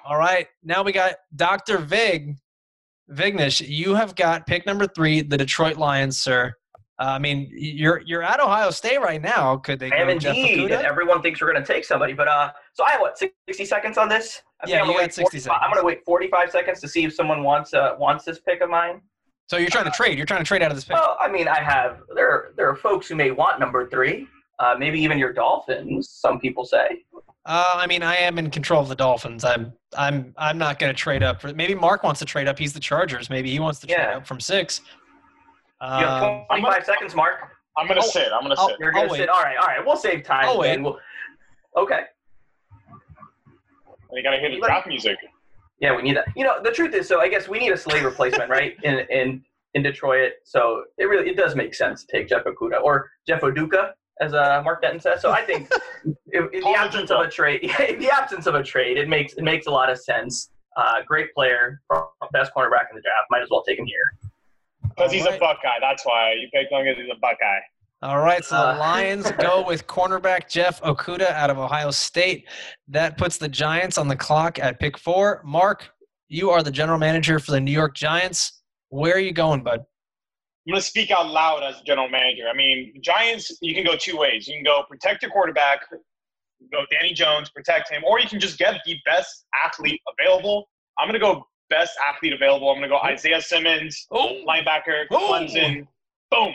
All 0.06 0.18
right, 0.18 0.48
now 0.64 0.84
we 0.84 0.92
got 0.92 1.16
Doctor 1.36 1.78
Vig, 1.78 2.36
Vignesh. 3.10 3.66
You 3.66 3.96
have 3.96 4.16
got 4.16 4.46
pick 4.46 4.66
number 4.66 4.86
three, 4.86 5.22
the 5.22 5.38
Detroit 5.38 5.78
Lions, 5.78 6.20
sir. 6.20 6.54
Uh, 7.00 7.06
I 7.06 7.20
mean, 7.20 7.50
you're 7.52 8.02
you're 8.06 8.22
at 8.22 8.40
Ohio 8.40 8.70
State 8.70 9.00
right 9.00 9.22
now. 9.22 9.58
Could 9.58 9.80
they 9.80 9.92
I 9.92 9.96
am 9.96 10.10
indeed, 10.10 10.72
and 10.72 10.86
everyone 10.86 11.22
thinks 11.22 11.42
we're 11.42 11.52
going 11.52 11.64
to 11.64 11.74
take 11.74 11.86
somebody. 11.86 12.14
But 12.14 12.28
uh, 12.28 12.52
so 12.74 12.84
I 12.84 12.92
have 12.92 13.02
what 13.02 13.18
sixty 13.18 13.66
seconds 13.66 13.98
on 13.98 14.10
this. 14.10 14.42
I 14.62 14.70
yeah, 14.70 14.82
I'm 14.82 14.88
you 14.88 14.94
got 14.94 15.00
wait 15.00 15.14
60 15.14 15.40
45 15.40 15.60
I'm 15.62 15.72
going 15.72 15.82
to 15.82 15.86
wait 15.86 16.06
forty-five 16.06 16.52
seconds 16.52 16.80
to 16.82 16.88
see 16.88 17.04
if 17.06 17.14
someone 17.14 17.44
wants 17.44 17.74
uh 17.74 17.96
wants 17.98 18.26
this 18.26 18.40
pick 18.40 18.62
of 18.62 18.70
mine. 18.70 19.02
So 19.50 19.58
you're 19.58 19.70
trying 19.70 19.86
to 19.86 19.92
trade. 19.92 20.18
You're 20.18 20.26
trying 20.26 20.42
to 20.42 20.46
trade 20.46 20.62
out 20.62 20.72
of 20.72 20.78
this 20.78 20.84
pick. 20.84 20.96
Well, 20.96 21.18
I 21.20 21.30
mean, 21.30 21.48
I 21.48 21.62
have 21.62 22.02
there. 22.14 22.54
There 22.58 22.70
are 22.70 22.76
folks 22.76 23.08
who 23.08 23.16
may 23.16 23.32
want 23.32 23.60
number 23.60 23.90
three. 23.90 24.28
Uh, 24.60 24.76
maybe 24.78 25.00
even 25.00 25.18
your 25.18 25.34
Dolphins. 25.34 26.10
Some 26.10 26.40
people 26.40 26.66
say. 26.66 27.04
Uh, 27.46 27.74
I 27.76 27.88
mean, 27.88 28.04
I 28.04 28.16
am 28.16 28.38
in 28.38 28.50
control 28.50 28.82
of 28.82 28.88
the 28.88 28.96
Dolphins. 28.96 29.44
I'm, 29.44 29.74
I'm, 29.98 30.34
I'm 30.38 30.58
not 30.58 30.80
going 30.80 30.94
to 30.94 30.98
trade 30.98 31.24
up. 31.24 31.42
For, 31.42 31.54
maybe 31.54 31.76
Mark 31.76 32.04
wants 32.04 32.20
to 32.20 32.26
trade 32.26 32.48
up. 32.48 32.58
He's 32.58 32.72
the 32.74 32.80
Chargers. 32.80 33.30
Maybe 33.30 33.52
he 33.52 33.60
wants 33.60 33.80
to 33.82 33.88
trade 33.88 33.98
Yeah. 34.00 34.18
up 34.18 34.28
from 34.28 34.40
six. 34.40 34.82
You 35.82 35.88
have 35.88 36.24
Um, 36.24 36.46
twenty-five 36.48 36.86
seconds, 36.86 37.14
Mark. 37.16 37.40
I'm 37.78 37.88
going 37.88 38.00
to 38.00 38.06
Oh, 38.06 38.10
sit. 38.10 38.30
I'm 38.32 38.44
going 38.46 38.56
to 38.56 38.62
sit. 38.62 38.76
You're 38.80 38.92
going 38.94 39.10
to 39.10 39.16
sit. 39.16 39.28
All 39.28 39.42
right, 39.44 39.58
all 39.58 39.66
right. 39.68 39.86
We'll 39.86 39.98
save 39.98 40.24
time. 40.24 40.46
I'll 40.46 40.60
wait. 40.60 40.80
We'll, 40.82 40.98
okay. 41.76 42.02
And 44.10 44.18
you 44.18 44.24
got 44.24 44.32
to 44.32 44.38
hear 44.40 44.52
the 44.52 44.60
draft 44.60 44.88
music. 44.88 45.18
Yeah, 45.80 45.96
we 45.96 46.04
need 46.04 46.16
that. 46.16 46.26
You 46.36 46.44
know, 46.46 46.62
the 46.64 46.72
truth 46.72 46.94
is, 46.94 47.08
so 47.08 47.20
I 47.20 47.28
guess 47.28 47.50
we 47.50 47.60
need 47.60 47.72
a 47.72 47.78
Slay 47.78 48.02
replacement, 48.04 48.50
right? 48.50 48.76
In 48.84 49.00
in 49.10 49.44
in 49.74 49.82
Detroit, 49.82 50.34
so 50.44 50.84
it 51.00 51.06
really 51.06 51.28
it 51.30 51.36
does 51.36 51.56
make 51.56 51.74
sense 51.74 52.06
to 52.06 52.12
take 52.16 52.30
Jeff 52.30 52.44
Okudah 52.46 52.82
or 52.84 53.10
Jeff 53.28 53.42
Oduka, 53.42 53.90
as 54.22 54.34
uh, 54.34 54.62
Mark 54.64 54.82
Denton 54.82 55.00
says. 55.00 55.22
So 55.22 55.32
I 55.32 55.42
think 55.42 55.72
in, 56.06 56.50
in 56.54 56.62
the 56.62 56.76
absence 56.78 57.12
of 57.12 57.22
a 57.22 57.30
trade, 57.30 57.64
in 57.90 58.00
the 58.00 58.10
absence 58.12 58.48
of 58.48 58.56
a 58.56 58.64
trade, 58.64 58.98
it 58.98 59.08
makes 59.10 59.34
it 59.34 59.44
makes 59.44 59.68
a 59.68 59.72
lot 59.72 59.90
of 59.92 60.00
sense. 60.00 60.50
Uh, 60.76 60.96
great 61.06 61.32
player, 61.36 61.82
best 62.32 62.52
cornerback 62.56 62.90
in 62.90 62.96
the 62.96 63.02
draft. 63.02 63.28
Might 63.30 63.44
as 63.44 63.50
well 63.52 63.64
take 63.64 63.78
him 63.78 63.86
here. 63.86 64.32
Because 64.90 65.12
he's 65.12 65.22
Alright. 65.24 65.38
a 65.38 65.40
Buckeye. 65.40 65.80
That's 65.80 66.04
why. 66.06 66.34
You 66.34 66.48
picked 66.52 66.72
him 66.72 66.84
because 66.84 66.98
he's 67.00 67.12
a 67.16 67.20
Buckeye. 67.20 67.60
All 68.02 68.20
right, 68.20 68.44
so 68.44 68.56
the 68.56 68.70
Uh. 68.74 68.78
Lions 68.80 69.32
go 69.40 69.64
with 69.66 69.88
cornerback 69.88 70.50
Jeff 70.50 70.82
Okudah 70.82 71.30
out 71.30 71.50
of 71.50 71.58
Ohio 71.58 71.90
State. 71.92 72.50
That 72.88 73.18
puts 73.18 73.38
the 73.38 73.48
Giants 73.48 73.98
on 73.98 74.08
the 74.08 74.16
clock 74.16 74.60
at 74.60 74.80
pick 74.80 74.98
four. 74.98 75.42
Mark, 75.46 75.90
you 76.28 76.50
are 76.50 76.64
the 76.64 76.72
general 76.72 76.98
manager 76.98 77.40
for 77.40 77.52
the 77.52 77.62
New 77.62 77.72
York 77.72 77.96
Giants. 77.96 78.62
Where 78.90 79.14
are 79.16 79.20
you 79.20 79.32
going, 79.32 79.64
bud? 79.64 79.84
I'm 80.66 80.72
going 80.72 80.80
to 80.82 80.86
speak 80.88 81.12
out 81.12 81.28
loud 81.28 81.62
as 81.64 81.82
general 81.82 82.08
manager. 82.10 82.44
I 82.52 82.56
mean, 82.56 82.94
Giants, 83.02 83.58
you 83.62 83.74
can 83.76 83.84
go 83.84 83.96
two 83.98 84.16
ways. 84.18 84.48
You 84.48 84.56
can 84.56 84.64
go 84.64 84.84
protect 84.90 85.22
your 85.22 85.32
quarterback, 85.32 85.82
go 86.72 86.86
Danny 86.90 87.14
Jones, 87.14 87.50
protect 87.50 87.92
him, 87.92 88.02
or 88.06 88.20
you 88.20 88.30
can 88.30 88.40
just 88.40 88.58
get 88.58 88.80
the 88.86 88.96
best 89.06 89.46
athlete 89.66 90.00
available. 90.18 90.70
I'm 90.98 91.08
going 91.10 91.20
to 91.20 91.26
go 91.26 91.46
best 91.70 91.98
athlete 92.08 92.32
available. 92.34 92.70
I'm 92.70 92.78
going 92.78 92.90
to 92.90 92.96
go 92.96 93.00
Isaiah 93.02 93.42
Simmons, 93.42 94.08
Oh, 94.12 94.42
linebacker, 94.48 95.04
Oh. 95.12 95.18
Clemson. 95.34 95.86
Boom. 96.32 96.54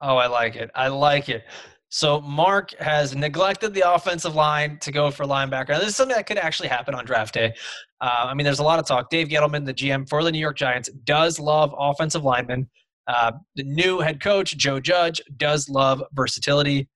oh, 0.00 0.16
I 0.16 0.26
like 0.26 0.56
it. 0.56 0.70
I 0.74 0.88
like 0.88 1.28
it. 1.28 1.44
So 1.90 2.22
Mark 2.22 2.72
has 2.80 3.14
neglected 3.14 3.74
the 3.74 3.92
offensive 3.92 4.34
line 4.34 4.78
to 4.80 4.90
go 4.90 5.10
for 5.10 5.26
linebacker. 5.26 5.68
Now, 5.68 5.78
this 5.80 5.88
is 5.88 5.96
something 5.96 6.16
that 6.16 6.26
could 6.26 6.38
actually 6.38 6.70
happen 6.70 6.94
on 6.94 7.04
draft 7.04 7.34
day. 7.34 7.52
Uh, 8.00 8.24
I 8.28 8.32
mean, 8.34 8.44
there's 8.46 8.60
a 8.60 8.64
lot 8.64 8.78
of 8.78 8.86
talk. 8.86 9.10
Dave 9.10 9.28
Gettleman, 9.28 9.66
the 9.66 9.74
GM 9.74 10.08
for 10.08 10.24
the 10.24 10.32
New 10.32 10.38
York 10.38 10.56
Giants, 10.56 10.88
does 11.04 11.38
love 11.38 11.74
offensive 11.78 12.24
linemen. 12.24 12.66
Uh, 13.06 13.32
the 13.56 13.64
new 13.64 13.98
head 13.98 14.20
coach, 14.20 14.56
Joe 14.56 14.80
Judge, 14.80 15.20
does 15.36 15.68
love 15.68 16.02
versatility. 16.12 16.88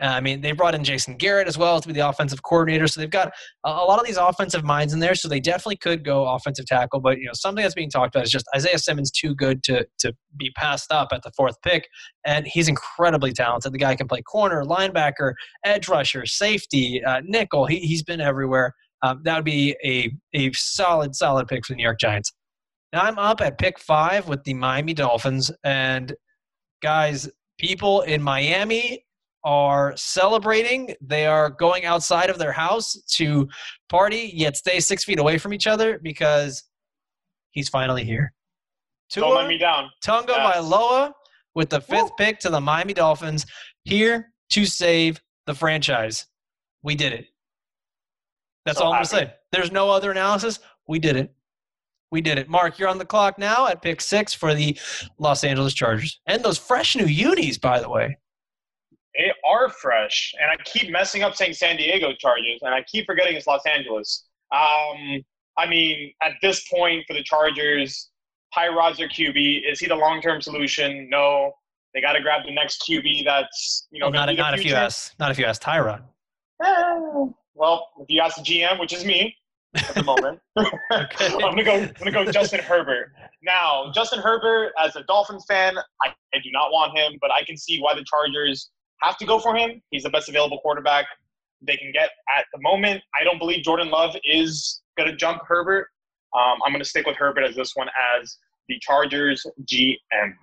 Uh, 0.00 0.06
I 0.06 0.20
mean, 0.20 0.40
they 0.40 0.52
brought 0.52 0.74
in 0.74 0.84
Jason 0.84 1.16
Garrett 1.16 1.48
as 1.48 1.58
well 1.58 1.80
to 1.80 1.88
be 1.88 1.92
the 1.92 2.08
offensive 2.08 2.42
coordinator. 2.42 2.86
So 2.86 3.00
they've 3.00 3.10
got 3.10 3.32
a, 3.64 3.70
lot 3.70 3.98
of 3.98 4.06
these 4.06 4.16
offensive 4.16 4.62
minds 4.62 4.92
in 4.92 5.00
there. 5.00 5.14
So 5.16 5.28
they 5.28 5.40
definitely 5.40 5.76
could 5.76 6.04
go 6.04 6.26
offensive 6.28 6.66
tackle. 6.66 7.00
But 7.00 7.18
you 7.18 7.26
know, 7.26 7.32
something 7.34 7.62
that's 7.62 7.74
being 7.74 7.90
talked 7.90 8.14
about 8.14 8.24
is 8.24 8.30
just 8.30 8.46
Isaiah 8.54 8.78
Simmons 8.78 9.10
too 9.10 9.34
good 9.34 9.62
to 9.64 9.86
to 9.98 10.12
be 10.36 10.50
passed 10.56 10.92
up 10.92 11.08
at 11.12 11.22
the 11.22 11.32
fourth 11.36 11.60
pick, 11.62 11.88
and 12.24 12.46
he's 12.46 12.68
incredibly 12.68 13.32
talented. 13.32 13.72
The 13.72 13.78
guy 13.78 13.96
can 13.96 14.06
play 14.06 14.22
corner, 14.22 14.62
linebacker, 14.62 15.32
edge 15.64 15.88
rusher, 15.88 16.26
safety, 16.26 17.02
uh, 17.04 17.20
nickel. 17.24 17.66
He 17.66 17.80
he's 17.80 18.02
been 18.02 18.20
everywhere. 18.20 18.74
Um, 19.02 19.20
that 19.24 19.36
would 19.36 19.44
be 19.44 19.76
a 19.84 20.12
a 20.32 20.52
solid 20.52 21.16
solid 21.16 21.48
pick 21.48 21.66
for 21.66 21.72
the 21.72 21.76
New 21.76 21.84
York 21.84 21.98
Giants. 21.98 22.32
Now 22.92 23.02
I'm 23.02 23.18
up 23.18 23.40
at 23.40 23.58
pick 23.58 23.78
five 23.78 24.28
with 24.28 24.44
the 24.44 24.54
Miami 24.54 24.94
Dolphins, 24.94 25.50
and 25.64 26.14
guys, 26.82 27.28
people 27.58 28.02
in 28.02 28.22
Miami 28.22 29.04
are 29.44 29.94
celebrating. 29.96 30.94
They 31.00 31.26
are 31.26 31.50
going 31.50 31.84
outside 31.84 32.30
of 32.30 32.38
their 32.38 32.52
house 32.52 32.94
to 33.16 33.48
party, 33.88 34.30
yet 34.34 34.56
stay 34.56 34.80
six 34.80 35.04
feet 35.04 35.18
away 35.18 35.38
from 35.38 35.52
each 35.52 35.66
other 35.66 35.98
because 36.02 36.64
he's 37.50 37.68
finally 37.68 38.04
here. 38.04 38.32
Don't 39.14 39.34
let 39.34 39.42
Tua 39.42 39.48
me 39.48 39.58
down. 39.58 39.90
Tunga 40.02 40.34
Yes. 40.36 40.56
Vailoa 40.56 41.12
with 41.54 41.70
the 41.70 41.80
fifth 41.80 42.12
pick 42.18 42.38
to 42.40 42.50
the 42.50 42.60
Miami 42.60 42.94
Dolphins 42.94 43.46
here 43.84 44.32
to 44.50 44.64
save 44.64 45.20
the 45.46 45.54
franchise. 45.54 46.26
We 46.82 46.94
did 46.94 47.12
it. 47.12 47.26
That's 48.64 48.78
So 48.78 48.84
all 48.84 48.92
I'm 48.92 48.98
going 48.98 49.04
to 49.04 49.10
say. 49.10 49.32
There's 49.50 49.72
no 49.72 49.90
other 49.90 50.10
analysis. 50.10 50.60
We 50.86 50.98
did 50.98 51.16
it. 51.16 51.34
We 52.10 52.20
did 52.20 52.38
it. 52.38 52.48
Mark, 52.48 52.78
you're 52.78 52.88
on 52.88 52.98
the 52.98 53.04
clock 53.04 53.38
now 53.38 53.66
at 53.66 53.82
pick 53.82 54.00
six 54.00 54.32
for 54.32 54.54
the 54.54 54.78
Los 55.18 55.44
Angeles 55.44 55.74
Chargers. 55.74 56.20
And 56.26 56.42
those 56.42 56.58
fresh 56.58 56.96
new 56.96 57.04
unis, 57.06 57.58
by 57.58 57.80
the 57.80 57.88
way. 57.88 58.16
They 59.16 59.32
are 59.44 59.68
fresh, 59.68 60.32
and 60.40 60.50
I 60.50 60.62
keep 60.64 60.90
messing 60.92 61.22
up 61.22 61.34
saying 61.34 61.54
San 61.54 61.76
Diego 61.76 62.12
Chargers, 62.18 62.60
and 62.62 62.72
I 62.72 62.82
keep 62.84 63.04
forgetting 63.04 63.34
it's 63.34 63.48
Los 63.48 63.66
Angeles. 63.66 64.26
Um, 64.52 65.24
I 65.58 65.66
mean, 65.68 66.12
at 66.22 66.32
this 66.40 66.68
point 66.68 67.04
for 67.06 67.14
the 67.14 67.22
Chargers, 67.24 68.10
Tyrod's 68.56 68.96
their 68.98 69.08
QB. 69.08 69.70
Is 69.70 69.80
he 69.80 69.88
the 69.88 69.96
long-term 69.96 70.40
solution? 70.40 71.08
No. 71.10 71.52
They 71.94 72.00
got 72.00 72.12
to 72.12 72.20
grab 72.20 72.42
the 72.46 72.52
next 72.52 72.84
QB 72.88 73.24
that's 73.24 73.88
you 73.90 73.98
know 73.98 74.06
Well, 74.06 74.12
not, 74.12 74.26
gonna 74.26 74.32
be 74.32 74.36
the 74.36 74.42
not 74.42 74.58
if 74.58 74.64
you 74.64 74.74
ask. 74.74 75.18
Not 75.18 75.30
if 75.30 75.38
you 75.38 75.46
ask 75.46 75.60
Tyrod. 75.60 76.02
Eh, 76.64 77.24
Well, 77.54 77.88
if 77.98 78.06
you 78.08 78.20
ask 78.20 78.36
the 78.36 78.42
GM, 78.42 78.78
which 78.78 78.92
is 78.92 79.04
me 79.04 79.34
at 79.88 79.94
the 79.94 80.02
moment, 80.02 80.40
Okay. 80.58 81.32
I'm 81.32 81.40
gonna 81.40 81.64
go. 81.64 81.74
I'm 81.74 81.92
gonna 81.98 82.12
go 82.12 82.30
Justin 82.30 82.60
Herbert. 82.60 83.12
Now, 83.42 83.90
Justin 83.94 84.20
Herbert, 84.20 84.72
as 84.82 84.96
a 84.96 85.02
Dolphins 85.04 85.44
fan, 85.48 85.76
I, 85.76 86.08
I 86.34 86.38
do 86.42 86.50
not 86.52 86.70
want 86.72 86.96
him, 86.96 87.18
but 87.20 87.30
I 87.30 87.44
can 87.44 87.56
see 87.56 87.80
why 87.80 87.94
the 87.94 88.04
Chargers 88.04 88.70
have 89.02 89.16
to 89.18 89.26
go 89.26 89.38
for 89.38 89.56
him. 89.56 89.80
He's 89.90 90.02
the 90.02 90.10
best 90.10 90.28
available 90.28 90.58
quarterback 90.60 91.06
they 91.60 91.76
can 91.76 91.92
get 91.92 92.10
at 92.36 92.44
the 92.52 92.60
moment. 92.60 93.02
I 93.20 93.24
don't 93.24 93.38
believe 93.38 93.64
Jordan 93.64 93.90
Love 93.90 94.16
is 94.24 94.82
gonna 94.96 95.16
jump 95.16 95.42
Herbert. 95.46 95.88
Um, 96.36 96.58
I'm 96.64 96.72
gonna 96.72 96.84
stick 96.84 97.06
with 97.06 97.16
Herbert 97.16 97.44
as 97.44 97.54
this 97.56 97.72
one 97.74 97.88
as 98.20 98.38
the 98.68 98.78
Chargers 98.80 99.44
GM. 99.64 100.34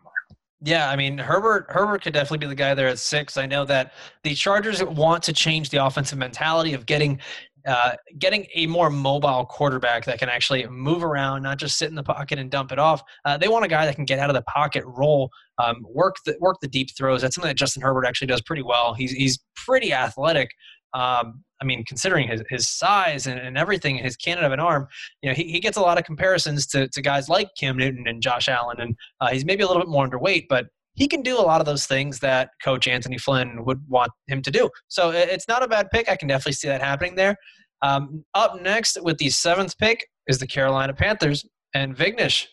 Yeah, 0.62 0.90
I 0.90 0.96
mean 0.96 1.18
Herbert. 1.18 1.68
Herbert 1.70 2.02
could 2.02 2.14
definitely 2.14 2.40
be 2.40 2.48
the 2.48 2.56
guy 2.56 2.74
there 2.74 2.88
at 2.88 2.98
six. 2.98 3.38
I 3.38 3.46
know 3.46 3.66
that 3.66 3.94
the 4.24 4.34
Chargers 4.34 4.84
want 4.84 5.22
to 5.24 5.34
change 5.34 5.70
the 5.70 5.86
offensive 5.86 6.18
mentality 6.18 6.74
of 6.74 6.86
getting, 6.86 7.20
uh, 7.66 7.96
getting 8.20 8.46
a 8.54 8.68
more 8.68 8.90
mobile 8.90 9.46
quarterback 9.46 10.06
that 10.06 10.20
can 10.20 10.30
actually 10.30 10.68
move 10.68 11.04
around, 11.04 11.44
not 11.44 11.58
just 11.58 11.78
sit 11.78 11.90
in 11.90 11.96
the 11.96 12.04
pocket 12.04 12.40
and 12.40 12.52
dump 12.52 12.72
it 12.72 12.80
off. 12.80 13.02
Uh, 13.26 13.38
they 13.38 13.48
want 13.48 13.66
a 13.66 13.68
guy 13.68 13.86
that 13.86 13.96
can 13.96 14.06
get 14.06 14.20
out 14.20 14.30
of 14.30 14.36
the 14.36 14.44
pocket, 14.44 14.84
roll, 14.86 15.30
um, 15.58 15.86
work 15.90 16.16
the 16.26 16.36
work 16.40 16.58
the 16.62 16.68
deep 16.68 16.90
throws. 16.98 17.22
That's 17.22 17.36
something 17.36 17.50
that 17.50 17.58
Justin 17.58 17.82
Herbert 17.82 18.06
actually 18.06 18.28
does 18.28 18.42
pretty 18.42 18.64
well. 18.64 18.94
He's 18.94 19.12
he's 19.12 19.40
pretty 19.56 19.94
athletic. 19.94 20.50
Um, 20.94 21.44
I 21.62 21.66
mean, 21.66 21.84
considering 21.86 22.28
his, 22.28 22.42
his 22.50 22.68
size 22.70 23.28
and, 23.28 23.40
and 23.40 23.58
everything, 23.58 23.98
his 23.98 24.16
cannon 24.16 24.44
of 24.46 24.52
an 24.52 24.60
arm, 24.60 24.88
you 25.22 25.30
know, 25.30 25.36
he, 25.36 25.44
he 25.44 25.60
gets 25.60 25.78
a 25.78 25.82
lot 25.82 25.98
of 25.98 26.06
comparisons 26.06 26.66
to, 26.68 26.88
to 26.90 27.02
guys 27.02 27.28
like 27.28 27.50
Cam 27.60 27.78
Newton 27.78 28.08
and 28.08 28.22
Josh 28.22 28.48
Allen, 28.48 28.80
and 28.80 28.96
uh, 29.20 29.30
he's 29.30 29.46
maybe 29.46 29.64
a 29.64 29.68
little 29.68 29.82
bit 29.82 29.90
more 29.90 30.08
underweight, 30.08 30.46
but 30.50 30.68
he 30.96 31.08
can 31.08 31.22
do 31.22 31.38
a 31.38 31.42
lot 31.42 31.60
of 31.60 31.66
those 31.66 31.86
things 31.86 32.20
that 32.20 32.50
Coach 32.64 32.88
Anthony 32.88 33.18
Lynn 33.28 33.64
would 33.66 33.82
want 33.88 34.12
him 34.28 34.42
to 34.42 34.52
do. 34.52 34.70
So 34.88 35.12
it's 35.12 35.48
not 35.48 35.64
a 35.64 35.68
bad 35.68 35.90
pick. 35.92 36.10
I 36.10 36.16
can 36.16 36.28
definitely 36.28 36.54
see 36.54 36.68
that 36.68 36.82
happening 36.82 37.16
there. 37.16 37.36
Um, 37.82 38.24
up 38.34 38.62
next 38.62 38.98
with 39.02 39.18
the 39.18 39.30
seventh 39.30 39.78
pick 39.78 40.08
is 40.28 40.40
the 40.40 40.48
Carolina 40.48 40.94
Panthers 40.94 41.46
and 41.74 41.96
Vignesh. 41.96 42.48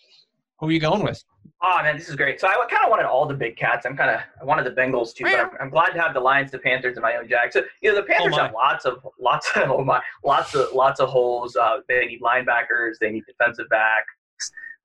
Who 0.59 0.69
are 0.69 0.73
you 0.73 0.81
going 0.81 1.03
with? 1.03 1.23
Oh 1.65 1.81
man, 1.81 1.97
this 1.97 2.09
is 2.09 2.17
great. 2.17 2.41
So 2.41 2.49
I 2.49 2.55
kind 2.69 2.85
of 2.85 2.91
wanted 2.91 3.07
all 3.07 3.25
the 3.25 3.35
big 3.35 3.57
cats. 3.57 3.87
I'm 3.87 3.97
kind 3.97 4.11
of 4.11 4.21
I 4.41 4.45
wanted 4.45 4.67
the 4.67 4.73
Bengals 4.81 5.15
too, 5.15 5.25
but 5.25 5.35
I'm, 5.35 5.51
I'm 5.61 5.71
glad 5.71 5.91
to 5.91 6.01
have 6.01 6.13
the 6.13 6.21
Lions, 6.21 6.51
the 6.51 6.59
Panthers, 6.59 6.97
and 6.97 7.03
my 7.03 7.15
own 7.15 7.29
Jags. 7.29 7.55
So 7.55 7.63
you 7.81 7.91
know 7.91 7.97
the 7.97 8.03
Panthers 8.03 8.33
my. 8.33 8.43
have 8.43 8.53
lots 8.53 8.85
of 8.85 9.07
lots 9.21 9.49
of 9.55 9.63
oh 9.71 9.85
my, 9.85 10.01
lots 10.25 10.55
of 10.57 10.73
lots 10.73 10.99
of 10.99 11.09
holes. 11.09 11.55
Uh, 11.55 11.79
they 11.89 12.05
need 12.07 12.21
linebackers, 12.21 12.95
they 13.01 13.11
need 13.11 13.25
defensive 13.27 13.69
backs, 13.71 14.13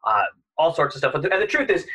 uh, 0.06 0.24
all 0.58 0.74
sorts 0.74 0.96
of 0.96 1.00
stuff. 1.00 1.14
But 1.14 1.24
the, 1.24 1.34
and 1.34 1.42
the 1.42 1.48
truth 1.48 1.72
is, 1.72 1.86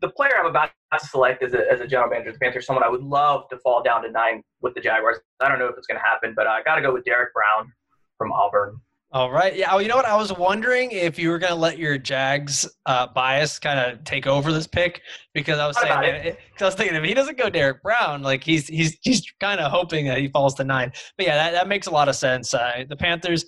the 0.00 0.08
player 0.08 0.32
I'm 0.38 0.46
about 0.46 0.70
to 0.92 1.06
select 1.06 1.42
as 1.42 1.52
a, 1.54 1.70
as 1.70 1.80
a 1.80 1.86
general 1.86 2.10
manager 2.10 2.30
of 2.30 2.36
the 2.36 2.40
Panthers, 2.40 2.66
someone 2.66 2.84
I 2.84 2.88
would 2.88 3.02
love 3.02 3.48
to 3.50 3.58
fall 3.58 3.82
down 3.82 4.02
to 4.02 4.10
nine 4.10 4.42
with 4.62 4.74
the 4.74 4.80
Jaguars. 4.80 5.18
I 5.40 5.48
don't 5.48 5.58
know 5.58 5.66
if 5.66 5.76
it's 5.76 5.86
going 5.86 5.98
to 6.00 6.04
happen, 6.04 6.32
but 6.34 6.46
I 6.46 6.62
got 6.62 6.76
to 6.76 6.82
go 6.82 6.92
with 6.92 7.04
Derrick 7.04 7.34
Brown 7.34 7.70
from 8.16 8.32
Auburn. 8.32 8.76
All 9.12 9.30
right. 9.30 9.54
Yeah. 9.54 9.68
Oh, 9.70 9.78
you 9.78 9.86
know 9.86 9.94
what? 9.94 10.06
I 10.06 10.16
was 10.16 10.32
wondering 10.36 10.90
if 10.90 11.20
you 11.20 11.30
were 11.30 11.38
going 11.38 11.52
to 11.52 11.58
let 11.58 11.78
your 11.78 11.98
Jags 11.98 12.68
uh, 12.86 13.06
bias 13.06 13.60
kind 13.60 13.78
of 13.78 14.02
take 14.02 14.26
over 14.26 14.50
this 14.52 14.66
pick 14.66 15.02
because 15.34 15.60
I 15.60 15.68
was 15.68 15.76
saying, 15.80 16.00
that- 16.00 16.38
cause 16.56 16.62
I 16.62 16.64
was 16.64 16.74
thinking 16.74 16.96
if 16.96 17.04
he 17.04 17.14
doesn't 17.14 17.38
go 17.38 17.48
Derrick 17.48 17.80
Brown, 17.80 18.22
like 18.22 18.42
he's 18.42 18.66
he's 18.66 18.98
he's 19.02 19.22
kind 19.38 19.60
of 19.60 19.70
hoping 19.70 20.06
that 20.06 20.18
he 20.18 20.28
falls 20.28 20.54
to 20.54 20.64
nine. 20.64 20.90
But 21.16 21.26
yeah, 21.26 21.36
that, 21.36 21.52
that 21.52 21.68
makes 21.68 21.86
a 21.86 21.92
lot 21.92 22.08
of 22.08 22.16
sense. 22.16 22.52
Uh, 22.52 22.84
the 22.88 22.96
Panthers, 22.96 23.44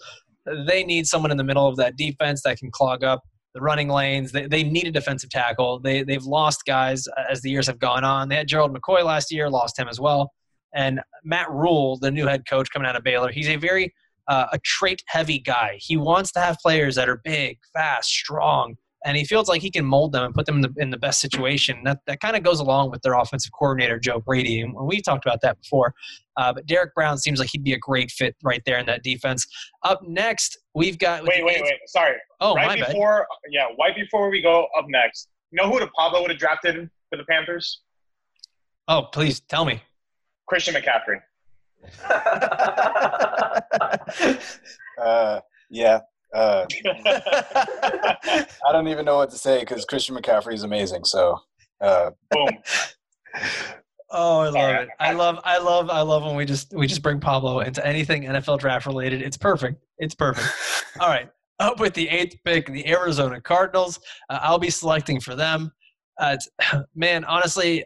they 0.68 0.85
need 0.85 1.05
someone 1.09 1.33
in 1.33 1.37
the 1.37 1.42
middle 1.44 1.66
of 1.66 1.75
that 1.79 1.96
defense 1.96 2.42
that 2.44 2.59
can 2.59 2.70
clog 2.70 3.03
up 3.03 3.25
the 3.57 3.62
running 3.62 3.88
lanes. 3.88 4.33
They, 4.33 4.47
they 4.47 4.62
need 4.62 4.87
a 4.87 4.90
defensive 4.90 5.31
tackle. 5.31 5.81
They 5.81 6.03
they've 6.03 6.23
lost 6.23 6.66
guys 6.66 7.09
as 7.31 7.40
the 7.40 7.51
years 7.51 7.66
have 7.66 7.79
gone 7.79 8.05
on. 8.05 8.29
They 8.29 8.37
had 8.37 8.47
Gerald 8.47 8.77
McCoy 8.77 9.03
last 9.03 9.33
year, 9.33 9.49
lost 9.49 9.79
him 9.79 9.88
as 9.88 9.99
well. 9.99 10.31
And 10.75 11.01
Matt 11.25 11.51
Rhule, 11.51 11.97
the 11.97 12.11
new 12.11 12.27
head 12.27 12.47
coach 12.47 12.69
coming 12.71 12.87
out 12.87 12.97
of 12.97 13.03
Baylor, 13.03 13.33
he's 13.33 13.49
a 13.49 13.57
very 13.57 13.95
uh, 14.29 14.47
a 14.53 14.59
trait 14.59 15.03
heavy 15.07 15.38
guy. 15.38 15.79
He 15.81 15.97
wants 15.97 16.33
to 16.33 16.40
have 16.40 16.59
players 16.59 16.97
that 16.97 17.09
are 17.09 17.23
big, 17.25 17.59
fast, 17.73 18.11
strong, 18.11 18.77
and 19.07 19.16
he 19.16 19.25
feels 19.25 19.49
like 19.49 19.62
he 19.62 19.71
can 19.71 19.85
mold 19.85 20.11
them 20.11 20.25
and 20.25 20.35
put 20.35 20.47
them 20.47 20.57
in 20.57 20.62
the, 20.62 20.75
in 20.79 20.90
the 20.90 20.97
best 20.97 21.21
situation. 21.21 21.81
That, 21.85 22.01
that 22.09 22.19
kind 22.19 22.35
of 22.35 22.42
goes 22.42 22.59
along 22.59 22.90
with 22.90 23.03
their 23.03 23.14
offensive 23.14 23.53
coordinator, 23.53 24.01
Joe 24.01 24.19
Brady. 24.19 24.61
And 24.61 24.75
we've 24.75 25.05
talked 25.05 25.25
about 25.25 25.40
that 25.42 25.57
before. 25.62 25.95
Uh, 26.37 26.53
but 26.53 26.66
Derrick 26.66 26.92
Brown 26.92 27.16
seems 27.16 27.38
like 27.38 27.49
he'd 27.53 27.62
be 27.62 27.73
a 27.73 27.79
great 27.79 28.11
fit 28.11 28.35
right 28.42 28.61
there 28.66 28.79
in 28.79 28.87
that 28.87 29.05
defense. 29.05 29.47
Up 29.85 30.01
next, 30.03 30.59
we've 30.75 30.99
got. 30.99 31.23
Wait, 31.23 31.45
wait, 31.45 31.62
wait. 31.62 31.79
Sorry. 31.87 32.16
Oh, 32.40 32.57
my 32.57 32.66
right 32.66 32.81
bad. 32.81 32.88
before, 32.88 33.29
yeah, 33.49 33.66
right 33.81 33.95
before 33.95 34.29
we 34.29 34.42
go 34.42 34.66
up 34.77 34.87
next. 34.88 35.29
You 35.53 35.62
know 35.62 35.71
who 35.71 35.79
the 35.79 35.87
Pablo 35.97 36.23
would 36.23 36.31
have 36.33 36.40
drafted 36.40 36.90
for 37.09 37.16
the 37.16 37.25
Panthers? 37.31 37.83
Oh, 38.88 39.03
please 39.12 39.38
tell 39.38 39.64
me. 39.64 39.81
Christian 40.49 40.75
McCaffrey. 40.75 41.21
Uh, 44.99 45.40
yeah. 45.69 46.01
Uh, 46.37 46.66
I 47.07 48.46
don't 48.70 48.88
even 48.88 49.07
know 49.07 49.16
what 49.16 49.31
to 49.31 49.38
say 49.38 49.61
because 49.61 49.87
Christian 49.87 50.14
McCaffrey 50.14 50.53
is 50.53 50.64
amazing. 50.64 51.05
So, 51.05 51.38
uh, 51.81 52.11
Boom. 52.31 52.49
Oh, 54.11 54.40
I 54.40 54.44
love 54.44 54.53
Sorry, 54.53 54.83
it. 54.85 54.88
I 55.01 55.12
love, 55.12 55.40
I 55.44 55.59
love, 55.59 55.88
I 55.88 56.03
love 56.03 56.25
when 56.25 56.37
we 56.37 56.44
just 56.44 56.75
we 56.75 56.87
just 56.87 57.01
bring 57.03 57.20
Pablo 57.20 57.61
into 57.61 57.85
anything 57.87 58.25
NFL 58.25 58.59
draft 58.59 58.85
related. 58.85 59.22
It's 59.22 59.38
perfect. 59.38 59.83
It's 59.99 60.14
perfect. 60.14 60.46
All 61.01 61.09
right, 61.09 61.31
up 61.59 61.81
with 61.81 61.94
the 61.94 62.07
eighth 62.09 62.37
pick, 62.44 62.66
the 62.66 62.87
Arizona 62.87 63.40
Cardinals. 63.40 63.99
Uh, 64.29 64.38
I'll 64.42 64.59
be 64.59 64.70
selecting 64.70 65.20
for 65.20 65.35
them. 65.35 65.72
Uh, 66.20 66.37
man, 66.94 67.25
honestly, 67.25 67.83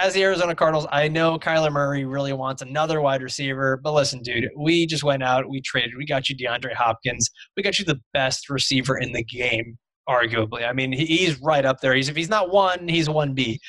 as 0.00 0.14
the 0.14 0.22
Arizona 0.22 0.54
Cardinals, 0.54 0.86
I 0.90 1.08
know 1.08 1.38
Kyler 1.38 1.70
Murray 1.70 2.06
really 2.06 2.32
wants 2.32 2.62
another 2.62 3.02
wide 3.02 3.22
receiver, 3.22 3.78
but 3.82 3.92
listen, 3.92 4.22
dude, 4.22 4.48
we 4.56 4.86
just 4.86 5.04
went 5.04 5.22
out, 5.22 5.48
we 5.48 5.60
traded, 5.60 5.92
we 5.96 6.06
got 6.06 6.28
you 6.28 6.36
DeAndre 6.36 6.74
Hopkins, 6.74 7.28
we 7.56 7.62
got 7.62 7.78
you 7.78 7.84
the 7.84 8.00
best 8.14 8.48
receiver 8.48 8.96
in 8.96 9.12
the 9.12 9.22
game, 9.22 9.76
arguably. 10.08 10.66
I 10.66 10.72
mean, 10.72 10.90
he's 10.92 11.38
right 11.42 11.66
up 11.66 11.80
there. 11.80 11.94
He's 11.94 12.08
if 12.08 12.16
he's 12.16 12.30
not 12.30 12.50
one, 12.50 12.88
he's 12.88 13.10
one 13.10 13.34
B. 13.34 13.60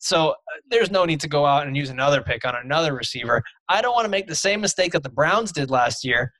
So 0.00 0.30
uh, 0.32 0.34
there's 0.68 0.90
no 0.90 1.06
need 1.06 1.20
to 1.20 1.28
go 1.28 1.46
out 1.46 1.66
and 1.66 1.74
use 1.74 1.88
another 1.88 2.20
pick 2.20 2.44
on 2.44 2.54
another 2.62 2.94
receiver. 2.94 3.42
I 3.70 3.80
don't 3.80 3.94
want 3.94 4.04
to 4.04 4.10
make 4.10 4.26
the 4.26 4.34
same 4.34 4.60
mistake 4.60 4.92
that 4.92 5.02
the 5.02 5.08
Browns 5.08 5.50
did 5.50 5.70
last 5.70 6.04
year 6.04 6.30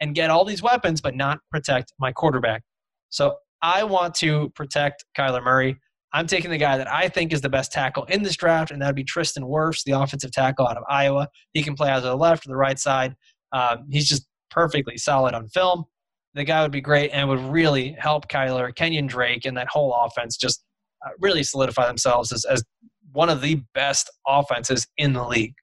and 0.00 0.14
get 0.14 0.28
all 0.28 0.44
these 0.44 0.62
weapons 0.62 1.00
but 1.00 1.14
not 1.16 1.38
protect 1.50 1.94
my 1.98 2.12
quarterback. 2.12 2.62
So 3.08 3.36
I 3.62 3.84
want 3.84 4.14
to 4.16 4.50
protect 4.54 5.06
Kyler 5.16 5.42
Murray. 5.42 5.78
I'm 6.16 6.26
taking 6.26 6.50
the 6.50 6.56
guy 6.56 6.78
that 6.78 6.90
I 6.90 7.10
think 7.10 7.34
is 7.34 7.42
the 7.42 7.50
best 7.50 7.72
tackle 7.72 8.04
in 8.04 8.22
this 8.22 8.36
draft, 8.36 8.70
and 8.70 8.80
that 8.80 8.86
would 8.86 8.96
be 8.96 9.04
Tristan 9.04 9.44
Wirfs, 9.44 9.84
the 9.84 9.92
offensive 9.92 10.32
tackle 10.32 10.66
out 10.66 10.78
of 10.78 10.82
Iowa. 10.88 11.28
He 11.52 11.62
can 11.62 11.74
play 11.74 11.90
either 11.90 12.08
the 12.08 12.16
left 12.16 12.46
or 12.46 12.48
the 12.48 12.56
right 12.56 12.78
side. 12.78 13.14
Um, 13.52 13.84
he's 13.90 14.08
just 14.08 14.26
perfectly 14.50 14.96
solid 14.96 15.34
on 15.34 15.46
film. 15.48 15.84
The 16.32 16.44
guy 16.44 16.62
would 16.62 16.72
be 16.72 16.80
great 16.80 17.10
and 17.10 17.28
would 17.28 17.40
really 17.40 17.94
help 17.98 18.30
Kyler, 18.30 18.74
Kenyan 18.74 19.06
Drake, 19.06 19.44
and 19.44 19.54
that 19.58 19.68
whole 19.68 19.92
offense 19.92 20.38
just 20.38 20.64
uh, 21.04 21.10
really 21.20 21.42
solidify 21.42 21.86
themselves 21.86 22.32
as, 22.32 22.46
as 22.46 22.64
one 23.12 23.28
of 23.28 23.42
the 23.42 23.60
best 23.74 24.10
offenses 24.26 24.86
in 24.96 25.12
the 25.12 25.22
league. 25.22 25.54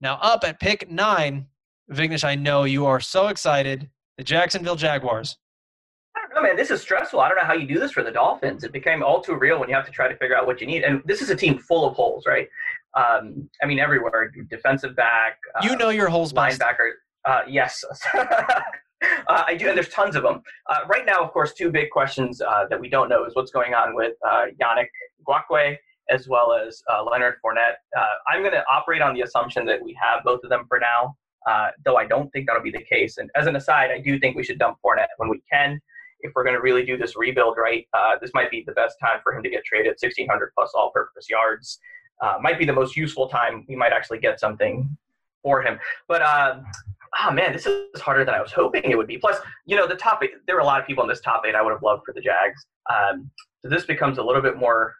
Now, 0.00 0.20
up 0.22 0.44
at 0.44 0.60
pick 0.60 0.88
nine, 0.88 1.46
Vignesh, 1.90 2.22
I 2.22 2.36
know 2.36 2.62
you 2.62 2.86
are 2.86 3.00
so 3.00 3.26
excited. 3.26 3.90
The 4.18 4.24
Jacksonville 4.24 4.76
Jaguars. 4.76 5.36
Know, 6.34 6.42
man. 6.42 6.56
This 6.56 6.72
is 6.72 6.80
stressful. 6.80 7.20
I 7.20 7.28
don't 7.28 7.38
know 7.38 7.44
how 7.44 7.52
you 7.52 7.66
do 7.66 7.78
this 7.78 7.92
for 7.92 8.02
the 8.02 8.10
Dolphins. 8.10 8.64
It 8.64 8.72
became 8.72 9.04
all 9.04 9.22
too 9.22 9.36
real 9.36 9.60
when 9.60 9.68
you 9.68 9.74
have 9.76 9.86
to 9.86 9.92
try 9.92 10.08
to 10.08 10.16
figure 10.16 10.36
out 10.36 10.46
what 10.46 10.60
you 10.60 10.66
need. 10.66 10.82
And 10.82 11.00
this 11.04 11.22
is 11.22 11.30
a 11.30 11.36
team 11.36 11.58
full 11.58 11.86
of 11.86 11.94
holes, 11.94 12.26
right? 12.26 12.48
Um, 12.94 13.48
I 13.62 13.66
mean, 13.66 13.78
everywhere. 13.78 14.32
Defensive 14.50 14.96
back. 14.96 15.38
Uh, 15.54 15.60
you 15.62 15.76
know 15.76 15.90
your 15.90 16.08
holes. 16.08 16.32
Linebacker. 16.32 16.90
Uh, 17.24 17.42
yes. 17.48 17.84
uh, 18.14 18.60
I 19.28 19.54
do, 19.54 19.68
and 19.68 19.76
there's 19.76 19.90
tons 19.90 20.16
of 20.16 20.24
them. 20.24 20.42
Uh, 20.68 20.80
right 20.88 21.06
now, 21.06 21.22
of 21.22 21.30
course, 21.32 21.54
two 21.54 21.70
big 21.70 21.90
questions 21.90 22.40
uh, 22.40 22.66
that 22.68 22.80
we 22.80 22.88
don't 22.88 23.08
know 23.08 23.24
is 23.24 23.36
what's 23.36 23.52
going 23.52 23.74
on 23.74 23.94
with 23.94 24.14
uh, 24.28 24.46
Yannick 24.60 24.88
Ngakoue 25.28 25.76
as 26.10 26.28
well 26.28 26.52
as 26.52 26.82
Leonard 27.10 27.36
Fournette. 27.44 27.76
I'm 28.28 28.40
going 28.42 28.52
to 28.52 28.64
operate 28.70 29.00
on 29.00 29.14
the 29.14 29.22
assumption 29.22 29.64
that 29.66 29.82
we 29.82 29.96
have 30.02 30.22
both 30.22 30.40
of 30.44 30.50
them 30.50 30.66
for 30.68 30.78
now, 30.78 31.16
though 31.84 31.96
I 31.96 32.06
don't 32.06 32.28
think 32.32 32.46
that'll 32.46 32.62
be 32.62 32.70
the 32.70 32.82
case. 32.82 33.16
And 33.16 33.30
as 33.34 33.46
an 33.46 33.56
aside, 33.56 33.90
I 33.90 34.00
do 34.00 34.18
think 34.18 34.36
we 34.36 34.44
should 34.44 34.58
dump 34.58 34.76
Fournette 34.84 35.06
when 35.16 35.30
we 35.30 35.40
can 35.50 35.80
if 36.24 36.32
we're 36.34 36.42
going 36.42 36.56
to 36.56 36.62
really 36.62 36.84
do 36.84 36.96
this 36.96 37.16
rebuild 37.16 37.56
right, 37.58 37.86
uh, 37.92 38.16
this 38.20 38.30
might 38.34 38.50
be 38.50 38.64
the 38.66 38.72
best 38.72 38.96
time 38.98 39.20
for 39.22 39.34
him 39.34 39.42
to 39.42 39.50
get 39.50 39.62
traded 39.64 39.94
1,600 40.00 40.52
plus 40.56 40.72
all 40.74 40.90
purpose 40.90 41.28
yards. 41.28 41.78
Uh, 42.22 42.38
might 42.40 42.58
be 42.58 42.64
the 42.64 42.72
most 42.72 42.96
useful 42.96 43.28
time 43.28 43.64
we 43.68 43.76
might 43.76 43.92
actually 43.92 44.18
get 44.18 44.40
something 44.40 44.88
for 45.42 45.62
him. 45.62 45.78
But, 46.08 46.22
uh, 46.22 46.60
oh 47.20 47.30
man, 47.30 47.52
this 47.52 47.66
is 47.66 48.00
harder 48.00 48.24
than 48.24 48.34
I 48.34 48.40
was 48.40 48.52
hoping 48.52 48.82
it 48.84 48.96
would 48.96 49.06
be. 49.06 49.18
Plus, 49.18 49.36
you 49.66 49.76
know, 49.76 49.86
the 49.86 49.96
top 49.96 50.20
eight, 50.24 50.30
there 50.46 50.56
were 50.56 50.62
a 50.62 50.64
lot 50.64 50.80
of 50.80 50.86
people 50.86 51.04
in 51.04 51.08
this 51.08 51.20
top 51.20 51.42
eight 51.46 51.54
I 51.54 51.60
would 51.60 51.72
have 51.72 51.82
loved 51.82 52.04
for 52.06 52.14
the 52.14 52.22
Jags. 52.22 52.66
Um, 52.90 53.30
so 53.60 53.68
this 53.68 53.84
becomes 53.84 54.16
a 54.16 54.22
little 54.22 54.42
bit 54.42 54.56
more, 54.56 54.94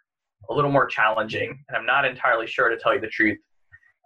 a 0.49 0.53
little 0.53 0.71
more 0.71 0.85
challenging. 0.85 1.57
And 1.69 1.77
I'm 1.77 1.85
not 1.87 2.05
entirely 2.05 2.45
sure 2.45 2.69
to 2.69 2.77
tell 2.77 2.93
you 2.93 3.01
the 3.01 3.07
truth 3.07 3.39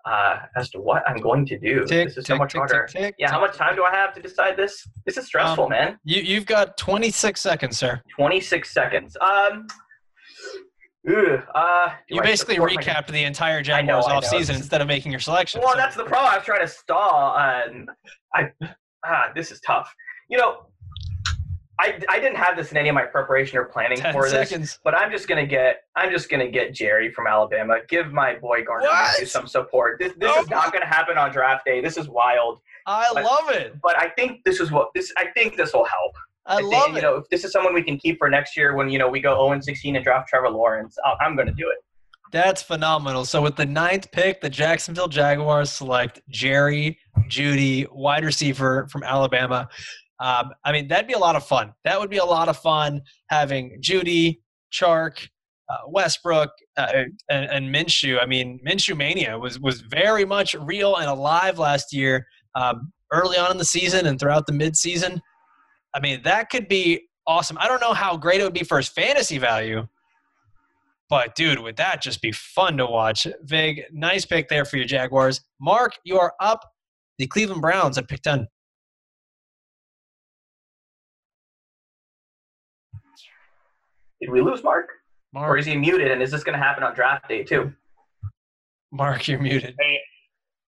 uh, 0.06 0.38
as 0.56 0.70
to 0.72 0.80
what 0.80 1.04
I'm 1.08 1.18
going 1.18 1.46
to 1.48 1.58
do. 1.60 1.86
Tick, 1.86 2.08
this 2.10 2.18
is 2.18 2.26
tick, 2.26 2.36
so 2.36 2.38
much 2.38 2.52
tick, 2.54 2.60
harder. 2.60 2.90
yeah, 3.18 3.30
how 3.32 3.40
much 3.42 3.56
time 3.56 3.76
do 3.76 3.84
I 3.84 3.92
have 3.92 4.14
to 4.16 4.22
decide 4.22 4.58
this? 4.58 4.88
This 5.06 5.18
is 5.18 5.26
stressful, 5.26 5.66
Um, 5.66 5.70
man. 5.72 5.98
You, 6.04 6.22
you've 6.22 6.46
got 6.46 6.78
26 6.78 7.40
seconds, 7.42 7.78
sir. 7.78 8.02
26 8.16 8.72
seconds. 8.72 9.18
Um, 9.22 9.68
ugh, 11.10 11.44
uh, 11.56 11.90
You 12.10 12.22
basically 12.22 12.56
support 12.56 12.74
my- 12.76 12.82
recapped 12.82 13.08
the 13.08 13.24
entire 13.24 13.62
Jaguars 13.62 14.06
I 14.08 14.14
know. 14.14 14.20
offseason 14.20 14.56
instead 14.56 14.82
of 14.82 14.88
making 14.88 15.12
your 15.12 15.20
selection. 15.22 15.62
Well, 15.62 15.72
so- 15.72 15.78
that's 15.78 15.96
the 15.96 16.06
problem. 16.06 16.32
I 16.34 16.38
was 16.38 16.46
trying 16.46 16.62
to 16.62 16.68
stall. 16.68 17.36
Um, 17.38 17.88
I 18.34 18.52
ah, 19.06 19.32
this 19.36 19.52
is 19.52 19.60
tough. 19.62 19.94
You 20.30 20.38
know, 20.38 20.66
I 21.80 21.98
I 22.10 22.20
didn't 22.20 22.36
have 22.36 22.58
this 22.58 22.72
in 22.72 22.78
any 22.78 22.90
of 22.90 22.96
my 22.96 23.06
preparation 23.06 23.58
or 23.58 23.66
planning 23.66 23.98
10 23.98 24.14
for 24.14 24.30
this. 24.30 24.80
But 24.84 24.96
I'm 24.96 25.10
just 25.12 25.28
gonna 25.28 25.46
get 25.48 25.84
I'm 25.96 26.12
just 26.12 26.30
gonna 26.30 26.50
get 26.50 26.74
Jerry 26.74 27.12
from 27.12 27.26
Alabama. 27.26 27.78
Give 27.88 28.12
my 28.12 28.36
boy? 28.36 28.64
Minshew 28.64 29.28
some 29.28 29.48
support. 29.48 29.98
This 30.00 30.14
this 30.18 30.32
Oh 30.36 30.42
is 30.42 30.50
not 30.50 30.74
gonna 30.74 30.86
happen 30.86 31.18
on 31.18 31.32
draft 31.32 31.66
day. 31.66 31.82
This 31.82 31.98
is 31.98 32.10
wild. 32.10 32.60
I 32.86 33.10
but- 33.14 33.24
love 33.24 33.50
it. 33.50 33.76
But 33.82 33.98
I 33.98 34.10
think 34.10 34.44
this 34.44 34.60
is 34.60 34.72
what 34.72 34.90
this 34.94 35.12
I 35.18 35.28
think 35.36 35.56
this 35.56 35.74
will 35.74 35.86
help. 35.86 36.16
I 36.46 36.58
think, 36.58 36.74
love 36.74 36.92
you 36.92 36.98
it. 36.98 37.02
know, 37.04 37.16
if 37.16 37.30
this 37.30 37.44
is 37.46 37.52
someone 37.52 37.74
we 37.74 37.84
can 37.84 37.98
keep 37.98 38.18
for 38.18 38.30
next 38.30 38.58
year 38.58 38.76
when 38.76 38.90
you 38.90 38.98
know 38.98 39.08
we 39.08 39.22
go 39.22 39.36
0 39.36 39.52
and 39.52 39.64
16 39.64 39.96
and 39.96 40.04
draft 40.04 40.28
Trevor 40.28 40.50
Lawrence, 40.50 40.98
I'll, 41.06 41.16
I'm 41.22 41.36
going 41.36 41.48
to 41.48 41.54
do 41.54 41.70
it. 41.70 41.78
That's 42.32 42.62
phenomenal. 42.64 43.26
So 43.26 43.42
with 43.42 43.56
the 43.56 43.66
ninth 43.66 44.12
pick, 44.12 44.42
the 44.42 44.50
Jacksonville 44.50 45.08
Jaguars 45.08 45.72
select 45.72 46.22
Jerry 46.30 46.98
Jeudy, 47.28 47.88
wide 47.92 48.24
receiver 48.24 48.88
from 48.92 49.04
Alabama. 49.04 49.70
Um, 50.20 50.52
I 50.66 50.72
mean, 50.72 50.88
that'd 50.88 51.08
be 51.08 51.14
a 51.14 51.20
lot 51.20 51.36
of 51.36 51.46
fun. 51.46 51.74
That 51.86 52.00
would 52.00 52.10
be 52.10 52.18
a 52.18 52.26
lot 52.26 52.50
of 52.50 52.58
fun 52.58 53.02
having 53.30 53.80
Jeudy, 53.82 54.40
Chark, 54.72 55.28
uh, 55.70 55.78
Westbrook, 55.88 56.50
uh, 56.78 57.04
and, 57.30 57.46
and 57.46 57.74
Minshew. 57.74 58.22
I 58.22 58.26
mean, 58.26 58.60
Minshew 58.68 58.98
mania 58.98 59.38
was 59.38 59.60
was 59.60 59.82
very 59.82 60.26
much 60.26 60.56
real 60.56 60.98
and 60.98 61.10
alive 61.10 61.58
last 61.58 61.94
year, 61.94 62.28
um, 62.56 62.92
early 63.12 63.38
on 63.38 63.52
in 63.52 63.58
the 63.58 63.66
season 63.66 64.08
and 64.08 64.20
throughout 64.20 64.46
the 64.46 64.54
midseason. 64.54 65.22
I 65.94 66.00
mean, 66.00 66.22
that 66.24 66.50
could 66.50 66.68
be 66.68 67.08
awesome. 67.26 67.58
I 67.60 67.68
don't 67.68 67.82
know 67.82 67.94
how 67.94 68.18
great 68.18 68.42
it 68.42 68.44
would 68.44 68.54
be 68.54 68.64
for 68.64 68.78
his 68.78 68.90
fantasy 68.90 69.38
value, 69.38 69.88
but 71.10 71.36
dude, 71.36 71.60
would 71.60 71.78
that 71.78 72.02
just 72.02 72.22
be 72.22 72.32
fun 72.32 72.78
to 72.78 72.86
watch? 72.86 73.26
Vig, 73.44 73.84
nice 73.92 74.26
pick 74.26 74.50
there 74.50 74.66
for 74.66 74.78
your 74.78 74.86
Jaguars. 74.86 75.42
Mark, 75.60 75.94
you 76.04 76.20
are 76.20 76.34
up. 76.40 76.64
The 77.18 77.28
Cleveland 77.28 77.62
Browns 77.62 77.98
at 77.98 78.08
picked 78.08 78.24
10. 78.24 78.48
Did 84.22 84.30
we 84.32 84.42
lose 84.42 84.64
Mark? 84.64 84.90
Or 85.36 85.58
is 85.58 85.66
he 85.66 85.76
muted? 85.78 86.12
And 86.12 86.22
is 86.22 86.32
this 86.32 86.44
going 86.44 86.58
to 86.58 86.64
happen 86.64 86.84
on 86.84 86.94
draft 86.96 87.28
day 87.30 87.44
too? 87.44 87.72
Mark, 88.92 89.28
you're 89.28 89.40
muted. 89.40 89.76
Hey, 89.80 90.00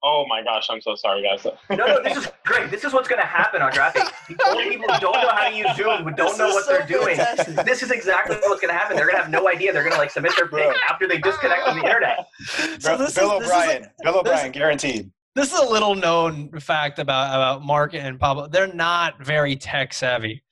oh 0.03 0.27
my 0.29 0.43
gosh, 0.43 0.67
I'm 0.69 0.81
so 0.81 0.97
sorry, 0.97 1.23
guys. 1.23 1.47
No, 1.71 1.77
no, 1.87 2.03
this 2.03 2.17
is 2.17 2.29
great. 2.45 2.71
This 2.71 2.83
is 2.85 2.93
what's 2.93 3.09
going 3.09 3.21
to 3.21 3.27
happen 3.27 3.63
on 3.63 3.73
draft 3.73 3.95
day. 3.97 4.03
The 4.29 4.49
only 4.51 4.69
people 4.71 4.93
who 4.93 5.01
don't 5.01 5.13
know 5.15 5.29
how 5.31 5.49
to 5.49 5.55
use 5.57 5.77
Zoom, 5.77 6.03
who 6.03 6.11
don't 6.11 6.37
know 6.37 6.49
what 6.49 6.67
they're 6.67 6.87
doing, 6.87 7.17
this 7.65 7.83
is 7.83 7.91
exactly 7.93 8.37
what's 8.43 8.61
going 8.61 8.73
to 8.75 8.79
happen. 8.79 8.97
They're 8.97 9.07
going 9.07 9.17
to 9.17 9.23
have 9.23 9.31
no 9.31 9.49
idea. 9.49 9.73
They're 9.73 9.83
going 9.85 9.95
to 9.95 9.99
like 9.99 10.11
submit 10.11 10.33
their 10.37 10.49
pick 10.49 10.75
after 10.91 11.07
they 11.07 11.19
disconnect 11.19 11.65
from 11.67 11.79
the 11.79 11.85
internet. 11.85 12.27
So 12.81 12.97
Bill 12.97 12.99
this 12.99 13.09
is- 13.11 13.15
Bill 13.15 13.39
this 13.39 13.47
is 13.49 13.53
a- 13.53 13.57
O'Brien. 13.57 13.87
Bill 14.03 14.19
O'Brien, 14.19 14.53
guaranteed. 14.53 15.11
This 15.37 15.53
is 15.53 15.61
a 15.61 15.65
little 15.71 15.95
known 15.95 16.51
fact 16.59 16.99
about, 16.99 17.29
about 17.33 17.65
Mark 17.65 17.95
and 17.95 18.19
Pablo. 18.19 18.49
They're 18.49 18.73
not 18.73 19.25
very 19.25 19.55
tech 19.55 19.93
savvy. 19.93 20.43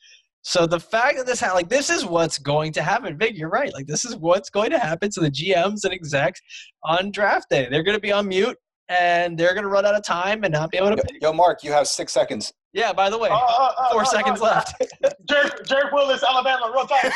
So 0.48 0.66
the 0.66 0.80
fact 0.80 1.18
that 1.18 1.26
this 1.26 1.40
ha- 1.40 1.52
like 1.52 1.68
this 1.68 1.90
is 1.90 2.06
what's 2.06 2.38
going 2.38 2.72
to 2.72 2.82
happen. 2.82 3.18
Vig, 3.18 3.36
you're 3.36 3.50
right. 3.50 3.70
Like 3.74 3.86
this 3.86 4.06
is 4.06 4.16
what's 4.16 4.48
going 4.48 4.70
to 4.70 4.78
happen 4.78 5.10
to 5.10 5.20
the 5.20 5.30
GMs 5.30 5.84
and 5.84 5.92
execs 5.92 6.40
on 6.84 7.10
draft 7.10 7.50
day. 7.50 7.68
They're 7.70 7.82
going 7.82 7.98
to 7.98 8.00
be 8.00 8.12
on 8.12 8.26
mute 8.28 8.56
and 8.88 9.36
they're 9.36 9.52
going 9.52 9.64
to 9.64 9.68
run 9.68 9.84
out 9.84 9.94
of 9.94 10.02
time 10.06 10.44
and 10.44 10.52
not 10.54 10.70
be 10.70 10.78
able 10.78 10.88
to 10.88 10.96
Yo, 10.96 11.02
pick. 11.02 11.22
yo, 11.22 11.32
Mark, 11.34 11.62
you 11.62 11.70
have 11.72 11.86
six 11.86 12.14
seconds. 12.14 12.50
Yeah. 12.72 12.94
By 12.94 13.10
the 13.10 13.18
way, 13.18 13.28
Oh, 13.30 13.36
oh, 13.46 13.70
oh, 13.78 13.90
four 13.92 14.00
oh, 14.00 14.04
oh. 14.08 14.10
seconds 14.10 14.40
left. 14.40 14.72
Jerk, 15.28 15.66
Jerry 15.66 15.90
Willis, 15.92 16.24
Alabama, 16.26 16.72
real 16.74 16.86
fast. 16.86 17.12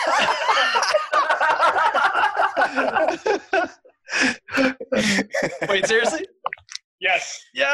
Wait, 5.70 5.86
seriously? 5.86 6.21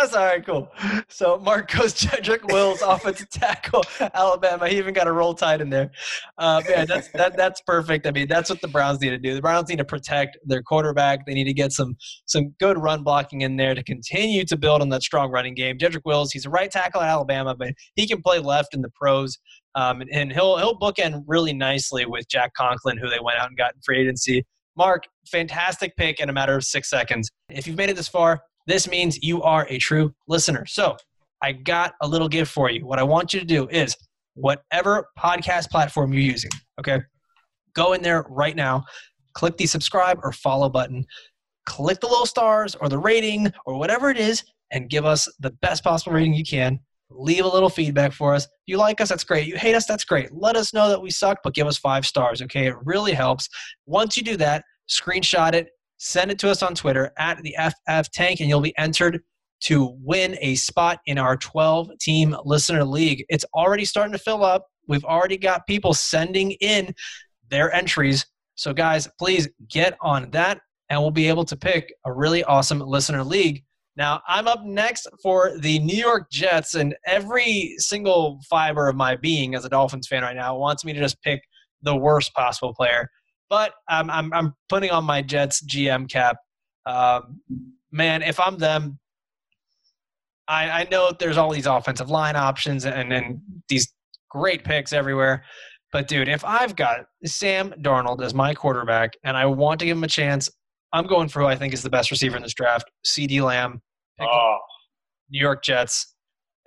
Yes. 0.00 0.14
All 0.14 0.24
right. 0.24 0.46
Cool. 0.46 0.70
So 1.08 1.38
Mark 1.38 1.72
goes 1.72 1.92
Jedrick 2.00 2.44
Wills, 2.52 2.82
offensive 2.82 3.28
tackle, 3.30 3.82
Alabama. 4.14 4.68
He 4.68 4.78
even 4.78 4.94
got 4.94 5.08
a 5.08 5.12
roll 5.12 5.34
tide 5.34 5.60
in 5.60 5.70
there. 5.70 5.90
Uh, 6.36 6.62
yeah, 6.68 6.84
that's 6.84 7.10
that, 7.12 7.36
that's 7.36 7.60
perfect. 7.62 8.06
I 8.06 8.12
mean, 8.12 8.28
that's 8.28 8.48
what 8.48 8.60
the 8.60 8.68
Browns 8.68 9.00
need 9.00 9.10
to 9.10 9.18
do. 9.18 9.34
The 9.34 9.40
Browns 9.40 9.68
need 9.68 9.78
to 9.78 9.84
protect 9.84 10.38
their 10.44 10.62
quarterback. 10.62 11.26
They 11.26 11.34
need 11.34 11.46
to 11.46 11.52
get 11.52 11.72
some 11.72 11.96
some 12.26 12.54
good 12.60 12.78
run 12.78 13.02
blocking 13.02 13.40
in 13.40 13.56
there 13.56 13.74
to 13.74 13.82
continue 13.82 14.44
to 14.44 14.56
build 14.56 14.82
on 14.82 14.88
that 14.90 15.02
strong 15.02 15.32
running 15.32 15.54
game. 15.54 15.78
Jedrick 15.78 16.04
Wills, 16.04 16.30
he's 16.30 16.46
a 16.46 16.50
right 16.50 16.70
tackle 16.70 17.00
at 17.00 17.08
Alabama, 17.08 17.56
but 17.56 17.72
he 17.96 18.06
can 18.06 18.22
play 18.22 18.38
left 18.38 18.74
in 18.74 18.82
the 18.82 18.90
pros. 18.90 19.36
Um, 19.74 20.00
and, 20.00 20.10
and 20.12 20.32
he'll 20.32 20.58
he'll 20.58 20.78
bookend 20.78 21.24
really 21.26 21.52
nicely 21.52 22.06
with 22.06 22.28
Jack 22.28 22.54
Conklin, 22.54 22.98
who 22.98 23.10
they 23.10 23.20
went 23.20 23.40
out 23.40 23.48
and 23.48 23.58
got 23.58 23.74
in 23.74 23.80
free 23.84 24.00
agency. 24.02 24.46
Mark, 24.76 25.08
fantastic 25.26 25.96
pick 25.96 26.20
in 26.20 26.30
a 26.30 26.32
matter 26.32 26.54
of 26.54 26.62
six 26.62 26.88
seconds. 26.88 27.28
If 27.50 27.66
you've 27.66 27.76
made 27.76 27.90
it 27.90 27.96
this 27.96 28.06
far, 28.06 28.42
this 28.68 28.86
means 28.86 29.18
you 29.22 29.42
are 29.42 29.66
a 29.70 29.78
true 29.78 30.14
listener. 30.28 30.66
So 30.66 30.94
I 31.42 31.52
got 31.52 31.94
a 32.02 32.06
little 32.06 32.28
gift 32.28 32.52
for 32.52 32.70
you. 32.70 32.84
What 32.84 32.98
I 32.98 33.02
want 33.02 33.32
you 33.32 33.40
to 33.40 33.46
do 33.46 33.66
is 33.68 33.96
whatever 34.34 35.08
podcast 35.18 35.70
platform 35.70 36.12
you're 36.12 36.22
using, 36.22 36.50
okay, 36.78 37.00
go 37.74 37.94
in 37.94 38.02
there 38.02 38.26
right 38.28 38.54
now, 38.54 38.84
click 39.32 39.56
the 39.56 39.64
subscribe 39.64 40.20
or 40.22 40.32
follow 40.32 40.68
button, 40.68 41.06
click 41.64 41.98
the 42.00 42.06
little 42.06 42.26
stars 42.26 42.74
or 42.74 42.90
the 42.90 42.98
rating 42.98 43.50
or 43.64 43.78
whatever 43.78 44.10
it 44.10 44.18
is, 44.18 44.44
and 44.70 44.90
give 44.90 45.06
us 45.06 45.26
the 45.40 45.50
best 45.62 45.82
possible 45.82 46.12
rating 46.12 46.34
you 46.34 46.44
can. 46.44 46.78
Leave 47.10 47.46
a 47.46 47.48
little 47.48 47.70
feedback 47.70 48.12
for 48.12 48.34
us. 48.34 48.44
If 48.44 48.50
you 48.66 48.76
like 48.76 49.00
us, 49.00 49.08
that's 49.08 49.24
great. 49.24 49.46
You 49.46 49.56
hate 49.56 49.74
us, 49.74 49.86
that's 49.86 50.04
great. 50.04 50.28
Let 50.30 50.56
us 50.56 50.74
know 50.74 50.90
that 50.90 51.00
we 51.00 51.10
suck, 51.10 51.38
but 51.42 51.54
give 51.54 51.66
us 51.66 51.78
five 51.78 52.04
stars, 52.04 52.42
okay? 52.42 52.66
It 52.66 52.76
really 52.84 53.12
helps. 53.12 53.48
Once 53.86 54.18
you 54.18 54.22
do 54.22 54.36
that, 54.36 54.62
screenshot 54.90 55.54
it, 55.54 55.70
send 55.98 56.30
it 56.30 56.38
to 56.40 56.50
us 56.50 56.62
on 56.62 56.74
Twitter 56.74 57.12
at 57.18 57.42
the 57.42 57.54
FF 57.58 58.10
Tank, 58.12 58.40
and 58.40 58.48
you'll 58.48 58.60
be 58.60 58.76
entered 58.78 59.20
to 59.60 59.96
win 60.00 60.36
a 60.40 60.54
spot 60.54 61.00
in 61.06 61.18
our 61.18 61.36
12 61.36 61.90
team 62.00 62.36
listener 62.44 62.84
league. 62.84 63.24
It's 63.28 63.44
already 63.54 63.84
starting 63.84 64.12
to 64.12 64.18
fill 64.18 64.44
up. 64.44 64.66
We've 64.86 65.04
already 65.04 65.36
got 65.36 65.66
people 65.66 65.92
sending 65.92 66.52
in 66.52 66.94
their 67.50 67.72
entries. 67.72 68.24
So, 68.54 68.72
guys, 68.72 69.08
please 69.18 69.48
get 69.68 69.96
on 70.00 70.30
that, 70.30 70.60
and 70.88 71.00
we'll 71.00 71.10
be 71.10 71.28
able 71.28 71.44
to 71.44 71.56
pick 71.56 71.92
a 72.04 72.12
really 72.12 72.44
awesome 72.44 72.80
listener 72.80 73.24
league. 73.24 73.64
Now, 73.96 74.22
I'm 74.28 74.46
up 74.46 74.64
next 74.64 75.08
for 75.22 75.58
the 75.58 75.80
New 75.80 75.96
York 75.96 76.30
Jets, 76.30 76.74
and 76.74 76.94
every 77.04 77.74
single 77.78 78.40
fiber 78.48 78.88
of 78.88 78.94
my 78.94 79.16
being 79.16 79.56
as 79.56 79.64
a 79.64 79.68
Dolphins 79.68 80.06
fan 80.06 80.22
right 80.22 80.36
now 80.36 80.56
wants 80.56 80.84
me 80.84 80.92
to 80.92 81.00
just 81.00 81.20
pick 81.22 81.40
the 81.82 81.96
worst 81.96 82.32
possible 82.32 82.72
player. 82.74 83.08
But 83.50 83.72
I'm, 83.88 84.10
I'm, 84.10 84.32
I'm 84.32 84.54
putting 84.68 84.90
on 84.90 85.04
my 85.04 85.22
Jets 85.22 85.62
GM 85.64 86.08
cap. 86.10 86.36
Um, 86.86 87.40
man, 87.90 88.22
if 88.22 88.38
I'm 88.40 88.58
them, 88.58 88.98
I, 90.46 90.82
I 90.82 90.88
know 90.90 91.12
there's 91.18 91.36
all 91.36 91.50
these 91.50 91.66
offensive 91.66 92.10
line 92.10 92.36
options 92.36 92.84
and, 92.84 93.12
and 93.12 93.40
these 93.68 93.92
great 94.30 94.64
picks 94.64 94.92
everywhere. 94.92 95.44
But 95.92 96.08
dude, 96.08 96.28
if 96.28 96.44
I've 96.44 96.76
got 96.76 97.00
Sam 97.24 97.72
Darnold 97.80 98.22
as 98.22 98.34
my 98.34 98.54
quarterback 98.54 99.12
and 99.24 99.36
I 99.36 99.46
want 99.46 99.80
to 99.80 99.86
give 99.86 99.96
him 99.96 100.04
a 100.04 100.08
chance, 100.08 100.50
I'm 100.92 101.06
going 101.06 101.28
for 101.28 101.40
who 101.40 101.46
I 101.46 101.56
think 101.56 101.72
is 101.74 101.82
the 101.82 101.90
best 101.90 102.10
receiver 102.10 102.36
in 102.36 102.42
this 102.42 102.54
draft, 102.54 102.90
CeeDee 103.06 103.42
Lamb, 103.42 103.80
Oh, 104.20 104.58
New 105.30 105.40
York 105.40 105.62
Jets. 105.62 106.14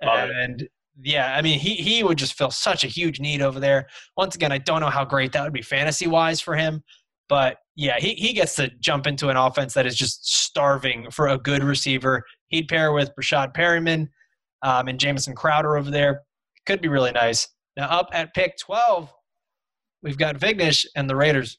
Love 0.02 0.30
it. 0.30 0.68
Yeah, 1.00 1.34
I 1.34 1.40
mean, 1.40 1.58
he 1.58 1.74
he 1.74 2.04
would 2.04 2.18
just 2.18 2.34
fill 2.34 2.50
such 2.50 2.84
a 2.84 2.86
huge 2.86 3.18
need 3.18 3.40
over 3.40 3.58
there. 3.58 3.88
Once 4.16 4.34
again, 4.34 4.52
I 4.52 4.58
don't 4.58 4.80
know 4.80 4.90
how 4.90 5.04
great 5.04 5.32
that 5.32 5.42
would 5.42 5.52
be 5.52 5.62
fantasy 5.62 6.06
wise 6.06 6.40
for 6.40 6.54
him, 6.54 6.82
but 7.28 7.56
yeah, 7.76 7.98
he, 7.98 8.14
he 8.14 8.34
gets 8.34 8.54
to 8.56 8.70
jump 8.80 9.06
into 9.06 9.30
an 9.30 9.36
offense 9.36 9.72
that 9.74 9.86
is 9.86 9.96
just 9.96 10.26
starving 10.30 11.10
for 11.10 11.28
a 11.28 11.38
good 11.38 11.64
receiver. 11.64 12.22
He'd 12.48 12.68
pair 12.68 12.92
with 12.92 13.10
Breshad 13.18 13.54
Perryman 13.54 14.10
um, 14.62 14.88
and 14.88 15.00
Jamison 15.00 15.34
Crowder 15.34 15.76
over 15.76 15.90
there. 15.90 16.22
Could 16.66 16.82
be 16.82 16.88
really 16.88 17.12
nice. 17.12 17.48
Now, 17.76 17.88
up 17.88 18.10
at 18.12 18.34
pick 18.34 18.58
12, 18.58 19.10
we've 20.02 20.18
got 20.18 20.36
Vignesh 20.36 20.84
and 20.94 21.08
the 21.08 21.16
Raiders. 21.16 21.58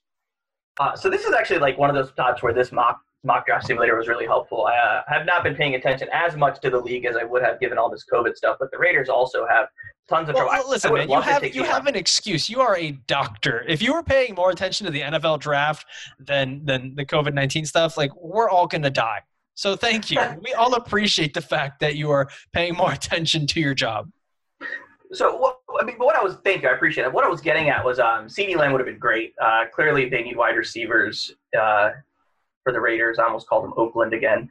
Uh, 0.80 0.96
so 0.96 1.10
this 1.10 1.26
is 1.26 1.34
actually 1.34 1.60
like 1.60 1.78
one 1.78 1.90
of 1.90 1.96
those 1.96 2.10
spots 2.10 2.44
where 2.44 2.54
this 2.54 2.72
mock 2.72 3.00
mock 3.24 3.46
draft 3.46 3.66
simulator 3.66 3.96
was 3.96 4.08
really 4.08 4.26
helpful. 4.26 4.66
I 4.66 4.76
uh, 4.76 5.04
have 5.08 5.26
not 5.26 5.44
been 5.44 5.56
paying 5.56 5.76
attention 5.76 6.10
as 6.12 6.36
much 6.36 6.60
to 6.62 6.70
the 6.70 6.80
league 6.80 7.06
as 7.06 7.16
I 7.16 7.24
would 7.24 7.42
have 7.42 7.60
given 7.60 7.78
all 7.78 7.90
this 7.90 8.06
COVID 8.12 8.36
stuff, 8.36 8.58
but 8.60 8.72
the 8.72 8.78
Raiders 8.78 9.10
also 9.10 9.48
have 9.48 9.68
tons 10.10 10.30
of 10.30 10.36
Well, 10.36 10.48
trouble. 10.48 10.70
Listen, 10.70 10.94
man, 10.94 11.10
you 11.10 11.22
have 11.22 11.56
you 11.56 11.64
have 11.64 11.88
an 11.88 11.96
excuse. 11.96 12.50
You 12.50 12.62
are 12.62 12.78
a 12.78 12.92
doctor. 13.08 13.64
If 13.68 13.82
you 13.82 13.94
were 13.94 14.04
paying 14.04 14.36
more 14.36 14.52
attention 14.52 14.86
to 14.86 14.92
the 14.92 15.02
NFL 15.02 15.40
draft 15.40 15.86
than 16.20 16.66
than 16.66 16.96
the 16.96 17.06
COVID 17.06 17.34
nineteen 17.34 17.66
stuff, 17.66 17.98
like 17.98 18.12
we're 18.16 18.50
all 18.50 18.68
gonna 18.68 18.90
die. 18.90 19.22
So 19.56 19.76
thank 19.76 20.12
you. 20.12 20.20
we 20.44 20.54
all 20.54 20.74
appreciate 20.76 21.34
the 21.34 21.42
fact 21.42 21.80
that 21.80 21.96
you 21.96 22.12
are 22.12 22.28
paying 22.52 22.76
more 22.76 22.92
attention 23.00 23.48
to 23.48 23.60
your 23.60 23.74
job. 23.74 24.10
So 25.14 25.38
what 25.38 25.60
I 25.80 25.86
mean, 25.86 25.96
what 25.98 26.16
I 26.16 26.24
was 26.24 26.36
thinking, 26.44 26.68
I 26.68 26.74
appreciate 26.74 27.06
it. 27.06 27.14
What 27.14 27.24
I 27.24 27.30
was 27.30 27.40
getting 27.40 27.70
at 27.70 27.86
was 27.86 28.00
um, 28.00 28.28
CeeDee 28.28 28.58
Lamb 28.58 28.74
would 28.74 28.80
have 28.82 28.88
been 28.88 29.00
great. 29.00 29.34
Uh, 29.42 29.66
clearly, 29.74 30.10
they 30.10 30.24
need 30.24 30.36
wide 30.36 30.58
receivers 30.58 31.36
uh, 31.58 31.92
for 32.64 32.72
the 32.74 32.80
Raiders. 32.82 33.20
I 33.20 33.24
almost 33.26 33.48
called 33.48 33.66
them 33.66 33.74
Oakland 33.78 34.14
again. 34.14 34.50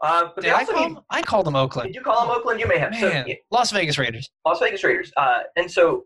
Uh, 0.00 0.28
but 0.34 0.42
Did 0.42 0.44
they 0.44 0.52
I 0.52 0.64
call 0.64 0.88
need. 0.88 0.96
them? 0.96 1.04
I 1.10 1.22
called 1.22 1.46
them 1.46 1.56
Oakland. 1.56 1.88
Did 1.88 1.94
you 1.94 2.02
call 2.02 2.26
them 2.26 2.36
Oakland? 2.36 2.60
You 2.60 2.66
may 2.68 2.78
have. 2.78 2.94
So, 2.94 3.08
Man, 3.08 3.24
yeah, 3.26 3.34
Las 3.50 3.70
Vegas 3.70 3.98
Raiders. 3.98 4.30
Las 4.46 4.58
Vegas 4.60 4.84
Raiders. 4.84 5.10
Uh, 5.16 5.40
and 5.56 5.70
so 5.70 6.04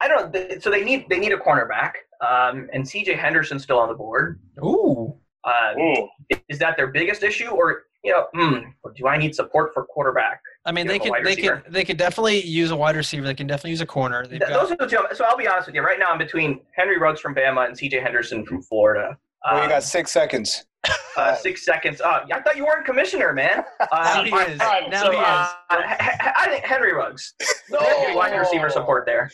I 0.00 0.08
don't. 0.08 0.32
know. 0.34 0.40
they- 0.46 0.58
So 0.60 0.70
they 0.70 0.84
need 0.84 1.06
they 1.08 1.18
need 1.18 1.32
a 1.32 1.38
cornerback. 1.38 1.92
Um, 2.26 2.68
and 2.72 2.86
C.J. 2.86 3.14
Henderson's 3.14 3.62
still 3.62 3.78
on 3.78 3.88
the 3.88 3.94
board. 3.94 4.40
Ooh. 4.62 5.14
Uh, 5.44 5.74
ooh. 5.78 6.08
is 6.48 6.58
that 6.58 6.74
their 6.76 6.86
biggest 6.86 7.22
issue, 7.22 7.48
or 7.48 7.82
you 8.02 8.12
know, 8.12 8.26
hmm, 8.32 8.68
or 8.82 8.92
do 8.96 9.06
I 9.06 9.18
need 9.18 9.34
support 9.34 9.74
for 9.74 9.84
quarterback? 9.84 10.40
I 10.64 10.72
mean, 10.72 10.86
they 10.86 10.98
could 10.98 11.12
they 11.12 11.20
receiver? 11.22 11.56
could 11.58 11.72
they 11.72 11.84
could 11.84 11.96
definitely 11.98 12.40
use 12.42 12.70
a 12.70 12.76
wide 12.76 12.96
receiver. 12.96 13.26
They 13.26 13.34
can 13.34 13.46
definitely 13.46 13.70
use 13.72 13.82
a 13.82 13.86
corner. 13.86 14.24
Th- 14.24 14.40
got, 14.40 14.48
Those 14.50 14.72
are 14.72 14.76
the 14.76 14.86
two. 14.86 14.98
So 15.14 15.24
I'll 15.24 15.36
be 15.36 15.46
honest 15.48 15.66
with 15.66 15.74
you. 15.74 15.82
Right 15.82 15.98
now, 15.98 16.06
I'm 16.08 16.18
between 16.18 16.60
Henry 16.74 16.98
Ruggs 16.98 17.20
from 17.20 17.34
Bama 17.34 17.66
and 17.66 17.76
C.J. 17.76 18.00
Henderson 18.00 18.44
from 18.46 18.62
Florida. 18.62 19.18
Well, 19.44 19.56
you 19.56 19.62
Um, 19.64 19.68
got 19.68 19.82
six 19.82 20.10
seconds. 20.10 20.64
uh, 21.16 21.34
six 21.36 21.64
seconds. 21.64 22.00
Oh, 22.04 22.20
I 22.32 22.40
thought 22.42 22.56
you 22.56 22.64
weren't 22.66 22.84
commissioner, 22.86 23.32
man. 23.32 23.64
now 23.92 24.20
Um, 24.20 24.26
he 24.26 24.32
is. 24.34 24.58
God. 24.58 24.90
Now 24.90 25.02
so, 25.04 25.10
he 25.12 25.16
is. 25.16 25.22
uh, 25.22 25.52
I, 25.70 25.76
I- 26.00 26.32
I 26.36 26.48
think 26.48 26.64
Henry 26.64 26.92
Ruggs. 26.92 27.34
They're 27.70 28.14
wide 28.14 28.36
receiver 28.38 28.68
support 28.70 29.06
there. 29.06 29.30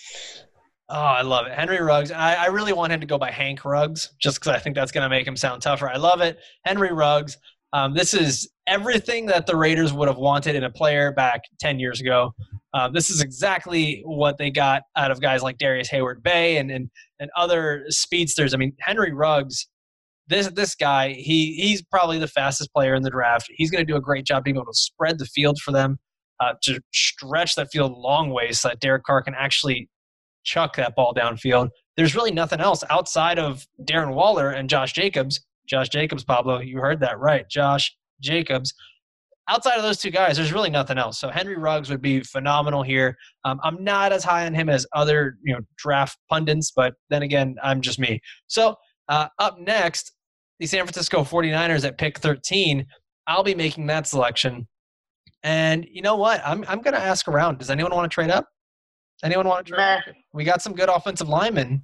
Oh, 0.89 0.95
I 0.99 1.23
love 1.23 1.47
it. 1.47 1.53
Henry 1.53 1.81
Ruggs. 1.81 2.11
I, 2.13 2.35
I 2.35 2.47
really 2.47 2.73
want 2.73 2.93
him 2.93 3.01
to 3.01 3.07
go 3.07 3.17
by 3.19 3.31
Hank 3.31 3.65
Ruggs 3.65 4.11
just 4.21 4.41
because 4.41 4.55
I 4.55 4.59
think 4.59 4.75
that's 4.77 4.91
going 4.93 5.03
to 5.05 5.09
make 5.09 5.27
him 5.27 5.37
sound 5.37 5.63
tougher. 5.63 5.89
I 5.89 5.97
love 5.97 6.21
it. 6.21 6.39
Henry 6.65 6.93
Ruggs. 6.93 7.37
Um, 7.73 7.95
this 7.95 8.13
is 8.15 8.51
everything 8.67 9.27
that 9.27 9.47
the 9.47 9.55
Raiders 9.55 9.93
would 9.93 10.09
have 10.09 10.17
wanted 10.19 10.57
in 10.57 10.65
a 10.65 10.71
player 10.71 11.13
back 11.13 11.43
10 11.61 11.79
years 11.79 12.01
ago. 12.01 12.35
Uh, 12.75 12.89
this 12.89 13.11
is 13.11 13.21
exactly 13.21 14.03
what 14.05 14.39
they 14.39 14.51
got 14.51 14.83
out 14.97 15.11
of 15.13 15.21
guys 15.21 15.43
like 15.43 15.59
Darrius 15.59 15.89
Heyward-Bey 15.89 16.57
and, 16.59 16.71
and, 16.73 16.91
and 17.21 17.31
other 17.37 17.85
speedsters. 17.89 18.53
I 18.55 18.57
mean, 18.57 18.73
Henry 18.81 19.13
Ruggs, 19.13 19.69
this, 20.31 20.49
this 20.49 20.75
guy, 20.75 21.11
he, 21.11 21.55
he's 21.55 21.83
probably 21.83 22.19
the 22.19 22.29
fastest 22.29 22.73
player 22.73 22.95
in 22.95 23.03
the 23.03 23.11
draft. 23.11 23.51
He's 23.51 23.71
going 23.71 23.85
to 23.85 23.93
do 23.93 23.97
a 23.97 24.01
great 24.01 24.25
job 24.25 24.45
being 24.45 24.57
able 24.57 24.67
to 24.67 24.75
spread 24.75 25.19
the 25.19 25.27
field 25.27 25.59
for 25.59 25.73
them, 25.73 25.99
uh, 26.39 26.55
to 26.63 26.81
stretch 26.95 27.57
that 27.57 27.69
field 27.71 27.93
long 27.93 28.31
ways 28.31 28.61
so 28.61 28.69
that 28.69 28.81
Derek 28.81 29.03
Carr 29.03 29.23
can 29.23 29.35
actually 29.35 29.89
chuck 30.45 30.77
that 30.77 30.95
ball 30.95 31.13
downfield. 31.13 31.69
There's 31.97 32.15
really 32.15 32.31
nothing 32.31 32.61
else 32.61 32.83
outside 32.91 33.39
of 33.39 33.67
Darren 33.83 34.15
Waller 34.15 34.51
and 34.51 34.71
Josh 34.71 34.93
Jacobs. 34.93 35.45
Josh 35.67 35.89
Jacobs, 35.89 36.25
Pablo, 36.25 36.61
you 36.61 36.79
heard 36.79 37.01
that 37.01 37.19
right. 37.19 37.49
Josh 37.49 37.95
Jacobs. 38.21 38.73
Outside 39.49 39.77
of 39.77 39.83
those 39.83 39.99
two 39.99 40.11
guys, 40.11 40.37
there's 40.37 40.53
really 40.53 40.71
nothing 40.71 40.97
else. 40.97 41.19
So 41.19 41.29
Henry 41.29 41.57
Ruggs 41.57 41.91
would 41.91 42.01
be 42.01 42.21
phenomenal 42.21 42.85
here. 42.85 43.17
Um, 43.45 43.59
I'm 43.65 43.83
not 43.83 44.13
as 44.13 44.23
high 44.23 44.47
on 44.47 44.55
him 44.55 44.69
as 44.69 44.87
other 44.95 45.39
you 45.43 45.53
know 45.53 45.61
draft 45.77 46.17
pundits, 46.31 46.73
but 46.75 46.95
then 47.09 47.23
again, 47.23 47.57
I'm 47.63 47.81
just 47.81 47.99
me. 47.99 48.21
So 48.47 48.77
uh, 49.09 49.27
up 49.41 49.59
next, 49.59 50.13
the 50.61 50.67
San 50.67 50.85
Francisco 50.85 51.23
49ers 51.23 51.85
at 51.85 51.99
pick 51.99 52.19
13. 52.19 52.87
I'll 53.27 53.43
be 53.43 53.55
making 53.55 53.87
that 53.87 54.07
selection. 54.07 54.69
And 55.43 55.87
you 55.91 56.03
know 56.03 56.17
what? 56.17 56.43
I'm 56.45 56.65
I'm 56.69 56.83
gonna 56.83 56.99
ask 56.99 57.27
around. 57.27 57.59
Does 57.59 57.71
anyone 57.71 57.93
want 57.95 58.11
to 58.11 58.15
trade 58.15 58.31
up? 58.31 58.47
Anyone 59.25 59.49
want 59.49 59.67
to 59.67 59.73
trade? 59.73 59.79
Meh, 60.07 60.13
We 60.33 60.45
got 60.45 60.63
some 60.63 60.75
good 60.75 60.89
offensive 60.89 61.29
linemen. 61.29 61.83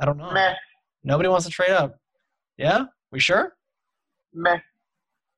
I 0.00 0.04
don't 0.04 0.16
know. 0.16 0.30
meh, 0.32 0.54
Nobody 1.04 1.28
wants 1.28 1.46
to 1.46 1.52
trade 1.52 1.70
up. 1.70 1.96
Yeah? 2.56 2.86
We 3.12 3.20
sure? 3.20 3.56
meh. 4.32 4.58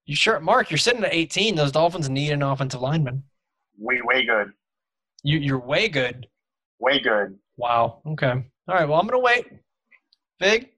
You 0.05 0.17
sure? 0.17 0.41
Mark, 0.41 0.71
you're 0.71 0.79
sitting 0.79 1.05
at 1.05 1.15
18. 1.15 1.55
Those 1.55 1.73
Dolphins 1.73 2.09
need 2.11 2.33
an 2.33 2.43
offensive 2.43 2.81
lineman. 2.81 3.23
Way, 3.79 4.01
way 4.05 4.27
good. 4.27 4.53
You, 5.23 5.39
you're 5.39 5.61
way 5.61 5.89
good. 5.89 6.27
Way 6.81 6.99
good. 6.99 7.39
Wow. 7.57 8.03
Okay. 8.07 8.31
All 8.69 8.75
right. 8.75 8.89
Well, 8.89 8.99
I'm 8.99 9.07
going 9.07 9.21
to 9.21 9.25
wait. 9.25 9.47
Big 10.41 10.71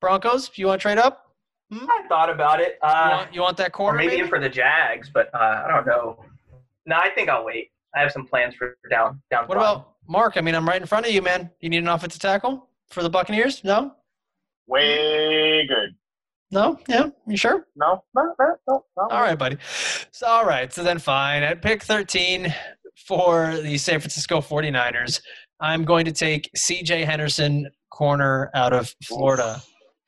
Broncos, 0.00 0.50
you 0.54 0.66
want 0.66 0.80
to 0.80 0.82
trade 0.82 0.98
up? 0.98 1.26
I 1.72 2.02
thought 2.08 2.30
about 2.30 2.60
it. 2.60 2.78
You, 2.82 2.88
Uh, 2.88 3.16
want, 3.18 3.34
you 3.34 3.40
want 3.42 3.56
that 3.58 3.68
or 3.68 3.70
corner? 3.70 3.98
maybe 3.98 4.08
maybe? 4.12 4.22
in 4.22 4.28
for 4.28 4.40
the 4.40 4.48
Jags, 4.48 5.08
but 5.12 5.32
uh, 5.34 5.64
I 5.66 5.68
don't 5.70 5.86
know. 5.86 6.24
No, 6.86 6.96
I 6.96 7.10
think 7.10 7.28
I'll 7.28 7.44
wait. 7.44 7.70
I 7.94 8.00
have 8.00 8.10
some 8.12 8.26
plans 8.26 8.54
for 8.54 8.76
down 8.90 9.20
down. 9.30 9.46
What 9.46 9.54
the 9.56 9.60
line. 9.60 9.72
about 9.74 9.92
Mark? 10.08 10.36
I 10.36 10.40
mean, 10.40 10.54
I'm 10.54 10.66
right 10.68 10.80
in 10.80 10.86
front 10.86 11.06
of 11.06 11.12
you, 11.12 11.22
man. 11.22 11.50
You 11.60 11.68
need 11.68 11.78
an 11.78 11.88
offensive 11.88 12.20
tackle 12.20 12.68
for 12.88 13.02
the 13.02 13.10
Buccaneers? 13.10 13.62
No? 13.62 13.94
Way 14.66 15.66
good. 15.66 15.94
No? 16.50 16.78
Yeah? 16.88 17.10
You 17.26 17.36
sure? 17.36 17.66
No, 17.76 18.02
no, 18.14 18.34
no, 18.38 18.56
no. 18.68 18.84
no. 18.96 19.02
All 19.10 19.20
right, 19.20 19.38
buddy. 19.38 19.56
So, 20.10 20.26
all 20.26 20.44
right. 20.44 20.72
So 20.72 20.82
then, 20.82 20.98
fine. 20.98 21.42
At 21.42 21.62
pick 21.62 21.82
13 21.82 22.52
for 23.06 23.56
the 23.58 23.78
San 23.78 24.00
Francisco 24.00 24.40
49ers, 24.40 25.20
I'm 25.60 25.84
going 25.84 26.04
to 26.06 26.12
take 26.12 26.50
CJ 26.56 27.04
Henderson, 27.04 27.70
corner 27.90 28.50
out 28.54 28.72
of 28.72 28.92
Florida. 29.04 29.60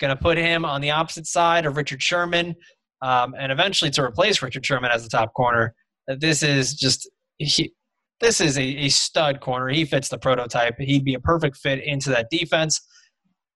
Going 0.02 0.16
to 0.16 0.20
put 0.20 0.36
him 0.36 0.64
on 0.64 0.80
the 0.80 0.90
opposite 0.90 1.28
side 1.28 1.64
of 1.64 1.76
Richard 1.76 2.02
Sherman, 2.02 2.56
um, 3.02 3.36
and 3.38 3.52
eventually 3.52 3.88
to 3.92 4.02
replace 4.02 4.42
Richard 4.42 4.66
Sherman 4.66 4.90
as 4.90 5.04
the 5.04 5.08
top 5.08 5.32
corner. 5.32 5.76
Uh, 6.10 6.16
This 6.18 6.42
is 6.42 6.74
just. 6.74 7.08
He, 7.38 7.72
this 8.20 8.40
is 8.40 8.58
a, 8.58 8.62
a 8.62 8.88
stud 8.88 9.40
corner. 9.40 9.68
He 9.68 9.84
fits 9.84 10.08
the 10.08 10.18
prototype. 10.18 10.74
He'd 10.80 11.04
be 11.04 11.14
a 11.14 11.20
perfect 11.20 11.56
fit 11.56 11.84
into 11.84 12.10
that 12.10 12.30
defense. 12.30 12.80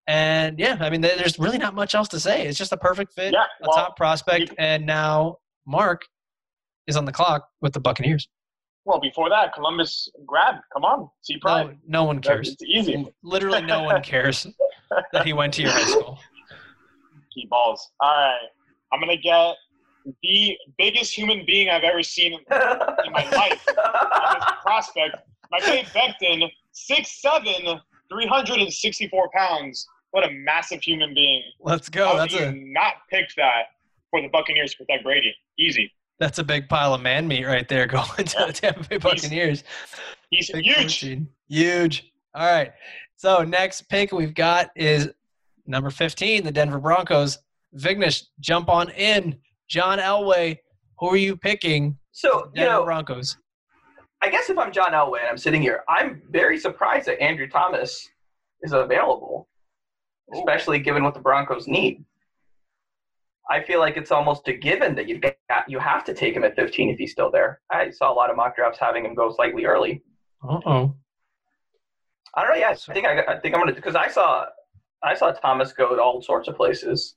And 0.06 0.56
yeah, 0.56 0.76
I 0.78 0.88
mean, 0.88 1.00
there's 1.00 1.36
really 1.36 1.58
not 1.58 1.74
much 1.74 1.96
else 1.96 2.06
to 2.08 2.20
say. 2.20 2.46
It's 2.46 2.56
just 2.58 2.70
a 2.70 2.76
perfect 2.76 3.12
fit 3.14 3.32
Yeah, 3.32 3.44
a 3.62 3.66
top 3.66 3.96
prospect, 3.96 4.54
and 4.56 4.86
now 4.86 5.38
Mark 5.66 6.02
is 6.86 6.96
on 6.96 7.06
the 7.06 7.12
clock 7.12 7.44
with 7.60 7.72
the 7.72 7.80
Buccaneers. 7.80 8.28
Well, 8.84 9.00
before 9.00 9.28
that, 9.30 9.52
Columbus 9.52 10.08
grabbed. 10.24 10.62
Come 10.72 10.84
on, 10.84 11.10
see 11.22 11.38
pride. 11.38 11.76
No, 11.88 12.02
no 12.02 12.04
one 12.04 12.20
cares. 12.20 12.50
It's 12.50 12.62
easy. 12.62 13.04
Literally, 13.24 13.62
no 13.62 13.82
one 13.82 14.00
cares 14.04 14.46
that 15.12 15.26
he 15.26 15.32
went 15.32 15.54
to 15.54 15.62
your 15.62 15.72
high 15.72 15.82
school. 15.86 16.20
Key 17.36 17.46
balls. 17.50 17.90
All 18.00 18.08
right, 18.10 18.48
I'm 18.92 19.00
gonna 19.00 19.16
get 19.16 19.54
the 20.22 20.56
biggest 20.78 21.12
human 21.14 21.44
being 21.46 21.68
I've 21.68 21.82
ever 21.84 22.02
seen 22.02 22.32
in 22.32 22.40
my 23.12 23.28
life 23.30 23.64
on 23.68 24.38
this 24.38 24.44
prospect. 24.62 25.16
Mekhi 25.52 25.84
Becton, 25.92 26.48
6'7", 26.90 27.80
364 28.10 29.30
pounds, 29.34 29.86
what 30.12 30.24
a 30.24 30.30
massive 30.32 30.80
human 30.82 31.12
being. 31.14 31.42
Let's 31.60 31.88
go. 31.88 32.06
How 32.06 32.16
That's 32.18 32.34
a 32.34 32.52
not 32.52 32.94
pick 33.10 33.26
that 33.36 33.64
for 34.10 34.22
the 34.22 34.28
Buccaneers 34.28 34.72
to 34.72 34.78
protect 34.78 35.04
Brady? 35.04 35.34
Easy. 35.58 35.92
that's 36.18 36.38
a 36.38 36.44
big 36.44 36.68
pile 36.68 36.94
of 36.94 37.00
man 37.02 37.26
meat 37.28 37.44
right 37.44 37.68
there 37.68 37.86
going 37.86 38.06
to 38.24 38.36
Yeah. 38.38 38.46
the 38.46 38.52
Tampa 38.52 38.88
Bay 38.88 38.96
Buccaneers. 38.98 39.64
He's 40.30 40.50
Big 40.50 40.64
huge. 40.64 40.76
protein. 40.76 41.28
Huge. 41.48 42.12
All 42.34 42.46
right. 42.46 42.72
So 43.16 43.42
next 43.44 43.82
pick 43.88 44.12
we've 44.12 44.34
got 44.34 44.70
is 44.76 45.10
number 45.66 45.90
15, 45.90 46.44
the 46.44 46.50
Denver 46.50 46.78
Broncos. 46.78 47.38
Vignesh, 47.76 48.24
jump 48.40 48.68
on 48.68 48.90
in. 48.90 49.38
John 49.68 49.98
Elway, 49.98 50.58
who 50.98 51.08
are 51.08 51.16
you 51.16 51.36
picking? 51.36 51.98
So 52.12 52.50
you 52.54 52.62
Denver 52.62 52.72
know, 52.72 52.84
Broncos. 52.84 53.36
I 54.22 54.30
guess 54.30 54.48
if 54.48 54.58
I'm 54.58 54.72
John 54.72 54.92
Elway 54.92 55.20
and 55.20 55.28
I'm 55.28 55.38
sitting 55.38 55.60
here, 55.60 55.82
I'm 55.88 56.22
very 56.30 56.58
surprised 56.58 57.06
that 57.06 57.20
Andrew 57.20 57.48
Thomas 57.48 58.08
is 58.62 58.72
available, 58.72 59.48
especially 60.34 60.78
given 60.78 61.04
what 61.04 61.14
the 61.14 61.20
Broncos 61.20 61.66
need. 61.66 62.04
I 63.50 63.62
feel 63.62 63.78
like 63.78 63.96
it's 63.96 64.10
almost 64.10 64.48
a 64.48 64.52
given 64.52 64.94
that 64.96 65.08
you've 65.08 65.20
got 65.20 65.34
you 65.68 65.78
have 65.78 66.04
to 66.04 66.14
take 66.14 66.34
him 66.34 66.44
at 66.44 66.56
15 66.56 66.90
if 66.90 66.98
he's 66.98 67.12
still 67.12 67.30
there. 67.30 67.60
I 67.70 67.90
saw 67.90 68.12
a 68.12 68.14
lot 68.14 68.30
of 68.30 68.36
mock 68.36 68.56
drafts 68.56 68.78
having 68.78 69.04
him 69.04 69.14
go 69.14 69.32
slightly 69.32 69.64
early. 69.64 70.02
Uh 70.42 70.60
oh. 70.66 70.94
I 72.34 72.42
don't 72.42 72.50
know. 72.50 72.56
Yeah, 72.56 72.70
I 72.70 72.92
think 72.92 73.06
I, 73.06 73.20
I 73.20 73.38
think 73.40 73.54
I'm 73.54 73.60
gonna 73.60 73.74
because 73.74 73.94
I 73.94 74.08
saw 74.08 74.46
I 75.06 75.14
saw 75.14 75.30
Thomas 75.30 75.72
go 75.72 75.94
to 75.94 76.02
all 76.02 76.20
sorts 76.20 76.48
of 76.48 76.56
places. 76.56 77.14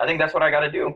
I 0.00 0.06
think 0.06 0.18
that's 0.18 0.34
what 0.34 0.42
I 0.42 0.50
got 0.50 0.60
to 0.60 0.70
do. 0.70 0.94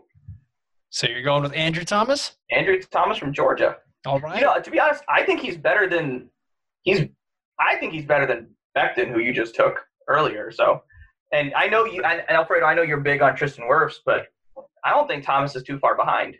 So 0.90 1.06
you're 1.06 1.22
going 1.22 1.42
with 1.42 1.54
Andrew 1.54 1.84
Thomas? 1.84 2.36
Andrew 2.50 2.80
Thomas 2.90 3.18
from 3.18 3.32
Georgia. 3.32 3.76
All 4.06 4.20
right. 4.20 4.40
You 4.40 4.46
know, 4.46 4.60
to 4.60 4.70
be 4.70 4.80
honest, 4.80 5.04
I 5.08 5.22
think 5.22 5.40
he's 5.40 5.56
better 5.56 5.88
than 5.88 6.28
he's. 6.82 7.06
I 7.60 7.76
think 7.76 7.92
he's 7.92 8.04
better 8.04 8.26
than 8.26 8.48
Becton, 8.76 9.12
who 9.12 9.20
you 9.20 9.32
just 9.32 9.54
took 9.54 9.80
earlier. 10.08 10.50
So, 10.50 10.82
and 11.32 11.52
I 11.54 11.66
know 11.68 11.84
you, 11.84 12.02
and, 12.02 12.22
and 12.28 12.36
Alfredo, 12.36 12.64
I 12.64 12.74
know 12.74 12.82
you're 12.82 13.00
big 13.00 13.22
on 13.22 13.36
Tristan 13.36 13.64
Wirfs, 13.68 13.96
but 14.06 14.26
I 14.84 14.90
don't 14.90 15.08
think 15.08 15.24
Thomas 15.24 15.54
is 15.56 15.62
too 15.62 15.78
far 15.78 15.96
behind. 15.96 16.36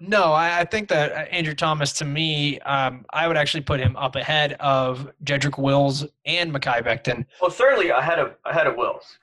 No, 0.00 0.32
I, 0.32 0.60
I 0.60 0.64
think 0.64 0.88
that 0.88 1.12
uh, 1.12 1.14
Andrew 1.30 1.54
Thomas, 1.54 1.92
to 1.94 2.04
me, 2.04 2.60
um, 2.60 3.04
I 3.12 3.26
would 3.26 3.36
actually 3.36 3.62
put 3.62 3.80
him 3.80 3.96
up 3.96 4.16
ahead 4.16 4.54
of 4.60 5.10
Jedrick 5.24 5.58
Wills 5.58 6.06
and 6.24 6.52
Mekhi 6.52 6.82
Becton. 6.84 7.24
Well, 7.40 7.50
certainly 7.50 7.90
ahead 7.90 8.18
of 8.18 8.34
ahead 8.44 8.66
of 8.66 8.76
Wills. 8.76 9.18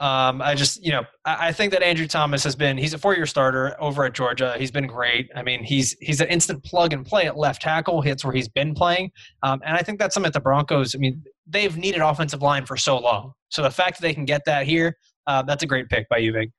Um, 0.00 0.40
I 0.40 0.54
just, 0.54 0.84
you 0.84 0.92
know, 0.92 1.04
I, 1.24 1.48
I 1.48 1.52
think 1.52 1.72
that 1.72 1.82
Andrew 1.82 2.06
Thomas 2.06 2.44
has 2.44 2.54
been, 2.54 2.78
he's 2.78 2.94
a 2.94 2.98
four 2.98 3.16
year 3.16 3.26
starter 3.26 3.76
over 3.80 4.04
at 4.04 4.12
Georgia. 4.12 4.54
He's 4.58 4.70
been 4.70 4.86
great. 4.86 5.28
I 5.34 5.42
mean, 5.42 5.64
he's 5.64 5.96
he's 6.00 6.20
an 6.20 6.28
instant 6.28 6.62
plug 6.64 6.92
and 6.92 7.04
play 7.04 7.26
at 7.26 7.36
left 7.36 7.62
tackle. 7.62 8.00
Hits 8.00 8.24
where 8.24 8.34
he's 8.34 8.48
been 8.48 8.74
playing. 8.74 9.10
Um, 9.42 9.60
and 9.64 9.76
I 9.76 9.82
think 9.82 9.98
that's 9.98 10.14
something 10.14 10.28
that 10.28 10.34
the 10.34 10.40
Broncos, 10.40 10.94
I 10.94 10.98
mean, 10.98 11.22
they've 11.46 11.76
needed 11.76 12.00
offensive 12.00 12.42
line 12.42 12.66
for 12.66 12.76
so 12.76 12.98
long. 12.98 13.32
So 13.48 13.62
the 13.62 13.70
fact 13.70 13.98
that 13.98 14.02
they 14.02 14.14
can 14.14 14.24
get 14.24 14.44
that 14.44 14.66
here, 14.66 14.96
uh, 15.26 15.42
that's 15.42 15.62
a 15.62 15.66
great 15.66 15.88
pick 15.88 16.08
by 16.08 16.18
you, 16.18 16.32
Vig. 16.32 16.50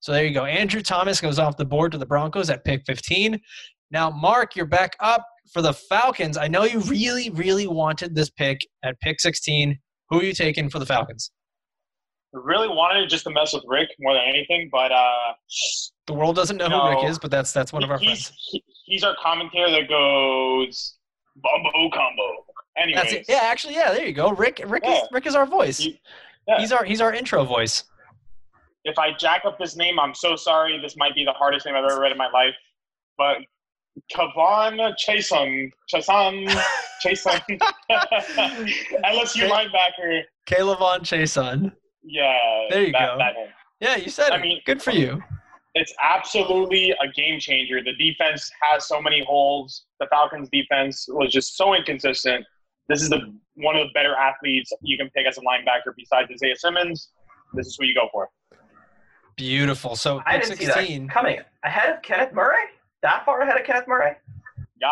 So 0.00 0.12
there 0.12 0.24
you 0.24 0.32
go. 0.34 0.44
Andrew 0.46 0.80
Thomas 0.82 1.20
goes 1.20 1.38
off 1.38 1.56
the 1.56 1.64
board 1.64 1.92
to 1.92 1.98
the 1.98 2.06
Broncos 2.06 2.48
at 2.50 2.64
pick 2.64 2.82
15. 2.86 3.38
Now, 3.90 4.10
Mark, 4.10 4.56
you're 4.56 4.66
back 4.66 4.96
up 5.00 5.24
for 5.52 5.62
the 5.62 5.72
Falcons. 5.72 6.36
I 6.36 6.48
know 6.48 6.64
you 6.64 6.80
really, 6.80 7.30
really 7.30 7.66
wanted 7.66 8.14
this 8.14 8.30
pick 8.30 8.60
at 8.82 8.98
pick 9.00 9.20
16. 9.20 9.78
Who 10.08 10.20
are 10.20 10.24
you 10.24 10.32
taking 10.32 10.70
for 10.70 10.78
the 10.78 10.86
Falcons? 10.86 11.30
I 12.34 12.38
really 12.42 12.68
wanted 12.68 13.08
just 13.10 13.24
to 13.24 13.30
mess 13.30 13.52
with 13.52 13.64
Rick 13.66 13.88
more 13.98 14.14
than 14.14 14.22
anything, 14.26 14.68
but 14.72 14.92
uh, 14.92 15.32
The 16.06 16.14
world 16.14 16.36
doesn't 16.36 16.56
know 16.56 16.68
who 16.68 16.88
Rick 16.90 17.10
is, 17.10 17.18
but 17.18 17.30
that's 17.30 17.52
that's 17.52 17.72
one 17.72 17.82
of 17.82 17.90
our 17.90 17.98
he's, 17.98 18.26
friends. 18.28 18.32
he- 18.50 18.64
he's 18.86 19.02
our 19.04 19.16
commentator 19.20 19.70
that 19.70 19.88
goes 19.88 20.96
Bumbo 21.36 21.90
Combo. 21.92 22.44
It. 22.76 23.26
Yeah, 23.28 23.40
actually, 23.42 23.74
yeah. 23.74 23.92
There 23.92 24.06
you 24.06 24.12
go. 24.14 24.30
Rick. 24.30 24.62
Rick 24.66 24.84
Yeah. 24.86 25.02
is 25.02 25.08
Rick 25.12 25.26
is 25.26 25.34
our 25.34 25.44
voice. 25.44 25.78
He- 25.78 26.00
yeah. 26.48 26.58
He's 26.60 26.72
our 26.72 26.84
he's 26.84 27.00
our 27.00 27.12
intro 27.12 27.44
voice. 27.44 27.84
If 28.84 28.98
I 28.98 29.12
jack 29.18 29.42
up 29.44 29.58
this 29.58 29.76
name, 29.76 29.98
I'm 30.00 30.14
so 30.14 30.36
sorry. 30.36 30.78
This 30.80 30.96
might 30.96 31.14
be 31.14 31.24
the 31.24 31.32
hardest 31.32 31.66
name 31.66 31.74
I've 31.74 31.84
ever 31.84 32.00
read 32.00 32.12
in 32.12 32.18
my 32.18 32.30
life. 32.30 32.54
But 33.18 33.38
Kavan 34.14 34.94
Chason, 35.04 35.70
Chason, 35.92 36.48
Chason, 37.06 37.40
LSU 39.04 39.48
linebacker. 39.50 40.22
K'Lavon 40.48 41.00
Chaisson. 41.00 41.72
Yeah, 42.02 42.36
There 42.70 42.82
you 42.84 42.92
that, 42.92 43.06
go. 43.12 43.18
That. 43.18 43.34
Yeah, 43.80 43.96
you 43.96 44.10
said 44.10 44.30
I 44.32 44.36
it. 44.36 44.40
mean- 44.42 44.60
Good 44.64 44.82
for 44.82 44.92
you. 44.92 45.22
It's 45.74 45.94
absolutely 46.02 46.90
a 46.90 47.06
game 47.14 47.38
changer. 47.38 47.80
The 47.80 47.92
defense 47.92 48.50
has 48.60 48.88
so 48.88 49.00
many 49.00 49.22
holes. 49.24 49.84
The 50.00 50.06
Falcons' 50.10 50.48
defense 50.52 51.06
was 51.08 51.32
just 51.32 51.56
so 51.56 51.74
inconsistent. 51.74 52.44
This 52.88 53.02
is 53.02 53.08
the 53.08 53.20
one 53.54 53.76
of 53.76 53.86
the 53.86 53.92
better 53.94 54.16
athletes 54.16 54.72
you 54.82 54.96
can 54.98 55.08
pick 55.10 55.28
as 55.28 55.38
a 55.38 55.42
linebacker 55.42 55.92
besides 55.96 56.28
Isaiah 56.32 56.56
Simmons. 56.56 57.10
This 57.54 57.68
is 57.68 57.76
who 57.78 57.86
you 57.86 57.94
go 57.94 58.08
for. 58.10 58.28
Beautiful. 59.40 59.96
So 59.96 60.20
I 60.26 60.34
pick 60.34 60.42
didn't 60.42 60.58
see 60.58 60.64
16. 60.66 61.06
that 61.06 61.12
coming 61.12 61.40
ahead 61.64 61.94
of 61.94 62.02
Kenneth 62.02 62.34
Murray. 62.34 62.56
That 63.02 63.24
far 63.24 63.40
ahead 63.40 63.58
of 63.58 63.66
Kenneth 63.66 63.88
Murray? 63.88 64.12
Yeah. 64.80 64.88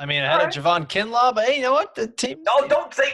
I 0.00 0.06
mean, 0.06 0.22
ahead 0.22 0.26
had 0.26 0.40
a 0.40 0.60
Alright. 0.60 0.88
Javon 0.88 0.88
Kinlaw, 0.88 1.32
but 1.32 1.44
hey, 1.44 1.56
you 1.56 1.62
know 1.62 1.72
what? 1.72 1.94
The 1.94 2.08
team. 2.08 2.42
No, 2.42 2.66
don't 2.66 2.92
say. 2.92 3.12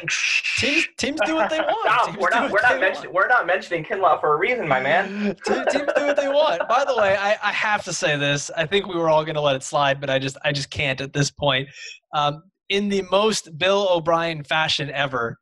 Teams 0.57 0.87
teams 0.97 1.21
do 1.27 1.35
what 1.35 1.51
they 1.51 1.59
want. 1.61 2.15
No, 2.15 2.21
we're 2.21 2.31
not. 2.31 2.51
We're 2.51 2.62
not 2.62 2.81
mentioning. 2.81 3.12
We're 3.12 3.27
not 3.27 3.47
mentioning 3.47 3.85
Kinlaw 3.85 4.21
for 4.21 4.35
a 4.35 4.37
reason, 4.39 4.67
my 4.67 4.81
man. 4.81 5.37
want. 5.47 5.71
Teams 5.71 5.91
do 5.97 6.07
what 6.07 6.17
they 6.17 6.29
want. 6.29 6.67
By 6.69 6.85
the 6.87 6.97
way, 6.97 7.17
I, 7.17 7.37
I 7.43 7.53
have 7.53 7.85
to 7.85 7.93
say 7.93 8.17
this. 8.17 8.51
I 8.57 8.65
think 8.65 8.87
we 8.87 8.97
were 8.97 9.11
all 9.11 9.25
going 9.25 9.35
to 9.35 9.43
let 9.43 9.57
it 9.57 9.62
slide, 9.62 10.01
but 10.01 10.09
I 10.09 10.19
just 10.19 10.39
I 10.45 10.53
just 10.53 10.71
can't 10.71 11.01
at 11.01 11.12
this 11.12 11.31
point. 11.31 11.69
Um, 12.15 12.43
in 12.71 12.89
the 12.89 13.03
most 13.11 13.57
Bill 13.59 13.89
O'Brien 13.91 14.45
fashion 14.45 14.91
ever, 14.91 15.39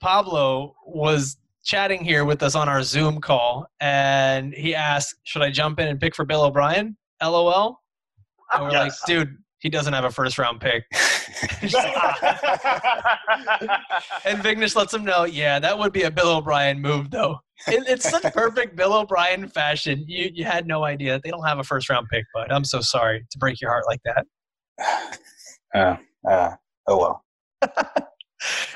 Pablo 0.00 0.74
was 0.84 1.36
chatting 1.66 2.02
here 2.02 2.24
with 2.24 2.42
us 2.42 2.54
on 2.54 2.68
our 2.68 2.82
Zoom 2.82 3.20
call, 3.20 3.66
and 3.80 4.54
he 4.54 4.74
asked, 4.74 5.16
"Should 5.24 5.42
I 5.42 5.50
jump 5.50 5.78
in 5.80 5.88
and 5.88 6.00
pick 6.00 6.14
for 6.14 6.24
Bill 6.24 6.44
O'Brien?" 6.44 6.96
LOL. 7.22 7.80
And 8.52 8.62
we're 8.62 8.70
like, 8.70 8.92
dude, 9.06 9.36
he 9.58 9.68
doesn't 9.68 9.92
have 9.92 10.04
a 10.04 10.10
first 10.10 10.38
round 10.38 10.60
pick. 10.60 10.84
And 14.24 14.40
Vignesh 14.40 14.74
lets 14.74 14.92
him 14.92 15.04
know, 15.04 15.24
yeah, 15.24 15.58
that 15.58 15.78
would 15.78 15.92
be 15.92 16.02
a 16.02 16.10
Bill 16.10 16.36
O'Brien 16.36 16.80
move, 16.80 17.10
though. 17.10 17.38
It, 17.66 17.84
it's 17.88 18.08
such 18.08 18.22
perfect 18.32 18.76
Bill 18.76 18.92
O'Brien 18.92 19.48
fashion. 19.48 20.04
You 20.06 20.30
you 20.32 20.44
had 20.44 20.66
no 20.66 20.84
idea 20.84 21.20
they 21.22 21.30
don't 21.30 21.46
have 21.46 21.58
a 21.58 21.64
first 21.64 21.88
round 21.88 22.06
pick, 22.10 22.24
but 22.34 22.52
I'm 22.52 22.64
so 22.64 22.80
sorry 22.80 23.24
to 23.30 23.38
break 23.38 23.60
your 23.60 23.70
heart 23.70 23.84
like 23.86 24.00
that. 24.04 25.18
Uh, 25.74 25.96
uh, 26.26 26.54
oh 26.86 26.96
well. 26.96 27.24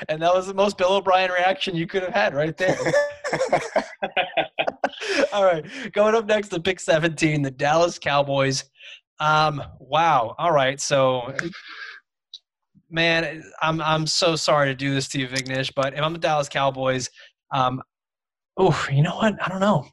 And 0.09 0.21
that 0.21 0.33
was 0.33 0.47
the 0.47 0.53
most 0.53 0.77
Bill 0.77 0.93
O'Brien 0.93 1.31
reaction 1.31 1.75
you 1.75 1.87
could 1.87 2.03
have 2.03 2.13
had 2.13 2.33
right 2.33 2.55
there. 2.57 2.77
All 5.33 5.45
right, 5.45 5.65
going 5.93 6.15
up 6.15 6.25
next 6.25 6.49
to 6.49 6.59
pick 6.59 6.79
17, 6.79 7.41
the 7.41 7.51
Dallas 7.51 7.97
Cowboys. 7.97 8.65
Um, 9.19 9.63
wow. 9.79 10.35
All 10.37 10.51
right, 10.51 10.79
so 10.79 11.33
man, 12.91 13.43
I'm 13.61 13.81
I'm 13.81 14.05
so 14.05 14.35
sorry 14.35 14.69
to 14.69 14.75
do 14.75 14.93
this 14.93 15.07
to 15.09 15.19
you, 15.19 15.27
Vignesh, 15.27 15.71
but 15.75 15.93
if 15.93 16.01
I'm 16.01 16.13
the 16.13 16.19
Dallas 16.19 16.49
Cowboys, 16.49 17.09
um, 17.51 17.81
oh, 18.57 18.87
you 18.91 19.01
know 19.01 19.15
what? 19.15 19.41
I 19.41 19.49
don't 19.49 19.61
know, 19.61 19.87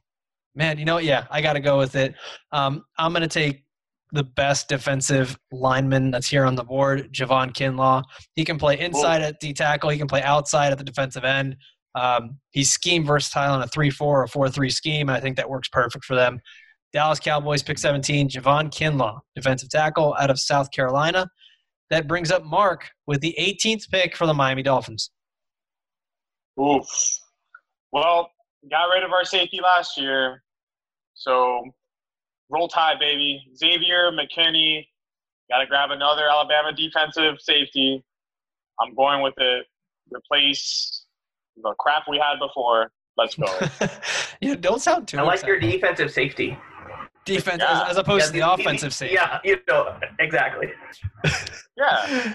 man. 0.55 0.79
You 0.79 0.85
know, 0.85 0.95
what? 0.95 1.05
yeah, 1.05 1.27
I 1.31 1.41
got 1.41 1.55
to 1.55 1.61
go 1.61 1.79
with 1.79 1.95
it. 1.95 2.15
Um, 2.53 2.85
I'm 2.99 3.13
gonna 3.13 3.29
take 3.29 3.65
the 4.13 4.25
best 4.25 4.69
defensive 4.69 5.39
lineman 5.53 6.11
that's 6.11 6.29
here 6.29 6.45
on 6.45 6.55
the 6.55 6.65
board, 6.65 7.13
Javon 7.13 7.53
Kinlaw. 7.53 8.03
He 8.35 8.45
can 8.45 8.59
play 8.59 8.79
inside 8.79 9.23
at 9.23 9.41
D 9.41 9.53
tackle. 9.53 9.91
He 9.91 9.99
can 9.99 10.07
play 10.07 10.23
outside 10.23 10.73
at 10.73 10.79
the 10.79 10.85
defensive 10.85 11.25
end. 11.25 11.57
Um, 11.95 12.39
he's 12.51 12.71
scheme 12.71 13.05
versatile 13.05 13.55
in 13.57 13.63
a 13.63 13.67
3 13.67 13.91
4 13.91 14.23
or 14.23 14.27
4 14.27 14.49
3 14.49 14.71
scheme. 14.71 15.11
I 15.11 15.21
think 15.21 15.37
that 15.37 15.49
works 15.49 15.69
perfect 15.69 16.05
for 16.05 16.15
them. 16.15 16.41
Dallas 16.93 17.21
Cowboys 17.21 17.63
pick 17.63 17.79
17, 17.79 18.31
Javon 18.31 18.71
Kinlaw, 18.71 19.21
defensive 19.35 19.69
tackle 19.69 20.15
out 20.19 20.31
of 20.31 20.41
South 20.41 20.71
Carolina. 20.71 21.29
That 21.91 22.09
brings 22.09 22.31
up 22.31 22.45
Mark 22.45 22.89
with 23.07 23.21
the 23.21 23.35
18th 23.39 23.91
pick 23.91 24.17
for 24.17 24.27
the 24.27 24.35
Miami 24.35 24.63
Dolphins. 24.63 25.11
Oof. 26.61 26.87
Well, 27.93 28.31
got 28.71 28.85
rid 28.87 29.03
of 29.03 29.13
our 29.13 29.25
safety 29.25 29.61
last 29.63 29.99
year, 29.99 30.43
so 31.15 31.63
roll 32.51 32.69
tide, 32.69 32.99
baby. 32.99 33.41
Xavier 33.57 34.11
McKinney. 34.13 34.87
Got 35.51 35.59
to 35.61 35.67
grab 35.67 35.91
another 35.91 36.29
Alabama 36.29 36.73
defensive 36.73 37.37
safety. 37.41 38.05
I'm 38.81 38.95
going 38.95 39.23
with 39.23 39.35
it. 39.39 39.67
Replace 40.15 41.07
the 41.63 41.75
crap 41.79 42.05
we 42.09 42.19
had 42.19 42.39
before. 42.39 42.91
Let's 43.17 43.35
go. 43.35 43.47
you 44.41 44.51
know, 44.51 44.55
don't 44.55 44.81
sound 44.81 45.09
too 45.09 45.19
I 45.19 45.23
like 45.23 45.45
your 45.45 45.59
defensive 45.59 46.13
safety. 46.13 46.57
defense 47.25 47.63
Yeah. 47.63 47.83
as, 47.83 47.91
as 47.91 47.97
opposed 47.97 48.27
to 48.27 48.33
the 48.33 48.39
Yeah, 48.39 48.55
offensive 48.55 48.95
safety. 48.95 49.15
Yeah, 49.17 49.39
you 49.45 49.57
know 49.69 49.99
exactly. 50.21 50.69
yeah. 51.77 52.35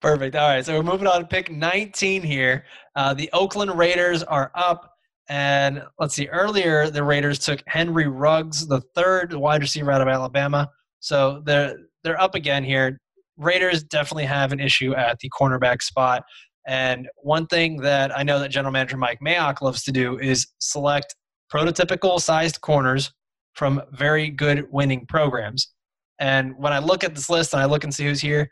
Perfect. 0.00 0.36
All 0.36 0.48
right, 0.48 0.64
so 0.64 0.74
we're 0.76 0.82
moving 0.82 1.06
on 1.06 1.20
to 1.20 1.26
pick 1.26 1.50
19 1.50 2.22
here. 2.22 2.64
Uh, 2.96 3.14
the 3.14 3.30
Oakland 3.32 3.78
Raiders 3.78 4.22
are 4.22 4.50
up, 4.54 4.93
and 5.28 5.82
let's 5.98 6.14
see. 6.14 6.28
Earlier, 6.28 6.90
the 6.90 7.02
Raiders 7.02 7.38
took 7.38 7.62
Henry 7.66 8.06
Ruggs, 8.06 8.66
the 8.66 8.82
third 8.94 9.32
wide 9.32 9.62
receiver 9.62 9.90
out 9.90 10.02
of 10.02 10.08
Alabama. 10.08 10.68
So 11.00 11.42
they're 11.44 11.76
they're 12.02 12.20
up 12.20 12.34
again 12.34 12.64
here. 12.64 13.00
Raiders 13.36 13.82
definitely 13.82 14.26
have 14.26 14.52
an 14.52 14.60
issue 14.60 14.94
at 14.94 15.18
the 15.18 15.30
cornerback 15.30 15.82
spot. 15.82 16.24
And 16.66 17.08
one 17.16 17.46
thing 17.46 17.78
that 17.78 18.16
I 18.16 18.22
know 18.22 18.38
that 18.38 18.50
General 18.50 18.72
Manager 18.72 18.96
Mike 18.96 19.20
Mayock 19.20 19.60
loves 19.60 19.82
to 19.84 19.92
do 19.92 20.18
is 20.18 20.46
select 20.58 21.14
prototypical 21.52 22.20
sized 22.20 22.60
corners 22.60 23.12
from 23.54 23.82
very 23.92 24.30
good 24.30 24.66
winning 24.70 25.06
programs. 25.06 25.72
And 26.20 26.54
when 26.58 26.72
I 26.72 26.78
look 26.78 27.04
at 27.04 27.14
this 27.14 27.28
list 27.28 27.54
and 27.54 27.62
I 27.62 27.66
look 27.66 27.84
and 27.84 27.94
see 27.94 28.04
who's 28.04 28.20
here, 28.20 28.50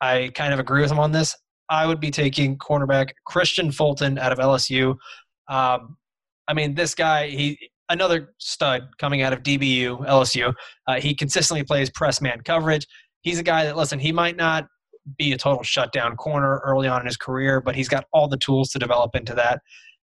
I 0.00 0.30
kind 0.34 0.52
of 0.52 0.60
agree 0.60 0.82
with 0.82 0.90
him 0.90 0.98
on 0.98 1.12
this. 1.12 1.36
I 1.70 1.86
would 1.86 2.00
be 2.00 2.10
taking 2.10 2.58
cornerback 2.58 3.10
Kristian 3.28 3.74
Fulton 3.74 4.18
out 4.18 4.32
of 4.32 4.38
LSU. 4.38 4.96
Um, 5.48 5.96
I 6.48 6.54
mean, 6.54 6.74
this 6.74 6.94
guy, 6.94 7.28
he 7.28 7.58
another 7.88 8.34
stud 8.38 8.88
coming 8.98 9.22
out 9.22 9.32
of 9.32 9.42
DBU, 9.42 10.06
LSU. 10.06 10.54
Uh, 10.86 11.00
he 11.00 11.14
consistently 11.14 11.64
plays 11.64 11.90
press 11.90 12.20
man 12.20 12.40
coverage. 12.42 12.86
He's 13.22 13.38
a 13.38 13.42
guy 13.42 13.64
that, 13.64 13.76
listen, 13.76 13.98
he 13.98 14.12
might 14.12 14.36
not 14.36 14.66
be 15.18 15.32
a 15.32 15.38
total 15.38 15.62
shutdown 15.62 16.16
corner 16.16 16.60
early 16.64 16.88
on 16.88 17.00
in 17.00 17.06
his 17.06 17.16
career, 17.16 17.60
but 17.60 17.74
he's 17.74 17.88
got 17.88 18.04
all 18.12 18.28
the 18.28 18.38
tools 18.38 18.70
to 18.70 18.78
develop 18.78 19.14
into 19.14 19.34
that. 19.34 19.60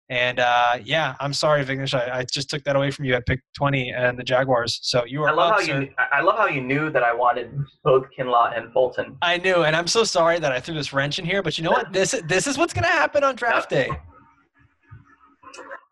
And 0.10 0.42
uh, 0.42 0.78
yeah, 0.84 1.16
I'm 1.22 1.32
sorry, 1.32 1.64
Vignesh. 1.64 1.94
I, 1.94 2.20
I, 2.20 2.26
just 2.26 2.50
took 2.50 2.66
that 2.66 2.76
away 2.76 2.92
from 2.92 3.06
you 3.06 3.14
at 3.14 3.26
pick 3.26 3.40
20 3.56 3.92
and 3.92 4.20
the 4.20 4.26
Jaguars. 4.26 4.78
So 4.82 5.06
you 5.06 5.24
are. 5.24 5.30
I 5.30 5.32
love 5.32 5.54
up, 5.54 5.60
how 5.62 5.66
sir. 5.66 5.82
you. 5.84 5.90
I 6.12 6.22
love 6.22 6.38
how 6.38 6.48
you 6.48 6.60
knew 6.60 6.90
that 6.90 7.02
I 7.02 7.14
wanted 7.14 7.50
both 7.86 8.08
Kinlaw 8.18 8.58
and 8.58 8.74
Fulton. 8.74 9.18
I 9.22 9.38
knew, 9.38 9.64
and 9.64 9.74
I'm 9.74 9.88
so 9.88 10.04
sorry 10.04 10.38
that 10.40 10.52
I 10.52 10.60
threw 10.60 10.76
this 10.76 10.92
wrench 10.92 11.18
in 11.18 11.24
here. 11.24 11.42
But 11.42 11.58
you 11.58 11.64
know 11.64 11.72
what? 11.72 11.94
This 11.94 12.12
this 12.28 12.46
is 12.46 12.58
what's 12.58 12.74
going 12.74 12.84
to 12.84 12.90
happen 12.90 13.24
on 13.24 13.36
draft 13.38 13.70
day. 13.70 13.90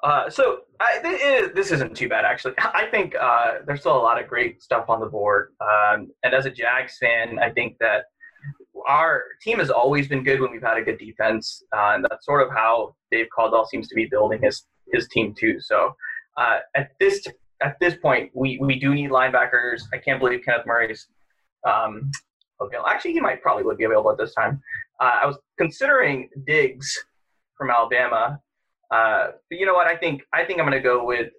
Uh, 0.01 0.29
so 0.29 0.59
I, 0.79 0.99
this, 1.03 1.51
this 1.53 1.71
isn't 1.71 1.95
too 1.95 2.07
bad 2.07 2.23
actually. 2.23 2.53
I 2.57 2.85
think 2.89 3.15
uh, 3.19 3.55
there's 3.65 3.81
still 3.81 3.97
a 3.97 3.99
lot 3.99 4.21
of 4.21 4.27
great 4.27 4.61
stuff 4.61 4.85
on 4.89 4.99
the 4.99 5.05
board, 5.05 5.53
um, 5.61 6.11
and 6.23 6.33
as 6.33 6.45
a 6.45 6.49
Jags 6.49 6.97
fan, 6.99 7.39
I 7.39 7.49
think 7.49 7.77
that 7.79 8.05
our 8.87 9.23
team 9.41 9.59
has 9.59 9.69
always 9.69 10.07
been 10.07 10.23
good 10.23 10.39
when 10.39 10.51
we've 10.51 10.61
had 10.61 10.77
a 10.77 10.81
good 10.81 10.97
defense, 10.97 11.63
uh, 11.75 11.91
and 11.95 12.05
that's 12.09 12.25
sort 12.25 12.41
of 12.45 12.53
how 12.53 12.95
Dave 13.11 13.27
Caldwell 13.35 13.65
seems 13.65 13.87
to 13.89 13.95
be 13.95 14.05
building 14.05 14.41
his 14.41 14.65
his 14.93 15.07
team 15.09 15.35
too. 15.37 15.59
So 15.59 15.93
uh, 16.37 16.59
at 16.75 16.91
this 16.99 17.25
at 17.61 17.77
this 17.79 17.95
point, 17.95 18.31
we 18.33 18.57
we 18.61 18.79
do 18.79 18.93
need 18.93 19.09
linebackers. 19.09 19.81
I 19.93 19.97
can't 19.97 20.19
believe 20.19 20.41
Kenneth 20.45 20.65
Murray's 20.65 21.07
um, 21.67 22.09
available. 22.61 22.87
Actually, 22.87 23.13
he 23.13 23.19
might 23.19 23.41
probably 23.41 23.63
would 23.63 23.77
be 23.77 23.83
available 23.83 24.11
at 24.11 24.17
this 24.17 24.33
time. 24.33 24.61
Uh, 24.99 25.19
I 25.23 25.25
was 25.25 25.37
considering 25.57 26.29
Diggs 26.45 26.97
from 27.57 27.69
Alabama, 27.69 28.39
uh, 28.91 29.27
but 29.49 29.59
you 29.59 29.65
know 29.65 29.73
what? 29.73 29.87
I 29.87 29.95
think 29.95 30.23
I 30.33 30.43
think 30.43 30.59
I'm 30.59 30.65
going 30.65 30.81
to 30.81 30.83
go 30.83 31.05
with 31.05 31.31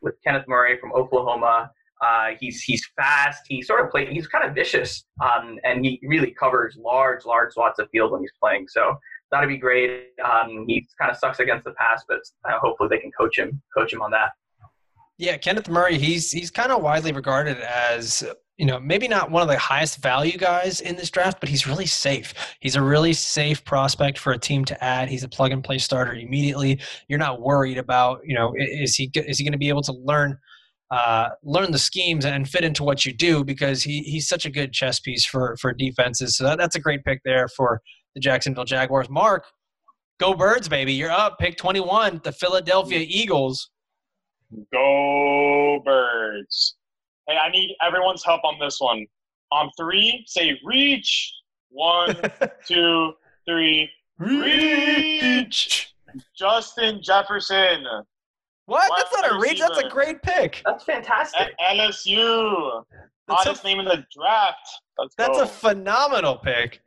with 0.00 0.14
Kenneth 0.24 0.46
Murray 0.48 0.78
from 0.78 0.92
Oklahoma. 0.92 1.70
Uh, 2.04 2.30
he's 2.38 2.62
he's 2.62 2.86
fast. 2.96 3.42
He 3.48 3.62
sort 3.62 3.84
of 3.84 3.90
play. 3.90 4.06
He's 4.06 4.26
kind 4.26 4.44
of 4.44 4.54
vicious, 4.54 5.04
um, 5.22 5.58
and 5.64 5.84
he 5.84 6.00
really 6.02 6.30
covers 6.30 6.76
large 6.78 7.24
large 7.24 7.52
swaths 7.54 7.78
of 7.78 7.88
field 7.90 8.12
when 8.12 8.20
he's 8.20 8.32
playing. 8.40 8.68
So 8.68 8.96
that'd 9.30 9.48
be 9.48 9.56
great. 9.56 10.08
Um, 10.22 10.66
he 10.68 10.86
kind 11.00 11.10
of 11.10 11.16
sucks 11.16 11.40
against 11.40 11.64
the 11.64 11.72
pass, 11.72 12.04
but 12.08 12.20
uh, 12.48 12.58
hopefully 12.58 12.88
they 12.90 12.98
can 12.98 13.10
coach 13.18 13.38
him 13.38 13.62
coach 13.76 13.92
him 13.92 14.02
on 14.02 14.10
that. 14.10 14.32
Yeah, 15.18 15.38
Kenneth 15.38 15.68
Murray. 15.68 15.98
He's 15.98 16.30
he's 16.30 16.50
kind 16.50 16.70
of 16.70 16.82
widely 16.82 17.12
regarded 17.12 17.58
as 17.60 18.22
you 18.58 18.66
know 18.66 18.78
maybe 18.78 19.08
not 19.08 19.30
one 19.30 19.42
of 19.42 19.48
the 19.48 19.58
highest 19.58 19.98
value 19.98 20.36
guys 20.36 20.80
in 20.80 20.96
this 20.96 21.10
draft, 21.10 21.40
but 21.40 21.48
he's 21.48 21.66
really 21.66 21.86
safe. 21.86 22.34
He's 22.60 22.76
a 22.76 22.82
really 22.82 23.14
safe 23.14 23.64
prospect 23.64 24.18
for 24.18 24.32
a 24.32 24.38
team 24.38 24.64
to 24.66 24.84
add. 24.84 25.08
He's 25.08 25.24
a 25.24 25.28
plug 25.28 25.52
and 25.52 25.64
play 25.64 25.78
starter 25.78 26.14
immediately. 26.14 26.80
You're 27.08 27.18
not 27.18 27.40
worried 27.40 27.78
about 27.78 28.20
you 28.24 28.34
know 28.34 28.52
is 28.56 28.94
he 28.94 29.10
is 29.14 29.38
he 29.38 29.44
going 29.44 29.52
to 29.52 29.58
be 29.58 29.70
able 29.70 29.82
to 29.82 29.92
learn 29.92 30.38
uh, 30.90 31.30
learn 31.42 31.72
the 31.72 31.78
schemes 31.78 32.24
and 32.24 32.48
fit 32.48 32.62
into 32.62 32.84
what 32.84 33.04
you 33.04 33.12
do 33.12 33.42
because 33.42 33.82
he, 33.82 34.00
he's 34.02 34.28
such 34.28 34.44
a 34.44 34.50
good 34.50 34.72
chess 34.72 35.00
piece 35.00 35.24
for 35.24 35.56
for 35.60 35.72
defenses. 35.72 36.36
So 36.36 36.44
that, 36.44 36.58
that's 36.58 36.76
a 36.76 36.80
great 36.80 37.04
pick 37.04 37.20
there 37.24 37.48
for 37.48 37.80
the 38.14 38.20
Jacksonville 38.20 38.64
Jaguars. 38.64 39.08
Mark, 39.08 39.46
go 40.20 40.34
Birds, 40.34 40.68
baby! 40.68 40.92
You're 40.92 41.10
up. 41.10 41.38
Pick 41.38 41.56
21, 41.56 42.20
the 42.22 42.32
Philadelphia 42.32 43.04
Eagles. 43.08 43.70
Go 44.72 45.82
Birds! 45.84 46.76
Hey, 47.28 47.36
I 47.36 47.50
need 47.50 47.76
everyone's 47.82 48.24
help 48.24 48.42
on 48.44 48.58
this 48.60 48.78
one. 48.80 49.06
On 49.52 49.70
three, 49.76 50.24
say 50.26 50.58
reach. 50.64 51.32
One, 51.70 52.16
two, 52.66 53.12
three. 53.46 53.90
Reach. 54.18 55.94
Justin 56.36 57.00
Jefferson. 57.02 57.84
What? 58.66 58.90
Wide 58.90 58.98
That's 58.98 59.22
not 59.22 59.32
a 59.32 59.38
reach. 59.40 59.60
That's 59.60 59.78
a 59.78 59.88
great 59.88 60.22
pick. 60.22 60.62
That's 60.64 60.84
fantastic. 60.84 61.40
At 61.40 61.76
LSU. 61.76 62.82
That's 63.28 63.44
Hottest 63.44 63.64
a, 63.64 63.66
name 63.66 63.80
in 63.80 63.84
the 63.84 64.04
draft. 64.10 64.68
Let's 64.98 65.14
that's 65.16 65.38
go. 65.38 65.44
a 65.44 65.46
phenomenal 65.46 66.36
pick. 66.36 66.80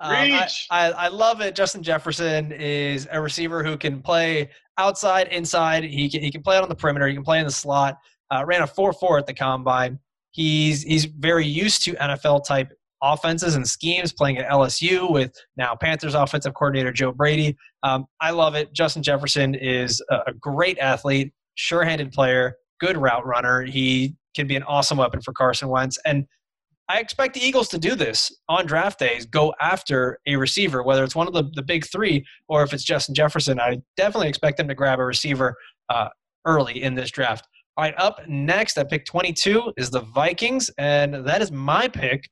Um, 0.00 0.12
I, 0.12 0.24
Reach. 0.24 0.66
I, 0.70 0.90
I 0.92 1.08
love 1.08 1.40
it. 1.40 1.54
Justin 1.54 1.82
Jefferson 1.82 2.52
is 2.52 3.08
a 3.10 3.20
receiver 3.20 3.64
who 3.64 3.78
can 3.78 4.02
play 4.02 4.50
outside, 4.78 5.28
inside. 5.28 5.84
He 5.84 6.08
can, 6.10 6.22
he 6.22 6.30
can 6.30 6.42
play 6.42 6.56
out 6.56 6.62
on 6.62 6.68
the 6.68 6.74
perimeter. 6.74 7.06
He 7.08 7.14
can 7.14 7.24
play 7.24 7.38
in 7.38 7.44
the 7.44 7.52
slot. 7.52 7.98
Uh, 8.30 8.44
ran 8.44 8.62
a 8.62 8.66
4-4 8.66 9.20
at 9.20 9.26
the 9.26 9.34
combine. 9.34 9.98
He's 10.32 10.82
he's 10.82 11.06
very 11.06 11.46
used 11.46 11.82
to 11.84 11.92
NFL 11.94 12.44
type 12.44 12.70
offenses 13.02 13.54
and 13.54 13.66
schemes, 13.66 14.12
playing 14.12 14.38
at 14.38 14.50
LSU 14.50 15.10
with 15.10 15.32
now 15.56 15.74
Panthers 15.74 16.14
offensive 16.14 16.54
coordinator 16.54 16.92
Joe 16.92 17.12
Brady. 17.12 17.56
Um, 17.82 18.06
I 18.20 18.32
love 18.32 18.54
it. 18.54 18.72
Justin 18.72 19.02
Jefferson 19.02 19.54
is 19.54 20.02
a, 20.10 20.16
a 20.28 20.32
great 20.34 20.78
athlete, 20.78 21.32
sure-handed 21.54 22.12
player, 22.12 22.56
good 22.80 22.96
route 22.96 23.24
runner. 23.26 23.62
He 23.62 24.16
can 24.34 24.46
be 24.46 24.56
an 24.56 24.62
awesome 24.64 24.98
weapon 24.98 25.20
for 25.20 25.32
Carson 25.32 25.68
Wentz. 25.68 25.98
And 26.04 26.26
I 26.88 27.00
expect 27.00 27.34
the 27.34 27.44
Eagles 27.44 27.68
to 27.68 27.78
do 27.78 27.96
this 27.96 28.32
on 28.48 28.66
draft 28.66 28.98
days, 28.98 29.26
go 29.26 29.52
after 29.60 30.20
a 30.26 30.36
receiver, 30.36 30.84
whether 30.84 31.02
it's 31.02 31.16
one 31.16 31.26
of 31.26 31.32
the, 31.32 31.44
the 31.54 31.62
big 31.62 31.84
three 31.84 32.24
or 32.48 32.62
if 32.62 32.72
it's 32.72 32.84
Justin 32.84 33.14
Jefferson. 33.14 33.58
I 33.58 33.80
definitely 33.96 34.28
expect 34.28 34.56
them 34.56 34.68
to 34.68 34.74
grab 34.74 35.00
a 35.00 35.04
receiver 35.04 35.56
uh, 35.88 36.08
early 36.44 36.82
in 36.82 36.94
this 36.94 37.10
draft. 37.10 37.46
All 37.76 37.84
right, 37.84 37.94
up 37.98 38.20
next 38.28 38.78
at 38.78 38.88
pick 38.88 39.04
22 39.04 39.72
is 39.76 39.90
the 39.90 40.00
Vikings, 40.00 40.70
and 40.78 41.26
that 41.26 41.42
is 41.42 41.50
my 41.50 41.88
pick. 41.88 42.28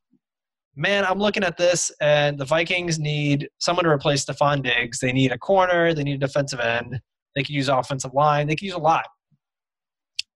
Man, 0.77 1.05
I'm 1.05 1.19
looking 1.19 1.45
at 1.45 1.57
this, 1.57 1.93
and 2.01 2.39
the 2.39 2.45
Vikings 2.45 2.99
need 2.99 3.49
someone 3.59 3.85
to 3.85 3.91
replace 3.91 4.25
Stefon 4.25 4.63
Diggs. 4.63 5.01
They 5.01 5.13
need 5.13 5.33
a 5.33 5.39
corner, 5.39 5.93
they 5.93 6.05
need 6.05 6.15
a 6.15 6.27
defensive 6.27 6.61
end, 6.61 6.99
they 7.35 7.43
could 7.43 7.55
use 7.55 7.69
offensive 7.69 8.15
line, 8.15 8.47
they 8.47 8.55
could 8.55 8.63
use 8.63 8.75
a 8.75 8.79
lot. 8.79 9.07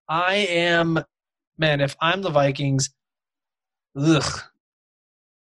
I 0.09 0.35
am, 0.35 1.03
man, 1.57 1.81
if 1.81 1.97
I'm 2.01 2.23
the 2.23 2.31
Vikings, 2.31 2.91
ugh. 3.97 4.41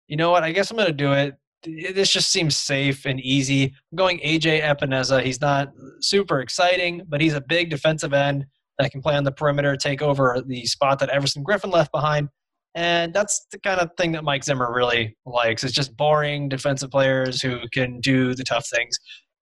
You 0.08 0.18
know 0.18 0.32
what? 0.32 0.44
I 0.44 0.52
guess 0.52 0.72
I'm 0.72 0.78
going 0.78 0.88
to 0.88 0.94
do 0.94 1.14
it. 1.14 1.36
This 1.64 2.12
just 2.12 2.32
seems 2.32 2.56
safe 2.56 3.06
and 3.06 3.20
easy. 3.20 3.74
I'm 3.92 3.96
going 3.96 4.20
AJ 4.20 4.62
Epenesa. 4.62 5.24
He's 5.24 5.42
not 5.42 5.72
super 6.00 6.42
exciting, 6.42 7.02
but 7.08 7.22
he's 7.22 7.34
a 7.34 7.42
big 7.42 7.72
defensive 7.72 8.14
end 8.14 8.46
that 8.78 8.92
can 8.92 9.02
play 9.02 9.16
on 9.16 9.24
the 9.24 9.32
perimeter, 9.32 9.76
take 9.76 10.02
over 10.02 10.44
the 10.46 10.66
spot 10.66 11.00
that 11.00 11.10
Everson 11.10 11.44
Griffen 11.44 11.72
left 11.72 11.92
behind. 11.92 12.30
And 12.76 13.14
that's 13.14 13.48
the 13.52 13.60
kind 13.60 13.80
of 13.80 13.90
thing 13.98 14.12
that 14.12 14.24
Mike 14.24 14.44
Zimmer 14.44 14.72
really 14.74 15.16
likes. 15.26 15.64
It's 15.64 15.74
just 15.74 15.96
boring 15.96 16.50
defensive 16.50 16.92
players 16.92 17.42
who 17.42 17.60
can 17.72 18.02
do 18.02 18.36
the 18.36 18.44
tough 18.44 18.68
things. 18.68 18.98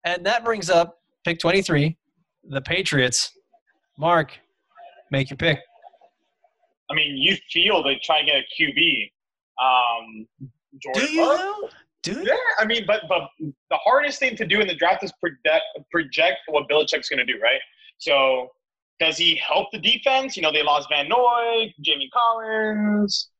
And 0.04 0.26
that 0.26 0.44
brings 0.44 0.68
up 0.68 0.98
pick 1.24 1.38
23, 1.38 1.96
the 2.48 2.60
Patriots. 2.60 3.30
Mark, 3.98 4.32
make 5.10 5.30
your 5.30 5.36
pick. 5.36 5.60
I 6.90 6.94
mean, 6.94 7.16
you 7.16 7.36
feel 7.52 7.82
they 7.82 8.00
try 8.02 8.20
to 8.20 8.26
get 8.26 8.36
a 8.36 8.62
QB. 8.62 9.10
Um, 9.62 10.26
Jordan 10.82 11.06
Do 11.06 11.12
you 11.12 11.26
Love? 11.26 11.70
Do 12.02 12.12
you? 12.12 12.24
Yeah, 12.24 12.34
I 12.58 12.64
mean, 12.64 12.84
but 12.86 13.02
but 13.08 13.28
the 13.38 13.76
hardest 13.76 14.18
thing 14.18 14.34
to 14.36 14.46
do 14.46 14.60
in 14.60 14.66
the 14.66 14.74
draft 14.74 15.04
is 15.04 15.12
project 15.20 15.64
project 15.90 16.38
what 16.48 16.68
Belichick's 16.68 17.08
going 17.08 17.18
to 17.18 17.26
do, 17.26 17.38
right? 17.42 17.60
So, 17.98 18.48
does 18.98 19.18
he 19.18 19.36
help 19.36 19.68
the 19.72 19.78
defense? 19.78 20.36
You 20.36 20.42
know, 20.42 20.52
they 20.52 20.62
lost 20.62 20.88
Van 20.90 21.08
Noy, 21.08 21.72
Jamie 21.82 22.10
Collins. 22.12 23.30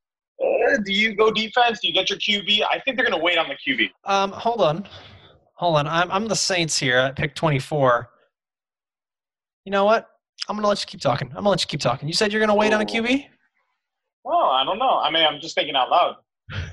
Uh, 0.43 0.77
do 0.85 0.93
you 0.93 1.15
go 1.17 1.31
defense? 1.31 1.81
Do 1.81 1.89
you 1.89 1.95
get 1.95 2.11
your 2.11 2.19
QB? 2.19 2.63
I 2.71 2.81
think 2.81 2.97
they're 2.97 3.07
going 3.07 3.19
to 3.19 3.25
wait 3.25 3.39
on 3.39 3.47
the 3.49 3.57
QB. 3.57 3.91
Um, 4.05 4.31
hold 4.33 4.61
on, 4.61 4.87
hold 5.55 5.77
on. 5.77 5.87
I'm 5.87 6.11
I'm 6.11 6.29
the 6.29 6.37
Saints 6.37 6.79
here 6.79 6.99
at 6.99 7.17
pick 7.17 7.35
24. 7.35 8.11
You 9.65 9.73
know 9.73 9.85
what? 9.85 10.09
I'm 10.49 10.57
gonna 10.57 10.69
let 10.69 10.81
you 10.81 10.87
keep 10.87 11.01
talking. 11.01 11.29
I'm 11.29 11.37
gonna 11.37 11.51
let 11.51 11.63
you 11.63 11.67
keep 11.67 11.81
talking. 11.81 12.09
You 12.09 12.15
said 12.15 12.33
you're 12.33 12.41
gonna 12.41 12.55
wait 12.55 12.73
on 12.73 12.81
a 12.81 12.85
QB? 12.85 13.27
Well, 14.25 14.37
I 14.51 14.65
don't 14.65 14.79
know. 14.79 14.99
I 14.99 15.11
mean, 15.11 15.25
I'm 15.25 15.41
just 15.41 15.55
thinking 15.55 15.77
out 15.77 15.91
loud. 15.91 16.17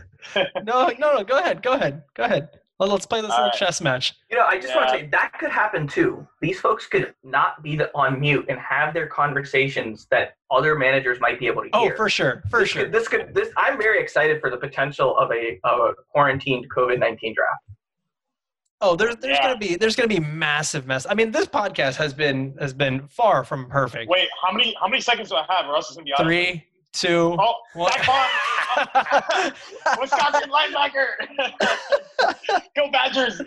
No, 0.64 0.90
no, 1.00 1.16
no. 1.16 1.24
Go 1.24 1.38
ahead. 1.40 1.64
Go 1.64 1.74
ahead. 1.74 2.04
Go 2.16 2.24
ahead. 2.24 2.50
Let- 2.80 2.90
Let's 2.90 3.06
play 3.06 3.22
this 3.22 3.32
All 3.32 3.38
little 3.38 3.50
right. 3.52 3.58
chess 3.58 3.80
match. 3.82 4.14
You 4.30 4.38
know, 4.38 4.46
I 4.46 4.60
just 4.60 4.76
want 4.76 4.90
to 4.90 4.96
say 4.96 5.08
that 5.08 5.32
could 5.40 5.52
happen 5.52 5.88
too. 5.88 6.28
These 6.42 6.60
folks 6.60 6.86
could 6.86 7.14
not 7.24 7.64
be 7.64 7.76
the, 7.78 7.90
on 7.96 8.20
mute 8.20 8.46
and 8.50 8.60
have 8.60 8.94
their 8.94 9.08
conversations 9.08 10.06
that 10.12 10.34
other 10.52 10.76
managers 10.76 11.20
might 11.22 11.40
be 11.40 11.48
able 11.48 11.64
to 11.64 11.70
Oh, 11.74 11.84
hear. 11.84 11.94
Oh, 11.94 11.96
for 11.96 12.10
sure, 12.10 12.44
for 12.50 12.60
this 12.60 12.70
sure. 12.70 12.84
Could, 12.84 12.92
this 12.92 13.08
could 13.08 13.34
this. 13.34 13.50
I'm 13.58 13.78
very 13.78 14.02
excited 14.02 14.42
for 14.42 14.50
the 14.52 14.58
potential 14.58 15.18
of 15.18 15.32
a 15.32 15.60
of 15.64 15.80
a 15.80 15.94
quarantined 16.12 16.66
COVID 16.76 17.00
nineteen 17.00 17.34
draft. 17.34 17.64
Oh, 18.82 18.96
there's 18.96 19.16
there's 19.18 19.38
Yeah. 19.38 19.48
gonna 19.48 19.58
be 19.60 19.76
there's 19.76 19.96
gonna 19.96 20.08
be 20.08 20.20
massive 20.20 20.86
mess. 20.86 21.08
I 21.10 21.14
mean, 21.16 21.32
this 21.32 21.48
podcast 21.48 21.96
has 21.96 22.14
been 22.14 22.56
has 22.60 22.74
been 22.74 23.08
far 23.08 23.44
from 23.44 23.70
perfect. 23.70 24.08
Wait, 24.10 24.28
how 24.46 24.52
many 24.52 24.76
how 24.80 24.88
many 24.88 25.02
seconds 25.02 25.30
do 25.30 25.36
I 25.36 25.46
have, 25.50 25.68
or 25.68 25.74
else 25.76 25.88
it's 25.90 25.96
going 25.98 26.06
to 26.06 26.14
be? 26.18 26.24
Three, 26.24 26.67
two, 27.00 27.36
Oh, 27.40 27.54
one. 27.74 27.92
Zack 27.92 28.06
Baun. 28.08 28.28
Wisconsin 30.02 30.50
linebacker. 30.50 31.08
Go 32.76 32.92
Badgers. 32.92 33.42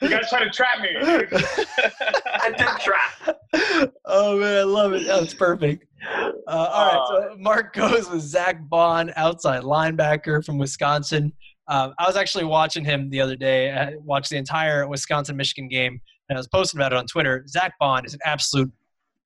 you 0.00 0.08
guys 0.08 0.28
try 0.28 0.42
to 0.44 0.50
trap 0.50 0.80
me. 0.80 0.88
I 0.98 2.52
did 2.56 2.66
trap. 2.80 3.38
oh 4.04 4.38
man, 4.38 4.58
I 4.58 4.62
love 4.62 4.92
it. 4.92 5.06
That's 5.06 5.34
perfect. 5.34 5.86
Uh, 6.06 6.30
all 6.46 6.86
right, 6.86 7.30
so 7.32 7.36
Mark 7.38 7.72
goes 7.74 8.10
with 8.10 8.20
Zack 8.22 8.68
Baun, 8.68 9.12
outside 9.16 9.62
linebacker 9.62 10.44
from 10.44 10.58
Wisconsin. 10.58 11.32
Um, 11.68 11.94
I 11.98 12.06
was 12.06 12.16
actually 12.16 12.44
watching 12.44 12.84
him 12.84 13.08
the 13.08 13.20
other 13.20 13.36
day. 13.36 13.72
I 13.72 13.94
watched 13.96 14.30
the 14.30 14.36
entire 14.36 14.86
Wisconsin 14.86 15.36
Michigan 15.36 15.68
game, 15.68 16.00
and 16.28 16.36
I 16.36 16.38
was 16.40 16.48
posting 16.48 16.78
about 16.78 16.92
it 16.92 16.96
on 16.98 17.06
Twitter. 17.06 17.44
Zack 17.48 17.74
Baun 17.80 18.04
is 18.04 18.12
an 18.14 18.20
absolute 18.24 18.70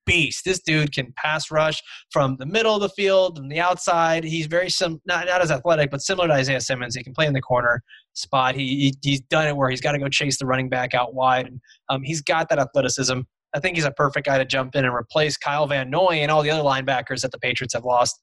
beast. 0.08 0.44
This 0.44 0.60
dude 0.60 0.92
can 0.92 1.12
pass 1.16 1.50
rush 1.50 1.80
from 2.10 2.36
the 2.38 2.46
middle 2.46 2.74
of 2.74 2.80
the 2.80 2.88
field, 2.88 3.36
from 3.36 3.48
the 3.48 3.60
outside. 3.60 4.24
He's 4.24 4.46
very 4.46 4.70
sim 4.70 5.00
not 5.06 5.26
not 5.26 5.40
as 5.40 5.50
athletic, 5.50 5.90
but 5.90 6.00
similar 6.00 6.26
to 6.28 6.34
Isaiah 6.34 6.60
Simmons. 6.60 6.96
He 6.96 7.04
can 7.04 7.12
play 7.12 7.26
in 7.26 7.34
the 7.34 7.40
corner 7.40 7.82
spot. 8.14 8.54
He, 8.54 8.66
he 8.66 8.94
he's 9.02 9.20
done 9.20 9.46
it 9.46 9.56
where 9.56 9.70
he's 9.70 9.80
got 9.80 9.92
to 9.92 9.98
go 9.98 10.08
chase 10.08 10.38
the 10.38 10.46
running 10.46 10.68
back 10.68 10.94
out 10.94 11.14
wide, 11.14 11.46
and 11.46 11.60
um, 11.88 12.02
he's 12.02 12.22
got 12.22 12.48
that 12.48 12.58
athleticism. 12.58 13.20
I 13.54 13.60
think 13.60 13.76
he's 13.76 13.84
a 13.84 13.92
perfect 13.92 14.26
guy 14.26 14.38
to 14.38 14.44
jump 14.44 14.74
in 14.74 14.84
and 14.84 14.94
replace 14.94 15.36
Kyle 15.36 15.66
Van 15.66 15.88
Noy 15.88 16.16
and 16.16 16.30
all 16.30 16.42
the 16.42 16.50
other 16.50 16.62
linebackers 16.62 17.22
that 17.22 17.32
the 17.32 17.38
Patriots 17.38 17.74
have 17.74 17.84
lost. 17.84 18.20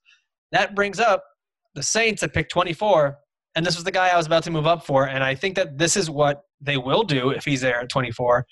That 0.51 0.75
brings 0.75 0.99
up 0.99 1.23
the 1.73 1.83
Saints 1.83 2.21
at 2.23 2.33
pick 2.33 2.49
24, 2.49 3.17
and 3.55 3.65
this 3.65 3.75
was 3.75 3.83
the 3.83 3.91
guy 3.91 4.09
I 4.09 4.17
was 4.17 4.27
about 4.27 4.43
to 4.43 4.51
move 4.51 4.67
up 4.67 4.86
for, 4.86 5.07
and 5.07 5.23
I 5.23 5.36
think 5.36 5.55
that 5.55 5.77
this 5.77 5.95
is 5.97 6.09
what 6.09 6.41
they 6.61 6.77
will 6.77 7.03
do 7.03 7.29
if 7.29 7.45
he's 7.45 7.61
there 7.61 7.81
at 7.81 7.89
24. 7.89 8.45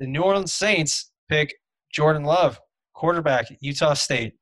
The 0.00 0.06
New 0.06 0.22
Orleans 0.22 0.52
Saints 0.52 1.10
pick 1.28 1.54
Jordan 1.92 2.24
Love, 2.24 2.60
quarterback, 2.94 3.46
Utah 3.60 3.94
State. 3.94 4.34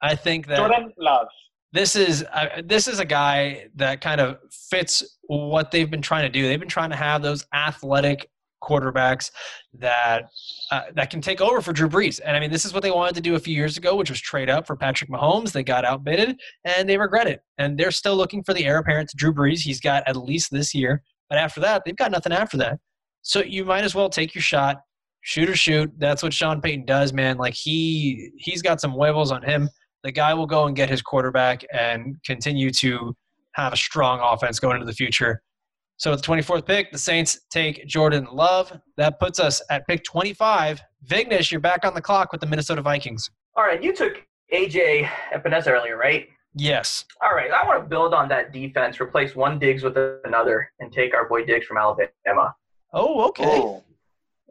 I 0.00 0.14
think 0.14 0.46
that 0.46 0.56
Jordan 0.58 0.92
Love. 0.98 1.28
this 1.72 1.96
is 1.96 2.24
uh, 2.32 2.62
this 2.64 2.88
is 2.88 2.98
a 2.98 3.04
guy 3.04 3.68
that 3.76 4.00
kind 4.00 4.20
of 4.20 4.38
fits 4.70 5.18
what 5.28 5.70
they've 5.70 5.90
been 5.90 6.02
trying 6.02 6.22
to 6.24 6.28
do. 6.28 6.46
They've 6.46 6.60
been 6.60 6.68
trying 6.68 6.90
to 6.90 6.96
have 6.96 7.22
those 7.22 7.44
athletic 7.54 8.28
quarterbacks 8.62 9.30
that 9.74 10.30
uh, 10.70 10.82
that 10.94 11.10
can 11.10 11.20
take 11.20 11.40
over 11.40 11.60
for 11.60 11.72
Drew 11.72 11.88
Brees. 11.88 12.20
And 12.24 12.36
I 12.36 12.40
mean, 12.40 12.50
this 12.50 12.64
is 12.64 12.72
what 12.72 12.82
they 12.82 12.90
wanted 12.90 13.14
to 13.16 13.20
do 13.20 13.34
a 13.34 13.38
few 13.38 13.54
years 13.54 13.76
ago, 13.76 13.96
which 13.96 14.10
was 14.10 14.20
trade 14.20 14.48
up 14.48 14.66
for 14.66 14.76
Patrick 14.76 15.10
Mahomes. 15.10 15.52
They 15.52 15.64
got 15.64 15.84
outbidded 15.84 16.40
and 16.64 16.88
they 16.88 16.96
regret 16.96 17.26
it. 17.26 17.40
And 17.58 17.76
they're 17.76 17.90
still 17.90 18.16
looking 18.16 18.42
for 18.44 18.54
the 18.54 18.64
heir 18.64 18.78
apparent 18.78 19.10
to 19.10 19.16
Drew 19.16 19.34
Brees. 19.34 19.60
He's 19.60 19.80
got 19.80 20.04
at 20.06 20.16
least 20.16 20.50
this 20.50 20.74
year, 20.74 21.02
but 21.28 21.38
after 21.38 21.60
that, 21.60 21.82
they've 21.84 21.96
got 21.96 22.12
nothing 22.12 22.32
after 22.32 22.56
that. 22.58 22.78
So 23.22 23.42
you 23.42 23.64
might 23.64 23.84
as 23.84 23.94
well 23.94 24.08
take 24.08 24.34
your 24.34 24.42
shot, 24.42 24.78
shoot 25.22 25.48
or 25.48 25.56
shoot. 25.56 25.90
That's 25.98 26.22
what 26.22 26.32
Sean 26.32 26.60
Payton 26.60 26.84
does, 26.84 27.12
man. 27.12 27.38
Like 27.38 27.54
he 27.54 28.30
he's 28.36 28.62
got 28.62 28.80
some 28.80 28.92
huevos 28.92 29.32
on 29.32 29.42
him. 29.42 29.68
The 30.04 30.12
guy 30.12 30.34
will 30.34 30.46
go 30.46 30.66
and 30.66 30.76
get 30.76 30.90
his 30.90 31.00
quarterback 31.00 31.64
and 31.72 32.16
continue 32.26 32.70
to 32.72 33.14
have 33.54 33.72
a 33.72 33.76
strong 33.76 34.20
offense 34.20 34.58
going 34.58 34.74
into 34.74 34.86
the 34.86 34.92
future. 34.92 35.42
So 35.96 36.10
with 36.10 36.22
the 36.22 36.26
24th 36.26 36.66
pick, 36.66 36.90
the 36.90 36.98
Saints 36.98 37.38
take 37.50 37.86
Jordan 37.86 38.26
Love. 38.32 38.76
That 38.96 39.20
puts 39.20 39.38
us 39.38 39.62
at 39.70 39.86
pick 39.86 40.02
25. 40.02 40.82
Vignesh, 41.08 41.52
you're 41.52 41.60
back 41.60 41.84
on 41.84 41.94
the 41.94 42.00
clock 42.00 42.32
with 42.32 42.40
the 42.40 42.46
Minnesota 42.46 42.82
Vikings. 42.82 43.30
All 43.56 43.64
right, 43.64 43.82
you 43.82 43.94
took 43.94 44.14
AJ 44.52 45.08
Epenesa 45.32 45.68
earlier, 45.68 45.96
right? 45.96 46.28
Yes. 46.54 47.04
All 47.22 47.34
right, 47.34 47.50
I 47.52 47.64
want 47.66 47.82
to 47.82 47.88
build 47.88 48.14
on 48.14 48.28
that 48.28 48.52
defense, 48.52 49.00
replace 49.00 49.36
one 49.36 49.58
Diggs 49.58 49.84
with 49.84 49.96
another, 50.24 50.70
and 50.80 50.92
take 50.92 51.14
our 51.14 51.28
boy 51.28 51.44
Diggs 51.44 51.66
from 51.66 51.76
Alabama. 51.76 52.54
Oh, 52.92 53.28
okay. 53.28 53.44
Oh. 53.46 53.84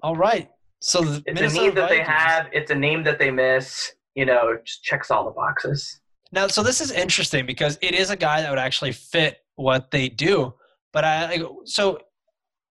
All 0.01 0.15
right. 0.15 0.49
So 0.81 1.01
the 1.01 1.23
It's 1.25 1.39
Minnesota 1.39 1.61
a 1.61 1.65
need 1.65 1.75
that 1.75 1.89
they 1.89 2.01
have. 2.01 2.47
It's 2.51 2.71
a 2.71 2.75
name 2.75 3.03
that 3.03 3.19
they 3.19 3.31
miss. 3.31 3.93
You 4.15 4.25
know, 4.25 4.57
just 4.65 4.83
checks 4.83 5.09
all 5.09 5.23
the 5.23 5.31
boxes. 5.31 6.01
Now, 6.33 6.47
so 6.47 6.63
this 6.63 6.81
is 6.81 6.91
interesting 6.91 7.45
because 7.45 7.77
it 7.81 7.93
is 7.93 8.09
a 8.09 8.15
guy 8.15 8.41
that 8.41 8.49
would 8.49 8.59
actually 8.59 8.91
fit 8.91 9.37
what 9.55 9.91
they 9.91 10.09
do. 10.09 10.53
But 10.91 11.03
I, 11.05 11.39
so 11.65 11.99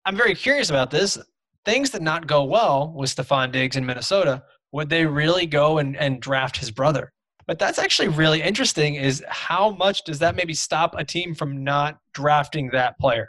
I'm 0.05 0.17
very 0.17 0.35
curious 0.35 0.69
about 0.69 0.91
this. 0.91 1.17
Things 1.65 1.91
that 1.91 2.01
not 2.01 2.25
go 2.25 2.43
well 2.43 2.93
with 2.95 3.15
Stefon 3.15 3.51
Diggs 3.51 3.75
in 3.75 3.85
Minnesota. 3.85 4.43
Would 4.71 4.89
they 4.89 5.05
really 5.05 5.45
go 5.45 5.77
and, 5.77 5.95
and 5.97 6.21
draft 6.21 6.57
his 6.57 6.71
brother? 6.71 7.11
But 7.47 7.59
that's 7.59 7.79
actually 7.79 8.09
really 8.09 8.41
interesting. 8.41 8.95
Is 8.95 9.23
how 9.27 9.71
much 9.71 10.03
does 10.03 10.19
that 10.19 10.35
maybe 10.35 10.53
stop 10.53 10.95
a 10.97 11.03
team 11.03 11.33
from 11.33 11.63
not 11.63 11.99
drafting 12.13 12.69
that 12.71 12.97
player? 12.99 13.27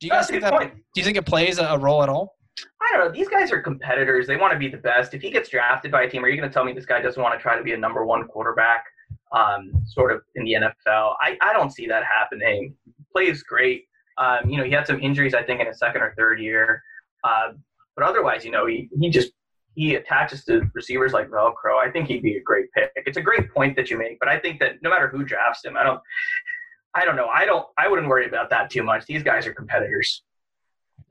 Do 0.00 0.06
you 0.06 0.12
guys 0.12 0.28
think 0.28 0.42
that? 0.42 0.52
point. 0.52 0.74
Do 0.94 1.00
you 1.00 1.04
think 1.04 1.16
it 1.16 1.26
plays 1.26 1.58
a 1.58 1.76
role 1.78 2.02
at 2.02 2.08
all? 2.08 2.37
I 2.80 2.96
don't 2.96 3.06
know. 3.06 3.12
These 3.12 3.28
guys 3.28 3.52
are 3.52 3.60
competitors. 3.60 4.26
They 4.26 4.36
want 4.36 4.52
to 4.52 4.58
be 4.58 4.68
the 4.68 4.78
best. 4.78 5.14
If 5.14 5.22
he 5.22 5.30
gets 5.30 5.48
drafted 5.48 5.90
by 5.90 6.02
a 6.02 6.10
team, 6.10 6.24
are 6.24 6.28
you 6.28 6.36
going 6.36 6.48
to 6.48 6.52
tell 6.52 6.64
me 6.64 6.72
this 6.72 6.86
guy 6.86 7.00
doesn't 7.00 7.22
want 7.22 7.38
to 7.38 7.42
try 7.42 7.56
to 7.56 7.62
be 7.62 7.72
a 7.72 7.76
number 7.76 8.04
one 8.04 8.26
quarterback, 8.26 8.84
um, 9.32 9.72
sort 9.86 10.12
of 10.12 10.22
in 10.34 10.44
the 10.44 10.54
NFL? 10.54 11.14
I, 11.20 11.36
I 11.40 11.52
don't 11.52 11.70
see 11.70 11.86
that 11.86 12.04
happening. 12.04 12.74
Plays 13.12 13.42
great. 13.42 13.84
Um, 14.18 14.48
you 14.48 14.56
know, 14.56 14.64
he 14.64 14.70
had 14.70 14.86
some 14.86 15.00
injuries, 15.00 15.34
I 15.34 15.42
think, 15.42 15.60
in 15.60 15.66
his 15.66 15.78
second 15.78 16.02
or 16.02 16.14
third 16.16 16.40
year. 16.40 16.82
Uh, 17.24 17.52
but 17.96 18.04
otherwise, 18.04 18.44
you 18.44 18.50
know, 18.50 18.66
he, 18.66 18.88
he 19.00 19.10
just 19.10 19.32
he 19.74 19.94
attaches 19.94 20.44
to 20.44 20.62
receivers 20.74 21.12
like 21.12 21.28
Velcro. 21.28 21.78
I 21.80 21.88
think 21.90 22.08
he'd 22.08 22.22
be 22.22 22.36
a 22.36 22.42
great 22.42 22.66
pick. 22.72 22.90
It's 22.96 23.16
a 23.16 23.22
great 23.22 23.52
point 23.54 23.76
that 23.76 23.90
you 23.90 23.96
make, 23.96 24.18
but 24.18 24.28
I 24.28 24.38
think 24.38 24.58
that 24.58 24.82
no 24.82 24.90
matter 24.90 25.08
who 25.08 25.24
drafts 25.24 25.64
him, 25.64 25.76
I 25.76 25.84
don't. 25.84 26.00
I 26.94 27.04
don't 27.04 27.14
know. 27.14 27.28
I 27.28 27.44
don't. 27.44 27.64
I 27.78 27.86
wouldn't 27.86 28.08
worry 28.08 28.26
about 28.26 28.50
that 28.50 28.70
too 28.70 28.82
much. 28.82 29.06
These 29.06 29.22
guys 29.22 29.46
are 29.46 29.52
competitors. 29.52 30.24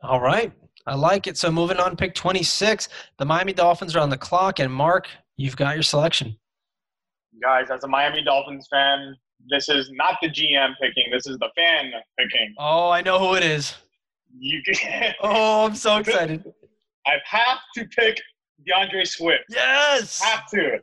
All 0.04 0.20
right. 0.20 0.52
I 0.88 0.96
like 0.96 1.28
it. 1.28 1.38
So 1.38 1.52
moving 1.52 1.78
on, 1.78 1.96
pick 1.98 2.16
26. 2.16 2.88
The 3.20 3.26
Miami 3.26 3.54
Dolphins 3.54 3.96
are 3.96 4.00
on 4.00 4.10
the 4.10 4.18
clock, 4.18 4.60
and 4.60 4.72
Mark, 4.72 5.08
you've 5.36 5.58
got 5.58 5.76
your 5.76 5.84
selection. 5.84 6.38
Guys, 7.44 7.70
as 7.70 7.84
a 7.84 7.88
Miami 7.88 8.24
Dolphins 8.24 8.68
fan, 8.72 9.14
this 9.50 9.68
is 9.70 9.92
not 9.92 10.18
the 10.22 10.30
GM 10.30 10.74
picking. 10.82 11.12
This 11.12 11.28
is 11.28 11.38
the 11.40 11.50
fan 11.56 11.92
picking. 12.18 12.56
Oh, 12.58 12.90
I 12.90 13.02
know 13.02 13.20
who 13.20 13.36
it 13.36 13.44
is. 13.44 13.76
You 14.40 14.62
can, 14.66 15.14
Oh, 15.22 15.66
I'm 15.66 15.76
so 15.76 15.98
excited. 15.98 16.44
I 17.06 17.18
have 17.26 17.60
to 17.76 17.86
pick 17.86 18.18
DeAndre 18.68 19.06
Swift. 19.06 19.44
Yes. 19.50 20.22
Have 20.22 20.50
to. 20.52 20.80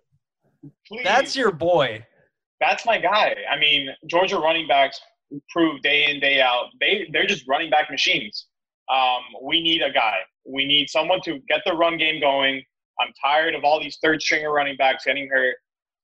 Please. 0.86 1.04
That's 1.04 1.34
your 1.34 1.50
boy. 1.50 2.06
That's 2.60 2.86
my 2.86 2.98
guy. 2.98 3.34
I 3.50 3.58
mean, 3.58 3.88
Georgia 4.06 4.38
running 4.38 4.66
backs 4.68 5.00
prove 5.50 5.80
day 5.82 6.10
in 6.10 6.20
day 6.20 6.40
out 6.40 6.66
they 6.80 7.08
they're 7.12 7.26
just 7.26 7.46
running 7.48 7.70
back 7.70 7.90
machines. 7.90 8.46
Um, 8.92 9.20
we 9.42 9.62
need 9.62 9.82
a 9.82 9.90
guy. 9.90 10.18
We 10.46 10.66
need 10.66 10.88
someone 10.90 11.20
to 11.24 11.38
get 11.48 11.60
the 11.64 11.72
run 11.74 11.96
game 11.98 12.20
going. 12.20 12.62
I'm 13.00 13.08
tired 13.22 13.54
of 13.54 13.64
all 13.64 13.80
these 13.80 13.98
third 14.02 14.22
stringer 14.22 14.52
running 14.52 14.76
backs 14.76 15.04
getting 15.04 15.28
hurt. 15.28 15.56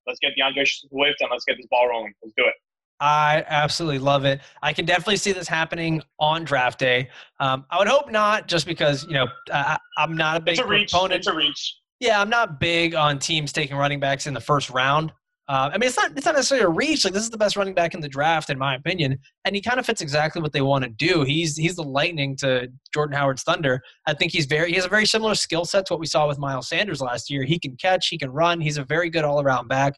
Let's 0.07 0.19
get 0.21 0.33
DeAndre 0.39 0.67
Swift 0.67 1.21
and 1.21 1.29
let's 1.31 1.45
get 1.45 1.57
this 1.57 1.67
ball 1.71 1.89
rolling. 1.89 2.13
Let's 2.23 2.35
do 2.37 2.45
it. 2.47 2.55
I 3.03 3.45
absolutely 3.49 3.99
love 3.99 4.25
it. 4.25 4.41
I 4.63 4.73
can 4.73 4.85
definitely 4.85 5.17
see 5.17 5.33
this 5.33 5.49
happening 5.49 6.03
on 6.19 6.45
draft 6.45 6.79
day. 6.79 7.09
Um, 7.39 7.65
I 7.71 7.79
would 7.79 7.89
hope 7.89 8.11
not, 8.11 8.47
just 8.47 8.67
because 8.67 9.05
you 9.07 9.15
know 9.15 9.27
I, 9.53 9.79
I'm 9.97 10.17
not 10.17 10.37
a 10.37 10.41
big 10.41 10.53
It's 10.53 10.61
a 10.61 10.67
reach. 10.67 10.91
proponent. 10.91 11.19
It's 11.21 11.27
a 11.27 11.35
reach. 11.35 11.77
Yeah, 11.99 12.21
I'm 12.21 12.29
not 12.31 12.61
big 12.61 12.95
on 12.95 13.19
teams 13.19 13.53
taking 13.53 13.77
running 13.77 14.01
backs 14.01 14.27
in 14.27 14.35
the 14.35 14.41
first 14.41 14.69
round. 14.71 15.13
Uh, 15.51 15.69
I 15.75 15.79
mean, 15.79 15.89
it's 15.89 15.97
not 15.97 16.13
it's 16.17 16.25
not 16.27 16.37
necessarily 16.37 16.65
a 16.65 16.69
reach. 16.69 17.05
Like 17.05 17.13
this 17.13 17.25
is 17.25 17.31
the 17.31 17.37
best 17.37 17.57
running 17.57 17.75
back 17.75 17.93
in 17.93 18.01
the 18.01 18.09
draft, 18.09 18.51
in 18.51 18.59
my 18.59 18.77
opinion, 18.77 19.19
and 19.45 19.57
he 19.57 19.61
kind 19.61 19.81
of 19.81 19.85
fits 19.87 20.01
exactly 20.01 20.41
what 20.41 20.53
they 20.53 20.61
want 20.61 20.85
to 20.85 20.91
do. 20.91 21.25
He's 21.25 21.57
he's 21.57 21.75
the 21.75 21.83
lightning 21.83 22.37
to 22.37 22.69
Jordan 22.95 23.17
Howard's 23.17 23.43
thunder. 23.43 23.83
I 24.07 24.15
think 24.15 24.31
he's 24.31 24.47
very 24.47 24.69
he 24.69 24.77
has 24.77 24.85
a 24.85 24.89
very 24.89 25.07
similar 25.07 25.35
skill 25.35 25.65
set 25.65 25.87
to 25.87 25.95
what 25.95 25.99
we 25.99 26.07
saw 26.07 26.29
with 26.29 26.39
Miles 26.39 26.69
Sanders 26.69 27.01
last 27.01 27.31
year. 27.31 27.43
He 27.43 27.59
can 27.59 27.75
catch, 27.79 28.07
he 28.07 28.17
can 28.17 28.31
run. 28.31 28.61
He's 28.61 28.77
a 28.79 28.85
very 28.85 29.11
good 29.11 29.25
all 29.25 29.41
around 29.41 29.67
back. 29.67 29.95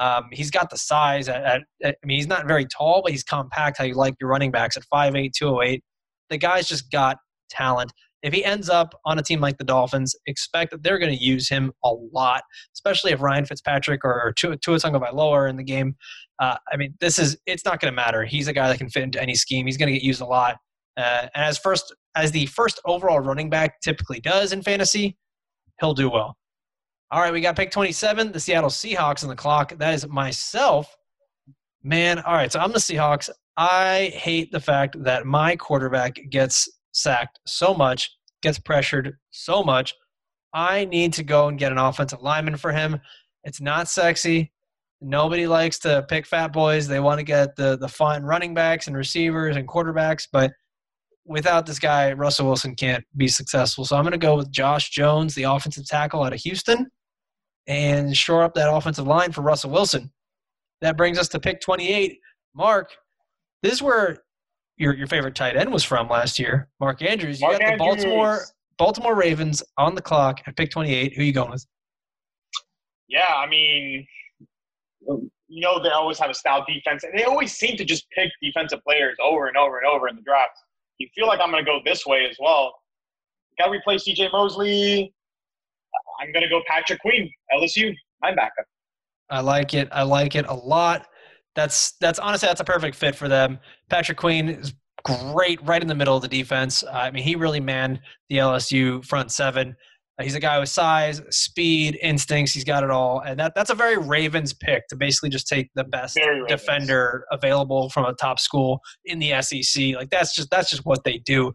Um, 0.00 0.30
he's 0.32 0.50
got 0.50 0.70
the 0.70 0.78
size. 0.78 1.28
At, 1.28 1.44
at, 1.44 1.62
at- 1.84 1.96
I 2.02 2.06
mean, 2.06 2.16
he's 2.16 2.26
not 2.26 2.46
very 2.46 2.64
tall, 2.64 3.02
but 3.02 3.12
he's 3.12 3.22
compact. 3.22 3.76
How 3.76 3.84
you 3.84 3.96
like 3.96 4.14
your 4.18 4.30
running 4.30 4.50
backs 4.50 4.78
at 4.78 4.84
5'8", 4.90 5.30
208. 5.34 5.84
The 6.30 6.38
guy's 6.38 6.66
just 6.66 6.90
got 6.90 7.18
talent. 7.50 7.92
If 8.22 8.32
he 8.32 8.44
ends 8.44 8.68
up 8.68 8.94
on 9.04 9.18
a 9.18 9.22
team 9.22 9.40
like 9.40 9.58
the 9.58 9.64
Dolphins, 9.64 10.14
expect 10.26 10.70
that 10.72 10.82
they're 10.82 10.98
going 10.98 11.16
to 11.16 11.22
use 11.22 11.48
him 11.48 11.72
a 11.84 11.90
lot, 12.12 12.42
especially 12.74 13.12
if 13.12 13.20
Ryan 13.20 13.44
Fitzpatrick 13.44 14.04
or 14.04 14.32
Tua 14.36 14.56
Tagovailoa 14.56 15.32
are 15.32 15.46
in 15.48 15.56
the 15.56 15.64
game. 15.64 15.96
Uh, 16.38 16.56
I 16.72 16.76
mean, 16.76 16.94
this 17.00 17.18
is 17.18 17.36
it's 17.46 17.64
not 17.64 17.80
going 17.80 17.92
to 17.92 17.96
matter. 17.96 18.24
He's 18.24 18.48
a 18.48 18.52
guy 18.52 18.68
that 18.68 18.78
can 18.78 18.88
fit 18.88 19.02
into 19.02 19.20
any 19.20 19.34
scheme. 19.34 19.66
He's 19.66 19.76
going 19.76 19.88
to 19.88 19.92
get 19.92 20.02
used 20.02 20.20
a 20.20 20.26
lot. 20.26 20.56
Uh, 20.96 21.28
and 21.34 21.44
as 21.44 21.58
first 21.58 21.94
as 22.14 22.32
the 22.32 22.46
first 22.46 22.80
overall 22.84 23.20
running 23.20 23.50
back 23.50 23.80
typically 23.80 24.20
does 24.20 24.52
in 24.52 24.62
fantasy, 24.62 25.16
he'll 25.80 25.94
do 25.94 26.08
well. 26.08 26.36
All 27.10 27.20
right, 27.20 27.32
we 27.32 27.40
got 27.40 27.54
pick 27.54 27.70
27, 27.70 28.32
the 28.32 28.40
Seattle 28.40 28.70
Seahawks 28.70 29.22
on 29.22 29.28
the 29.28 29.36
clock. 29.36 29.78
That 29.78 29.94
is 29.94 30.08
myself. 30.08 30.94
Man, 31.84 32.18
all 32.20 32.34
right, 32.34 32.50
so 32.50 32.58
I'm 32.58 32.72
the 32.72 32.78
Seahawks. 32.78 33.30
I 33.56 34.10
hate 34.14 34.50
the 34.50 34.60
fact 34.60 35.02
that 35.04 35.24
my 35.24 35.54
quarterback 35.54 36.18
gets 36.30 36.68
sacked 36.96 37.38
so 37.46 37.74
much, 37.74 38.10
gets 38.42 38.58
pressured 38.58 39.16
so 39.30 39.62
much. 39.62 39.94
I 40.54 40.86
need 40.86 41.12
to 41.14 41.22
go 41.22 41.48
and 41.48 41.58
get 41.58 41.72
an 41.72 41.78
offensive 41.78 42.22
lineman 42.22 42.56
for 42.56 42.72
him. 42.72 43.00
It's 43.44 43.60
not 43.60 43.88
sexy. 43.88 44.52
Nobody 45.00 45.46
likes 45.46 45.78
to 45.80 46.06
pick 46.08 46.26
fat 46.26 46.52
boys. 46.52 46.88
They 46.88 47.00
want 47.00 47.18
to 47.18 47.24
get 47.24 47.54
the 47.56 47.76
the 47.76 47.88
fun 47.88 48.22
running 48.24 48.54
backs 48.54 48.86
and 48.86 48.96
receivers 48.96 49.56
and 49.56 49.68
quarterbacks, 49.68 50.26
but 50.32 50.52
without 51.26 51.66
this 51.66 51.78
guy, 51.78 52.12
Russell 52.12 52.46
Wilson 52.46 52.74
can't 52.74 53.04
be 53.16 53.28
successful. 53.28 53.84
So 53.84 53.96
I'm 53.96 54.04
going 54.04 54.12
to 54.12 54.18
go 54.18 54.36
with 54.36 54.50
Josh 54.50 54.90
Jones, 54.90 55.34
the 55.34 55.42
offensive 55.42 55.86
tackle 55.86 56.22
out 56.22 56.32
of 56.32 56.40
Houston. 56.40 56.86
and 57.66 58.16
shore 58.16 58.42
up 58.44 58.54
that 58.54 58.72
offensive 58.72 59.06
line 59.06 59.32
for 59.32 59.42
Russell 59.42 59.70
Wilson. 59.70 60.12
That 60.82 60.96
brings 60.96 61.18
us 61.18 61.28
to 61.30 61.40
pick 61.40 61.60
28. 61.60 62.18
Mark, 62.54 62.90
this 63.62 63.72
is 63.72 63.82
where 63.82 64.18
your 64.76 64.94
your 64.94 65.06
favorite 65.06 65.34
tight 65.34 65.56
end 65.56 65.72
was 65.72 65.84
from 65.84 66.08
last 66.08 66.38
year, 66.38 66.68
Mark 66.80 67.02
Andrews. 67.02 67.40
You 67.40 67.48
Mark 67.48 67.60
got 67.60 67.78
the 67.78 67.84
Andrews. 67.84 68.04
Baltimore 68.04 68.40
Baltimore 68.78 69.14
Ravens 69.14 69.62
on 69.78 69.94
the 69.94 70.02
clock 70.02 70.40
at 70.46 70.56
pick 70.56 70.70
28. 70.70 71.14
Who 71.14 71.22
are 71.22 71.24
you 71.24 71.32
going 71.32 71.50
with? 71.50 71.66
Yeah, 73.08 73.34
I 73.34 73.46
mean, 73.46 74.06
you 75.00 75.60
know 75.60 75.82
they 75.82 75.90
always 75.90 76.18
have 76.18 76.30
a 76.30 76.34
stout 76.34 76.66
defense, 76.66 77.04
and 77.04 77.16
they 77.16 77.24
always 77.24 77.52
seem 77.52 77.76
to 77.76 77.84
just 77.84 78.06
pick 78.10 78.30
defensive 78.42 78.80
players 78.86 79.16
over 79.22 79.46
and 79.46 79.56
over 79.56 79.78
and 79.78 79.86
over 79.86 80.08
in 80.08 80.16
the 80.16 80.22
draft. 80.22 80.52
You 80.98 81.08
feel 81.14 81.26
like 81.26 81.40
I'm 81.40 81.50
going 81.50 81.64
to 81.64 81.70
go 81.70 81.80
this 81.84 82.06
way 82.06 82.26
as 82.28 82.36
well. 82.40 82.74
Got 83.58 83.66
to 83.66 83.72
replace 83.72 84.06
CJ 84.06 84.32
Mosley. 84.32 85.12
I'm 86.20 86.32
going 86.32 86.42
to 86.42 86.48
go 86.48 86.62
Patrick 86.66 87.00
Queen, 87.00 87.30
LSU 87.54 87.94
linebacker. 88.24 88.64
I 89.30 89.40
like 89.40 89.74
it. 89.74 89.88
I 89.92 90.02
like 90.02 90.34
it 90.34 90.46
a 90.48 90.54
lot. 90.54 91.06
That's 91.56 91.92
that's 92.00 92.18
honestly 92.18 92.46
that's 92.46 92.60
a 92.60 92.64
perfect 92.64 92.96
fit 92.96 93.16
for 93.16 93.28
them. 93.28 93.58
Patrick 93.88 94.18
Queen 94.18 94.48
is 94.48 94.74
great 95.04 95.60
right 95.66 95.82
in 95.82 95.88
the 95.88 95.94
middle 95.94 96.14
of 96.14 96.22
the 96.22 96.28
defense. 96.28 96.84
Uh, 96.84 96.90
I 96.90 97.10
mean, 97.10 97.24
he 97.24 97.34
really 97.34 97.60
manned 97.60 98.00
the 98.28 98.36
LSU 98.36 99.04
front 99.04 99.32
seven. 99.32 99.74
Uh, 100.18 100.24
he's 100.24 100.34
a 100.34 100.40
guy 100.40 100.58
with 100.58 100.68
size, 100.68 101.20
speed, 101.30 101.98
instincts. 102.02 102.52
He's 102.52 102.64
got 102.64 102.84
it 102.84 102.90
all, 102.90 103.20
and 103.20 103.38
that 103.40 103.54
that's 103.54 103.70
a 103.70 103.74
very 103.74 103.96
Ravens 103.96 104.52
pick 104.52 104.86
to 104.88 104.96
basically 104.96 105.30
just 105.30 105.48
take 105.48 105.70
the 105.74 105.84
best 105.84 106.18
defender 106.46 107.24
available 107.32 107.88
from 107.90 108.04
a 108.04 108.14
top 108.14 108.38
school 108.38 108.80
in 109.04 109.18
the 109.18 109.40
SEC. 109.42 109.94
Like 109.94 110.10
that's 110.10 110.34
just 110.34 110.50
that's 110.50 110.70
just 110.70 110.84
what 110.84 111.04
they 111.04 111.18
do. 111.18 111.52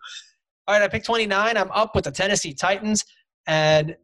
All 0.67 0.75
right, 0.75 0.81
I 0.81 0.87
picked 0.87 1.05
29. 1.05 1.57
I'm 1.57 1.71
up 1.71 1.95
with 1.95 2.05
the 2.05 2.11
Tennessee 2.11 2.53
Titans, 2.53 3.03
and 3.47 3.95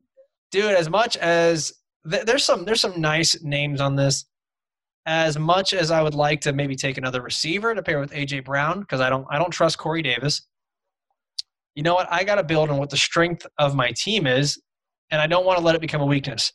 dude, 0.52 0.76
as 0.76 0.90
much 0.90 1.18
as 1.18 1.72
th- 2.10 2.26
there's 2.26 2.44
some 2.44 2.66
there's 2.66 2.82
some 2.82 3.00
nice 3.00 3.42
names 3.42 3.82
on 3.82 3.96
this. 3.96 4.26
As 5.08 5.40
much 5.40 5.74
as 5.74 5.90
I 5.90 6.02
would 6.02 6.14
like 6.14 6.42
to 6.42 6.54
maybe 6.54 6.76
take 6.76 6.98
another 6.98 7.22
receiver 7.22 7.74
to 7.74 7.82
pair 7.82 8.00
with 8.00 8.12
AJ 8.12 8.44
Brown 8.44 8.82
because 8.82 9.00
I 9.00 9.10
don't 9.10 9.26
I 9.30 9.40
don't 9.40 9.52
trust 9.52 9.78
Corey 9.78 10.02
Davis. 10.02 10.42
You 11.76 11.84
know 11.84 11.96
what? 11.96 12.12
I 12.12 12.24
got 12.24 12.36
to 12.36 12.44
build 12.44 12.70
on 12.70 12.78
what 12.78 12.90
the 12.90 12.98
strength 12.98 13.46
of 13.58 13.74
my 13.74 13.92
team 13.92 14.28
is, 14.28 14.62
and 15.10 15.22
I 15.22 15.28
don't 15.28 15.46
want 15.46 15.60
to 15.60 15.64
let 15.64 15.76
it 15.76 15.82
become 15.82 16.02
a 16.02 16.06
weakness. 16.06 16.52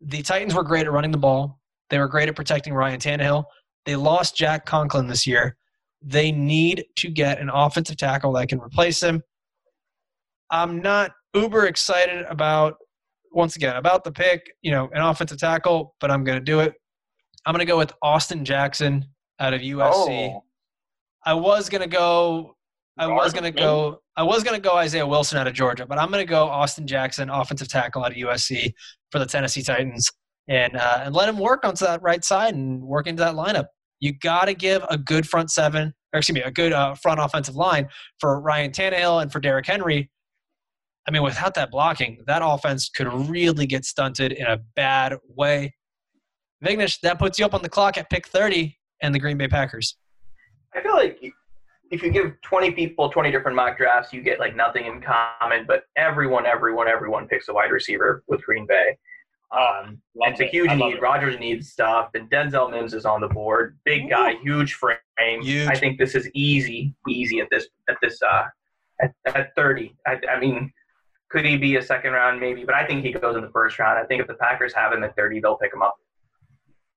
The 0.00 0.22
Titans 0.22 0.54
were 0.54 0.62
great 0.62 0.86
at 0.86 0.92
running 0.92 1.10
the 1.10 1.18
ball. 1.18 1.58
They 1.90 1.98
were 1.98 2.08
great 2.08 2.28
at 2.28 2.36
protecting 2.36 2.72
Ryan 2.72 3.00
Tannehill. 3.00 3.44
They 3.84 3.96
lost 3.96 4.36
Jack 4.36 4.64
Conklin 4.64 5.08
this 5.08 5.26
year. 5.26 5.56
They 6.00 6.32
need 6.32 6.84
to 6.96 7.08
get 7.10 7.40
an 7.40 7.50
offensive 7.52 7.96
tackle 7.96 8.32
that 8.34 8.48
can 8.48 8.60
replace 8.60 9.02
him. 9.02 9.22
I'm 10.50 10.80
not 10.82 11.12
uber 11.34 11.66
excited 11.66 12.24
about 12.28 12.76
once 13.32 13.56
again 13.56 13.76
about 13.76 14.04
the 14.04 14.12
pick, 14.12 14.42
you 14.62 14.70
know, 14.70 14.88
an 14.92 15.02
offensive 15.02 15.38
tackle, 15.38 15.94
but 16.00 16.10
I'm 16.10 16.24
going 16.24 16.38
to 16.38 16.44
do 16.44 16.60
it. 16.60 16.74
I'm 17.44 17.52
going 17.52 17.60
to 17.60 17.70
go 17.70 17.78
with 17.78 17.92
Austin 18.02 18.44
Jackson 18.44 19.06
out 19.38 19.54
of 19.54 19.60
USC. 19.60 20.32
Oh, 20.34 20.44
I 21.24 21.34
was 21.34 21.68
going 21.68 21.82
to 21.82 21.88
go 21.88 22.56
I 22.98 23.06
was 23.06 23.32
going 23.32 23.44
to 23.44 23.50
go 23.50 24.00
I 24.16 24.22
was 24.22 24.44
going 24.44 24.60
to 24.60 24.68
go 24.68 24.76
Isaiah 24.76 25.06
Wilson 25.06 25.38
out 25.38 25.46
of 25.46 25.54
Georgia, 25.54 25.86
but 25.86 25.98
I'm 25.98 26.10
going 26.10 26.24
to 26.24 26.28
go 26.28 26.44
Austin 26.44 26.86
Jackson, 26.86 27.30
offensive 27.30 27.68
tackle 27.68 28.04
out 28.04 28.12
of 28.12 28.18
USC 28.18 28.72
for 29.10 29.18
the 29.18 29.26
Tennessee 29.26 29.62
Titans 29.62 30.10
and 30.48 30.76
uh, 30.76 31.02
and 31.04 31.14
let 31.14 31.28
him 31.28 31.38
work 31.38 31.64
onto 31.64 31.84
that 31.86 32.02
right 32.02 32.24
side 32.24 32.54
and 32.54 32.82
work 32.82 33.06
into 33.06 33.20
that 33.20 33.34
lineup. 33.34 33.66
You 34.00 34.12
got 34.18 34.46
to 34.46 34.54
give 34.54 34.84
a 34.90 34.98
good 34.98 35.28
front 35.28 35.50
seven, 35.50 35.94
or 36.12 36.18
excuse 36.18 36.34
me, 36.34 36.42
a 36.42 36.50
good 36.50 36.72
uh, 36.72 36.94
front 36.96 37.20
offensive 37.20 37.56
line 37.56 37.88
for 38.18 38.40
Ryan 38.40 38.72
Tannehill 38.72 39.22
and 39.22 39.32
for 39.32 39.40
Derrick 39.40 39.66
Henry. 39.66 40.10
I 41.08 41.10
mean, 41.10 41.22
without 41.22 41.54
that 41.54 41.70
blocking, 41.70 42.22
that 42.26 42.42
offense 42.44 42.88
could 42.88 43.12
really 43.28 43.66
get 43.66 43.84
stunted 43.84 44.32
in 44.32 44.46
a 44.46 44.58
bad 44.76 45.16
way. 45.28 45.74
Vignesh, 46.62 47.00
that 47.00 47.18
puts 47.18 47.38
you 47.38 47.44
up 47.44 47.54
on 47.54 47.62
the 47.62 47.68
clock 47.68 47.98
at 47.98 48.08
pick 48.10 48.26
30 48.26 48.76
and 49.02 49.14
the 49.14 49.18
Green 49.18 49.36
Bay 49.36 49.48
Packers. 49.48 49.96
I 50.74 50.80
feel 50.80 50.94
like 50.94 51.20
if 51.90 52.02
you 52.02 52.10
give 52.10 52.40
20 52.42 52.70
people 52.70 53.10
20 53.10 53.30
different 53.30 53.56
mock 53.56 53.76
drafts, 53.76 54.12
you 54.12 54.22
get 54.22 54.38
like 54.40 54.56
nothing 54.56 54.86
in 54.86 55.02
common, 55.02 55.66
but 55.66 55.84
everyone, 55.96 56.46
everyone, 56.46 56.88
everyone 56.88 57.28
picks 57.28 57.48
a 57.48 57.52
wide 57.52 57.70
receiver 57.70 58.24
with 58.28 58.42
Green 58.42 58.66
Bay. 58.66 58.96
Um, 59.52 60.00
Love 60.16 60.32
it's 60.32 60.40
a 60.40 60.46
huge 60.46 60.70
need. 60.70 60.94
it. 60.94 61.02
Rodgers 61.02 61.38
needs 61.38 61.70
stuff, 61.70 62.08
and 62.14 62.30
Denzel 62.30 62.70
Mims 62.70 62.94
is 62.94 63.04
on 63.04 63.20
the 63.20 63.28
board. 63.28 63.76
Big 63.84 64.08
guy, 64.08 64.36
huge 64.42 64.74
frame. 64.74 64.98
Huge. 65.42 65.68
I 65.68 65.74
think 65.74 65.98
this 65.98 66.14
is 66.14 66.30
easy, 66.32 66.94
easy 67.06 67.40
at 67.40 67.48
this 67.50 67.66
at 67.90 67.96
this 68.00 68.18
uh 68.22 68.44
at, 69.02 69.12
at 69.26 69.54
30. 69.54 69.94
I, 70.06 70.18
I 70.30 70.40
mean, 70.40 70.72
could 71.28 71.44
he 71.44 71.58
be 71.58 71.76
a 71.76 71.82
second 71.82 72.12
round 72.12 72.40
maybe? 72.40 72.64
But 72.64 72.74
I 72.74 72.86
think 72.86 73.04
he 73.04 73.12
goes 73.12 73.36
in 73.36 73.42
the 73.42 73.50
first 73.50 73.78
round. 73.78 73.98
I 73.98 74.04
think 74.04 74.22
if 74.22 74.26
the 74.26 74.34
Packers 74.34 74.72
have 74.72 74.92
him 74.92 75.04
at 75.04 75.14
30, 75.16 75.40
they'll 75.40 75.56
pick 75.56 75.74
him 75.74 75.82
up. 75.82 75.96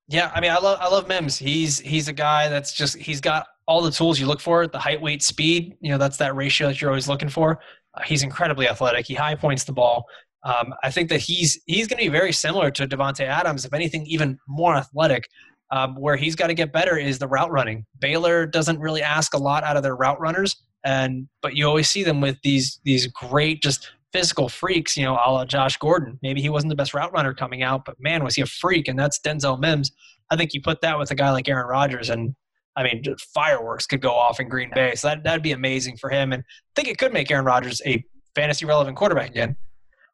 Yeah, 0.08 0.30
I 0.34 0.40
mean, 0.40 0.52
I 0.52 0.58
love 0.58 0.78
I 0.80 0.88
love 0.88 1.08
Mims. 1.08 1.36
He's 1.36 1.80
he's 1.80 2.08
a 2.08 2.12
guy 2.12 2.48
that's 2.48 2.72
just 2.72 2.96
he's 2.96 3.20
got 3.20 3.46
all 3.66 3.82
the 3.82 3.90
tools 3.90 4.20
you 4.20 4.26
look 4.26 4.40
for: 4.40 4.66
the 4.66 4.78
height, 4.78 5.00
weight, 5.00 5.22
speed. 5.22 5.76
You 5.80 5.90
know, 5.90 5.98
that's 5.98 6.16
that 6.18 6.36
ratio 6.36 6.68
that 6.68 6.80
you're 6.80 6.90
always 6.90 7.08
looking 7.08 7.28
for. 7.28 7.58
Uh, 7.94 8.02
he's 8.02 8.22
incredibly 8.22 8.68
athletic. 8.68 9.06
He 9.06 9.14
high 9.14 9.34
points 9.34 9.64
the 9.64 9.72
ball. 9.72 10.04
Um, 10.44 10.72
I 10.84 10.90
think 10.90 11.08
that 11.08 11.18
he's 11.20 11.60
he's 11.66 11.88
going 11.88 11.98
to 11.98 12.04
be 12.04 12.08
very 12.08 12.32
similar 12.32 12.70
to 12.72 12.86
Davante 12.86 13.24
Adams, 13.24 13.64
if 13.64 13.74
anything, 13.74 14.06
even 14.06 14.38
more 14.46 14.76
athletic. 14.76 15.28
Um, 15.72 15.96
where 15.96 16.14
he's 16.14 16.36
got 16.36 16.46
to 16.46 16.54
get 16.54 16.72
better 16.72 16.96
is 16.96 17.18
the 17.18 17.26
route 17.26 17.50
running. 17.50 17.84
Baylor 17.98 18.46
doesn't 18.46 18.78
really 18.78 19.02
ask 19.02 19.34
a 19.34 19.38
lot 19.38 19.64
out 19.64 19.76
of 19.76 19.82
their 19.82 19.96
route 19.96 20.20
runners, 20.20 20.54
and 20.84 21.26
but 21.42 21.56
you 21.56 21.66
always 21.66 21.90
see 21.90 22.04
them 22.04 22.20
with 22.20 22.36
these 22.44 22.78
these 22.84 23.08
great 23.08 23.60
just 23.62 23.90
physical 24.12 24.48
freaks, 24.48 24.96
you 24.96 25.04
know, 25.04 25.14
a 25.14 25.30
la 25.30 25.44
Josh 25.44 25.76
Gordon. 25.76 26.18
Maybe 26.22 26.40
he 26.40 26.48
wasn't 26.48 26.70
the 26.70 26.76
best 26.76 26.94
route 26.94 27.12
runner 27.12 27.34
coming 27.34 27.62
out, 27.62 27.84
but 27.84 27.96
man, 27.98 28.24
was 28.24 28.34
he 28.34 28.42
a 28.42 28.46
freak, 28.46 28.88
and 28.88 28.98
that's 28.98 29.18
Denzel 29.18 29.58
Mims. 29.58 29.92
I 30.30 30.36
think 30.36 30.54
you 30.54 30.60
put 30.60 30.80
that 30.80 30.98
with 30.98 31.10
a 31.10 31.14
guy 31.14 31.30
like 31.30 31.48
Aaron 31.48 31.66
Rodgers, 31.66 32.10
and 32.10 32.34
I 32.76 32.82
mean, 32.82 33.02
fireworks 33.34 33.86
could 33.86 34.00
go 34.00 34.12
off 34.12 34.40
in 34.40 34.48
Green 34.48 34.70
Bay. 34.74 34.94
So 34.94 35.08
that, 35.08 35.24
that'd 35.24 35.42
be 35.42 35.52
amazing 35.52 35.96
for 35.96 36.10
him. 36.10 36.32
And 36.32 36.42
I 36.42 36.72
think 36.74 36.88
it 36.88 36.98
could 36.98 37.12
make 37.12 37.30
Aaron 37.30 37.44
Rodgers 37.44 37.80
a 37.86 38.04
fantasy 38.34 38.66
relevant 38.66 38.96
quarterback 38.96 39.30
again. 39.30 39.56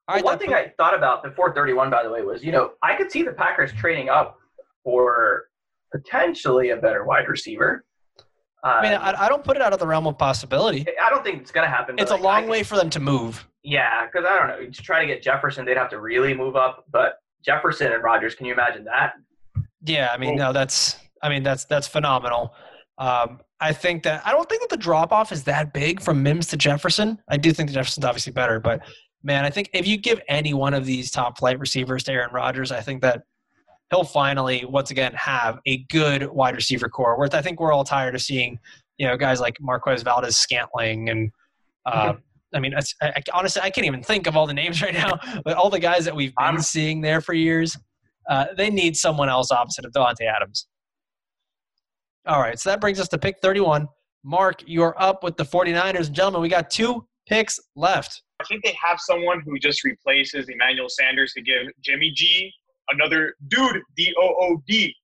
All 0.08 0.16
right, 0.16 0.24
one 0.24 0.38
thing 0.38 0.48
put- 0.48 0.56
I 0.56 0.72
thought 0.76 0.96
about 0.96 1.22
before 1.22 1.54
31, 1.54 1.90
by 1.90 2.02
the 2.02 2.10
way, 2.10 2.22
was 2.22 2.42
you 2.44 2.52
know 2.52 2.72
I 2.82 2.94
could 2.96 3.10
see 3.10 3.22
the 3.22 3.32
Packers 3.32 3.72
trading 3.72 4.08
up 4.08 4.38
for 4.84 5.44
potentially 5.92 6.70
a 6.70 6.76
better 6.76 7.04
wide 7.04 7.28
receiver. 7.28 7.84
Uh, 8.64 8.68
I 8.68 8.82
mean, 8.82 8.92
I, 8.92 9.26
I 9.26 9.28
don't 9.28 9.42
put 9.44 9.56
it 9.56 9.62
out 9.62 9.72
of 9.72 9.78
the 9.78 9.86
realm 9.86 10.06
of 10.06 10.16
possibility. 10.18 10.86
I 11.02 11.10
don't 11.10 11.24
think 11.24 11.40
it's 11.40 11.50
going 11.50 11.64
to 11.68 11.70
happen. 11.70 11.96
It's 11.98 12.10
a 12.12 12.16
long 12.16 12.44
I- 12.44 12.48
way 12.48 12.62
for 12.62 12.76
them 12.76 12.90
to 12.90 13.00
move. 13.00 13.46
Yeah, 13.62 14.06
because 14.06 14.26
I 14.28 14.38
don't 14.38 14.48
know. 14.48 14.70
To 14.70 14.82
try 14.82 15.00
to 15.00 15.06
get 15.06 15.22
Jefferson, 15.22 15.64
they'd 15.64 15.76
have 15.76 15.90
to 15.90 16.00
really 16.00 16.34
move 16.34 16.56
up. 16.56 16.84
But 16.90 17.18
Jefferson 17.44 17.92
and 17.92 18.02
Rodgers, 18.02 18.34
can 18.34 18.46
you 18.46 18.52
imagine 18.52 18.84
that? 18.84 19.14
Yeah, 19.84 20.10
I 20.12 20.18
mean, 20.18 20.36
no, 20.36 20.52
that's 20.52 20.96
I 21.22 21.28
mean 21.28 21.42
that's 21.42 21.64
that's 21.64 21.86
phenomenal. 21.86 22.54
Um, 22.98 23.40
I 23.60 23.72
think 23.72 24.02
that 24.02 24.26
I 24.26 24.32
don't 24.32 24.48
think 24.48 24.62
that 24.62 24.70
the 24.70 24.76
drop 24.76 25.12
off 25.12 25.32
is 25.32 25.44
that 25.44 25.72
big 25.72 26.00
from 26.00 26.22
Mims 26.22 26.48
to 26.48 26.56
Jefferson. 26.56 27.18
I 27.28 27.36
do 27.36 27.52
think 27.52 27.68
that 27.68 27.74
Jefferson's 27.74 28.04
obviously 28.04 28.32
better, 28.32 28.58
but 28.58 28.80
man, 29.22 29.44
I 29.44 29.50
think 29.50 29.70
if 29.72 29.86
you 29.86 29.96
give 29.96 30.20
any 30.28 30.54
one 30.54 30.74
of 30.74 30.84
these 30.84 31.10
top 31.10 31.38
flight 31.38 31.58
receivers 31.58 32.02
to 32.04 32.12
Aaron 32.12 32.32
Rodgers, 32.32 32.72
I 32.72 32.80
think 32.80 33.02
that 33.02 33.22
he'll 33.90 34.04
finally 34.04 34.64
once 34.64 34.90
again 34.90 35.12
have 35.14 35.60
a 35.66 35.78
good 35.84 36.28
wide 36.30 36.56
receiver 36.56 36.88
corps. 36.88 37.16
Where 37.16 37.28
I 37.32 37.42
think 37.42 37.60
we're 37.60 37.72
all 37.72 37.84
tired 37.84 38.14
of 38.14 38.22
seeing, 38.22 38.58
you 38.98 39.06
know, 39.06 39.16
guys 39.16 39.40
like 39.40 39.60
Marquez 39.60 40.02
Valdes-Scantling 40.02 41.10
and. 41.10 41.30
Uh, 41.84 42.12
I 42.54 42.60
mean, 42.60 42.74
I, 42.74 42.80
I, 43.02 43.22
honestly, 43.32 43.62
I 43.62 43.70
can't 43.70 43.86
even 43.86 44.02
think 44.02 44.26
of 44.26 44.36
all 44.36 44.46
the 44.46 44.54
names 44.54 44.82
right 44.82 44.94
now, 44.94 45.18
but 45.44 45.56
all 45.56 45.70
the 45.70 45.80
guys 45.80 46.04
that 46.04 46.14
we've 46.14 46.34
been 46.34 46.44
I'm- 46.44 46.60
seeing 46.60 47.00
there 47.00 47.20
for 47.20 47.34
years, 47.34 47.76
uh, 48.28 48.46
they 48.56 48.70
need 48.70 48.96
someone 48.96 49.28
else 49.28 49.50
opposite 49.50 49.84
of 49.84 49.92
Davante 49.92 50.22
Adams. 50.22 50.66
All 52.26 52.40
right, 52.40 52.58
so 52.58 52.70
that 52.70 52.80
brings 52.80 53.00
us 53.00 53.08
to 53.08 53.18
pick 53.18 53.36
31. 53.42 53.88
Mark, 54.24 54.62
you're 54.66 54.94
up 55.02 55.24
with 55.24 55.36
the 55.36 55.44
49ers. 55.44 56.06
And 56.06 56.14
gentlemen, 56.14 56.40
we 56.40 56.48
got 56.48 56.70
two 56.70 57.04
picks 57.26 57.58
left. 57.74 58.22
I 58.40 58.44
think 58.44 58.62
they 58.64 58.76
have 58.84 59.00
someone 59.00 59.40
who 59.44 59.58
just 59.58 59.82
replaces 59.82 60.48
Emmanuel 60.48 60.88
Sanders 60.88 61.32
to 61.32 61.42
give 61.42 61.62
Jimmy 61.80 62.12
G 62.12 62.52
another 62.90 63.34
dude, 63.48 63.80
D 63.96 64.14
O 64.20 64.34
O 64.40 64.62
D. 64.66 64.94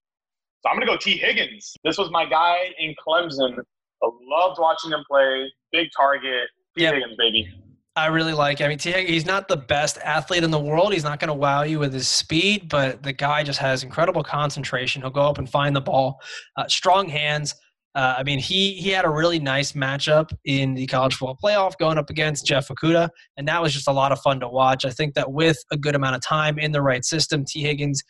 So 0.62 0.70
I'm 0.70 0.76
going 0.76 0.86
to 0.86 0.92
go 0.92 0.96
Tee 0.96 1.16
Higgins. 1.16 1.74
This 1.84 1.98
was 1.98 2.10
my 2.10 2.24
guy 2.24 2.56
in 2.78 2.94
Clemson. 3.06 3.56
I 4.02 4.10
loved 4.22 4.58
watching 4.60 4.90
him 4.92 5.04
play. 5.08 5.50
Big 5.72 5.88
target. 5.96 6.48
Yep. 6.78 6.94
Higgins, 6.94 7.16
baby. 7.16 7.48
I 7.96 8.06
really 8.06 8.32
like. 8.32 8.60
I 8.60 8.68
mean, 8.68 8.78
Tee 8.78 8.92
Higgins, 8.92 9.10
he's 9.10 9.26
not 9.26 9.48
the 9.48 9.56
best 9.56 9.98
athlete 9.98 10.44
in 10.44 10.52
the 10.52 10.60
world. 10.60 10.92
He's 10.92 11.02
not 11.02 11.18
going 11.18 11.28
to 11.28 11.34
wow 11.34 11.62
you 11.62 11.80
with 11.80 11.92
his 11.92 12.06
speed, 12.06 12.68
but 12.68 13.02
the 13.02 13.12
guy 13.12 13.42
just 13.42 13.58
has 13.58 13.82
incredible 13.82 14.22
concentration. 14.22 15.02
He'll 15.02 15.10
go 15.10 15.22
up 15.22 15.38
and 15.38 15.50
find 15.50 15.74
the 15.74 15.80
ball. 15.80 16.20
Uh, 16.56 16.68
strong 16.68 17.08
hands. 17.08 17.54
Uh, 17.94 18.14
I 18.18 18.22
mean, 18.22 18.38
he 18.38 18.74
he 18.74 18.90
had 18.90 19.04
a 19.04 19.10
really 19.10 19.40
nice 19.40 19.72
matchup 19.72 20.30
in 20.44 20.74
the 20.74 20.86
college 20.86 21.16
football 21.16 21.36
playoff 21.42 21.76
going 21.78 21.98
up 21.98 22.10
against 22.10 22.46
Jeff 22.46 22.68
Okudah, 22.68 23.08
and 23.36 23.48
that 23.48 23.60
was 23.60 23.72
just 23.72 23.88
a 23.88 23.92
lot 23.92 24.12
of 24.12 24.20
fun 24.20 24.38
to 24.40 24.48
watch. 24.48 24.84
I 24.84 24.90
think 24.90 25.14
that 25.14 25.32
with 25.32 25.58
a 25.72 25.76
good 25.76 25.96
amount 25.96 26.14
of 26.14 26.22
time 26.22 26.58
in 26.58 26.70
the 26.70 26.82
right 26.82 27.04
system, 27.04 27.44
Tee 27.44 27.62
Higgins 27.62 28.02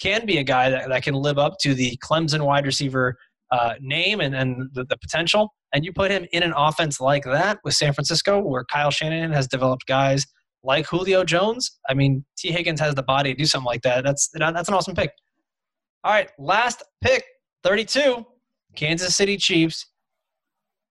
can 0.00 0.26
be 0.26 0.38
a 0.38 0.42
guy 0.42 0.70
that, 0.70 0.88
that 0.88 1.02
can 1.02 1.14
live 1.14 1.38
up 1.38 1.54
to 1.60 1.74
the 1.74 1.96
Clemson 2.04 2.44
wide 2.44 2.66
receiver 2.66 3.16
uh, 3.50 3.74
name 3.80 4.20
and, 4.20 4.34
and 4.34 4.70
the, 4.72 4.84
the 4.84 4.96
potential. 4.98 5.54
And 5.72 5.84
you 5.84 5.92
put 5.92 6.10
him 6.10 6.26
in 6.32 6.42
an 6.42 6.52
offense 6.56 7.00
like 7.00 7.24
that 7.24 7.58
with 7.64 7.74
San 7.74 7.92
Francisco, 7.92 8.40
where 8.40 8.64
Kyle 8.64 8.90
Shanahan 8.90 9.32
has 9.32 9.46
developed 9.46 9.86
guys 9.86 10.26
like 10.66 10.86
Julio 10.86 11.24
Jones, 11.24 11.78
I 11.88 11.94
mean, 11.94 12.24
Tee 12.36 12.50
Higgins 12.50 12.80
has 12.80 12.94
the 12.94 13.02
body 13.02 13.32
to 13.32 13.38
do 13.38 13.46
something 13.46 13.66
like 13.66 13.82
that. 13.82 14.04
That's 14.04 14.28
that's 14.34 14.68
an 14.68 14.74
awesome 14.74 14.94
pick. 14.94 15.12
All 16.04 16.12
right, 16.12 16.28
last 16.38 16.82
pick, 17.02 17.24
32, 17.62 18.24
Kansas 18.74 19.14
City 19.16 19.36
Chiefs. 19.36 19.86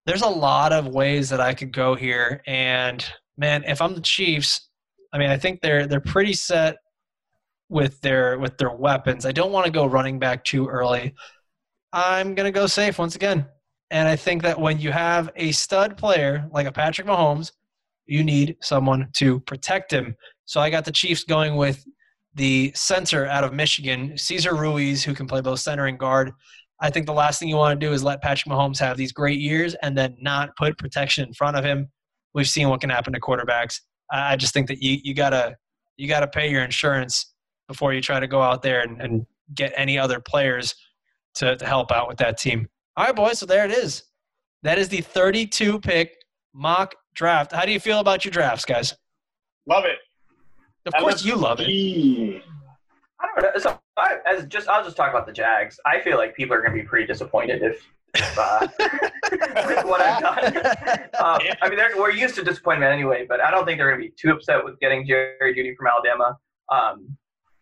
There's 0.06 0.22
a 0.22 0.28
lot 0.28 0.72
of 0.72 0.88
ways 0.88 1.30
that 1.30 1.40
I 1.40 1.54
could 1.54 1.72
go 1.72 1.94
here, 1.94 2.42
and 2.46 3.04
man, 3.38 3.64
if 3.64 3.80
I'm 3.80 3.94
the 3.94 4.00
Chiefs, 4.00 4.68
I 5.12 5.18
mean, 5.18 5.30
I 5.30 5.38
think 5.38 5.60
they're 5.60 5.86
they're 5.86 6.00
pretty 6.00 6.32
set 6.32 6.76
with 7.68 8.00
their 8.00 8.38
with 8.38 8.58
their 8.58 8.74
weapons. 8.74 9.24
I 9.24 9.32
don't 9.32 9.52
want 9.52 9.66
to 9.66 9.72
go 9.72 9.86
running 9.86 10.18
back 10.18 10.44
too 10.44 10.66
early. 10.66 11.14
I'm 11.92 12.34
gonna 12.34 12.52
go 12.52 12.66
safe 12.66 12.98
once 12.98 13.16
again, 13.16 13.46
and 13.90 14.08
I 14.08 14.16
think 14.16 14.42
that 14.42 14.60
when 14.60 14.78
you 14.78 14.92
have 14.92 15.30
a 15.36 15.52
stud 15.52 15.96
player 15.96 16.48
like 16.52 16.66
a 16.66 16.72
Patrick 16.72 17.06
Mahomes, 17.06 17.52
you 18.06 18.22
need 18.24 18.56
someone 18.60 19.08
to 19.14 19.40
protect 19.40 19.92
him. 19.92 20.14
So 20.44 20.60
I 20.60 20.70
got 20.70 20.84
the 20.84 20.92
Chiefs 20.92 21.24
going 21.24 21.56
with 21.56 21.84
the 22.34 22.72
center 22.74 23.26
out 23.26 23.44
of 23.44 23.52
Michigan, 23.52 24.16
Cesar 24.16 24.54
Ruiz, 24.54 25.02
who 25.02 25.14
can 25.14 25.26
play 25.26 25.40
both 25.40 25.60
center 25.60 25.86
and 25.86 25.98
guard. 25.98 26.32
I 26.80 26.90
think 26.90 27.06
the 27.06 27.12
last 27.12 27.38
thing 27.38 27.48
you 27.48 27.56
want 27.56 27.78
to 27.78 27.86
do 27.86 27.92
is 27.92 28.02
let 28.02 28.22
Patrick 28.22 28.52
Mahomes 28.52 28.78
have 28.78 28.96
these 28.96 29.12
great 29.12 29.38
years 29.38 29.74
and 29.82 29.96
then 29.96 30.16
not 30.20 30.56
put 30.56 30.78
protection 30.78 31.26
in 31.26 31.34
front 31.34 31.56
of 31.56 31.64
him. 31.64 31.88
We've 32.34 32.48
seen 32.48 32.68
what 32.68 32.80
can 32.80 32.90
happen 32.90 33.12
to 33.12 33.20
quarterbacks. 33.20 33.80
I 34.10 34.36
just 34.36 34.54
think 34.54 34.68
that 34.68 34.82
you, 34.82 34.98
you 35.02 35.14
gotta 35.14 35.56
you 35.96 36.08
gotta 36.08 36.26
pay 36.26 36.50
your 36.50 36.64
insurance 36.64 37.32
before 37.68 37.92
you 37.92 38.00
try 38.00 38.18
to 38.18 38.26
go 38.26 38.40
out 38.40 38.62
there 38.62 38.80
and, 38.80 39.00
and 39.00 39.26
get 39.54 39.72
any 39.76 39.98
other 39.98 40.20
players 40.20 40.74
to, 41.36 41.56
to 41.56 41.66
help 41.66 41.92
out 41.92 42.08
with 42.08 42.18
that 42.18 42.38
team. 42.38 42.68
All 42.96 43.06
right, 43.06 43.16
boys. 43.16 43.38
So 43.38 43.46
there 43.46 43.64
it 43.64 43.70
is. 43.70 44.04
That 44.62 44.78
is 44.78 44.88
the 44.88 45.00
32 45.00 45.80
pick 45.80 46.16
mock 46.52 46.94
draft. 47.14 47.52
How 47.52 47.64
do 47.64 47.72
you 47.72 47.80
feel 47.80 48.00
about 48.00 48.24
your 48.24 48.32
drafts, 48.32 48.64
guys? 48.64 48.94
Love 49.66 49.84
it. 49.84 49.98
Of 50.86 50.94
course, 50.94 51.24
you 51.24 51.36
love 51.36 51.60
it. 51.60 51.68
I 51.68 53.26
don't 53.40 53.54
know. 53.54 53.60
So 53.60 53.78
I, 53.96 54.16
as 54.26 54.46
just 54.46 54.68
I'll 54.68 54.82
just 54.82 54.96
talk 54.96 55.10
about 55.10 55.26
the 55.26 55.32
Jags. 55.32 55.78
I 55.84 56.00
feel 56.00 56.16
like 56.16 56.34
people 56.34 56.56
are 56.56 56.62
going 56.62 56.74
to 56.74 56.82
be 56.82 56.86
pretty 56.86 57.06
disappointed 57.06 57.62
if, 57.62 57.86
if 58.14 58.38
uh, 58.38 58.66
with 59.66 59.84
what 59.84 60.00
I've 60.00 60.20
done. 60.22 60.56
Um, 61.20 61.40
I 61.60 61.68
mean, 61.68 61.78
we're 61.98 62.10
used 62.10 62.34
to 62.36 62.44
disappointment 62.44 62.92
anyway, 62.92 63.26
but 63.28 63.40
I 63.40 63.50
don't 63.50 63.66
think 63.66 63.78
they're 63.78 63.90
going 63.90 64.00
to 64.00 64.08
be 64.08 64.14
too 64.18 64.32
upset 64.32 64.64
with 64.64 64.80
getting 64.80 65.06
Jerry 65.06 65.54
Jeudy 65.54 65.76
from 65.76 65.86
Alabama, 65.86 66.38
um, 66.70 67.16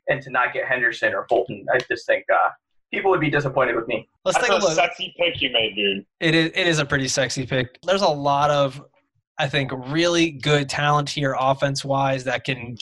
and 0.08 0.22
to 0.22 0.30
not 0.30 0.52
get 0.52 0.66
Henderson 0.66 1.12
or 1.12 1.26
Fulton. 1.28 1.66
I 1.72 1.78
just 1.90 2.06
think 2.06 2.24
uh, 2.32 2.50
people 2.92 3.10
would 3.10 3.20
be 3.20 3.30
disappointed 3.30 3.76
with 3.76 3.86
me. 3.88 4.08
Let's 4.24 4.38
That's 4.38 4.48
take 4.48 4.56
a 4.56 4.60
a 4.60 4.64
look. 4.64 4.74
sexy 4.74 5.14
pick 5.18 5.40
you 5.40 5.50
made, 5.52 5.74
dude. 5.74 6.06
It 6.20 6.34
is 6.34 6.50
it 6.54 6.66
is 6.66 6.78
a 6.78 6.84
pretty 6.84 7.08
sexy 7.08 7.46
pick. 7.46 7.78
There's 7.82 8.02
a 8.02 8.08
lot 8.08 8.50
of 8.50 8.82
I 9.38 9.48
think 9.48 9.70
really 9.88 10.32
good 10.32 10.68
talent 10.68 11.08
here 11.08 11.36
offense 11.38 11.84
wise 11.84 12.24
that 12.24 12.44
can 12.44 12.76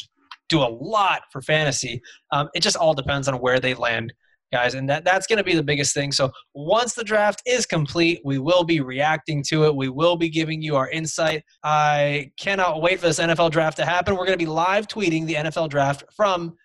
do 0.49 0.61
a 0.61 0.69
lot 0.69 1.23
for 1.31 1.43
fantasy. 1.43 2.01
Um, 2.33 2.49
it 2.55 2.61
just 2.61 2.77
all 2.77 2.95
depends 2.95 3.29
on 3.29 3.35
where 3.37 3.59
they 3.61 3.75
land, 3.75 4.13
guys, 4.53 4.75
and 4.75 4.89
that 4.89 5.05
that's 5.05 5.27
going 5.27 5.39
to 5.39 5.45
be 5.45 5.55
the 5.55 5.63
biggest 5.63 5.93
thing. 5.93 6.13
So 6.13 6.31
once 6.55 6.95
the 6.95 7.05
draft 7.05 7.43
is 7.47 7.67
complete, 7.67 8.21
we 8.25 8.39
will 8.39 8.65
be 8.65 8.81
reacting 8.81 9.43
to 9.49 9.65
it. 9.67 9.75
We 9.75 9.89
will 9.89 10.17
be 10.17 10.29
giving 10.29 10.63
you 10.63 10.77
our 10.77 10.89
insight. 10.89 11.43
I 11.63 12.31
cannot 12.39 12.81
wait 12.81 13.01
for 13.01 13.07
this 13.07 13.19
NFL 13.19 13.51
draft 13.51 13.77
to 13.79 13.85
happen. 13.85 14.15
We're 14.15 14.27
going 14.27 14.39
to 14.39 14.45
be 14.45 14.51
live 14.51 14.87
tweeting 14.87 15.27
the 15.27 15.35
NFL 15.35 15.69
draft 15.69 16.05
from 16.17 16.57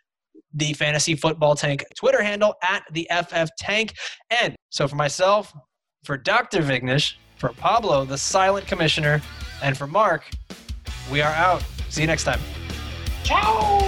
the 0.54 0.74
Fantasy 0.74 1.16
Football 1.16 1.56
Tank 1.56 1.84
Twitter 1.96 2.22
handle 2.22 2.56
at 2.62 2.84
the 2.92 3.08
FF 3.12 3.50
Tank. 3.58 3.96
And 4.30 4.56
so 4.70 4.88
for 4.88 4.96
myself, 4.96 5.54
for 6.04 6.18
Dr. 6.18 6.60
Vignesh, 6.60 7.16
for 7.38 7.50
Pablo, 7.50 8.06
the 8.06 8.18
silent 8.18 8.68
commissioner, 8.68 9.22
and 9.64 9.78
for 9.78 9.88
Mark, 9.88 10.30
we 11.12 11.22
are 11.22 11.34
out. 11.34 11.64
See 11.90 12.02
you 12.02 12.08
next 12.08 12.24
time. 12.24 12.40
Ciao! 13.24 13.80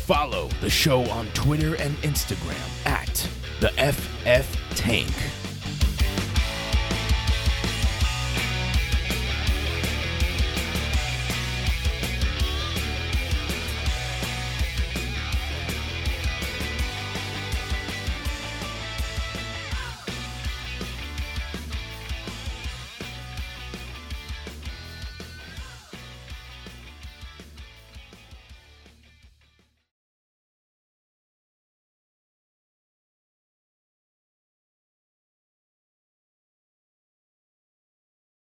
Follow 0.00 0.48
the 0.60 0.70
show 0.70 1.02
on 1.10 1.26
Twitter 1.28 1.74
and 1.76 1.96
Instagram 1.98 2.86
at 2.86 3.28
the 3.60 3.70
FF 3.70 4.76
Tank. 4.76 5.12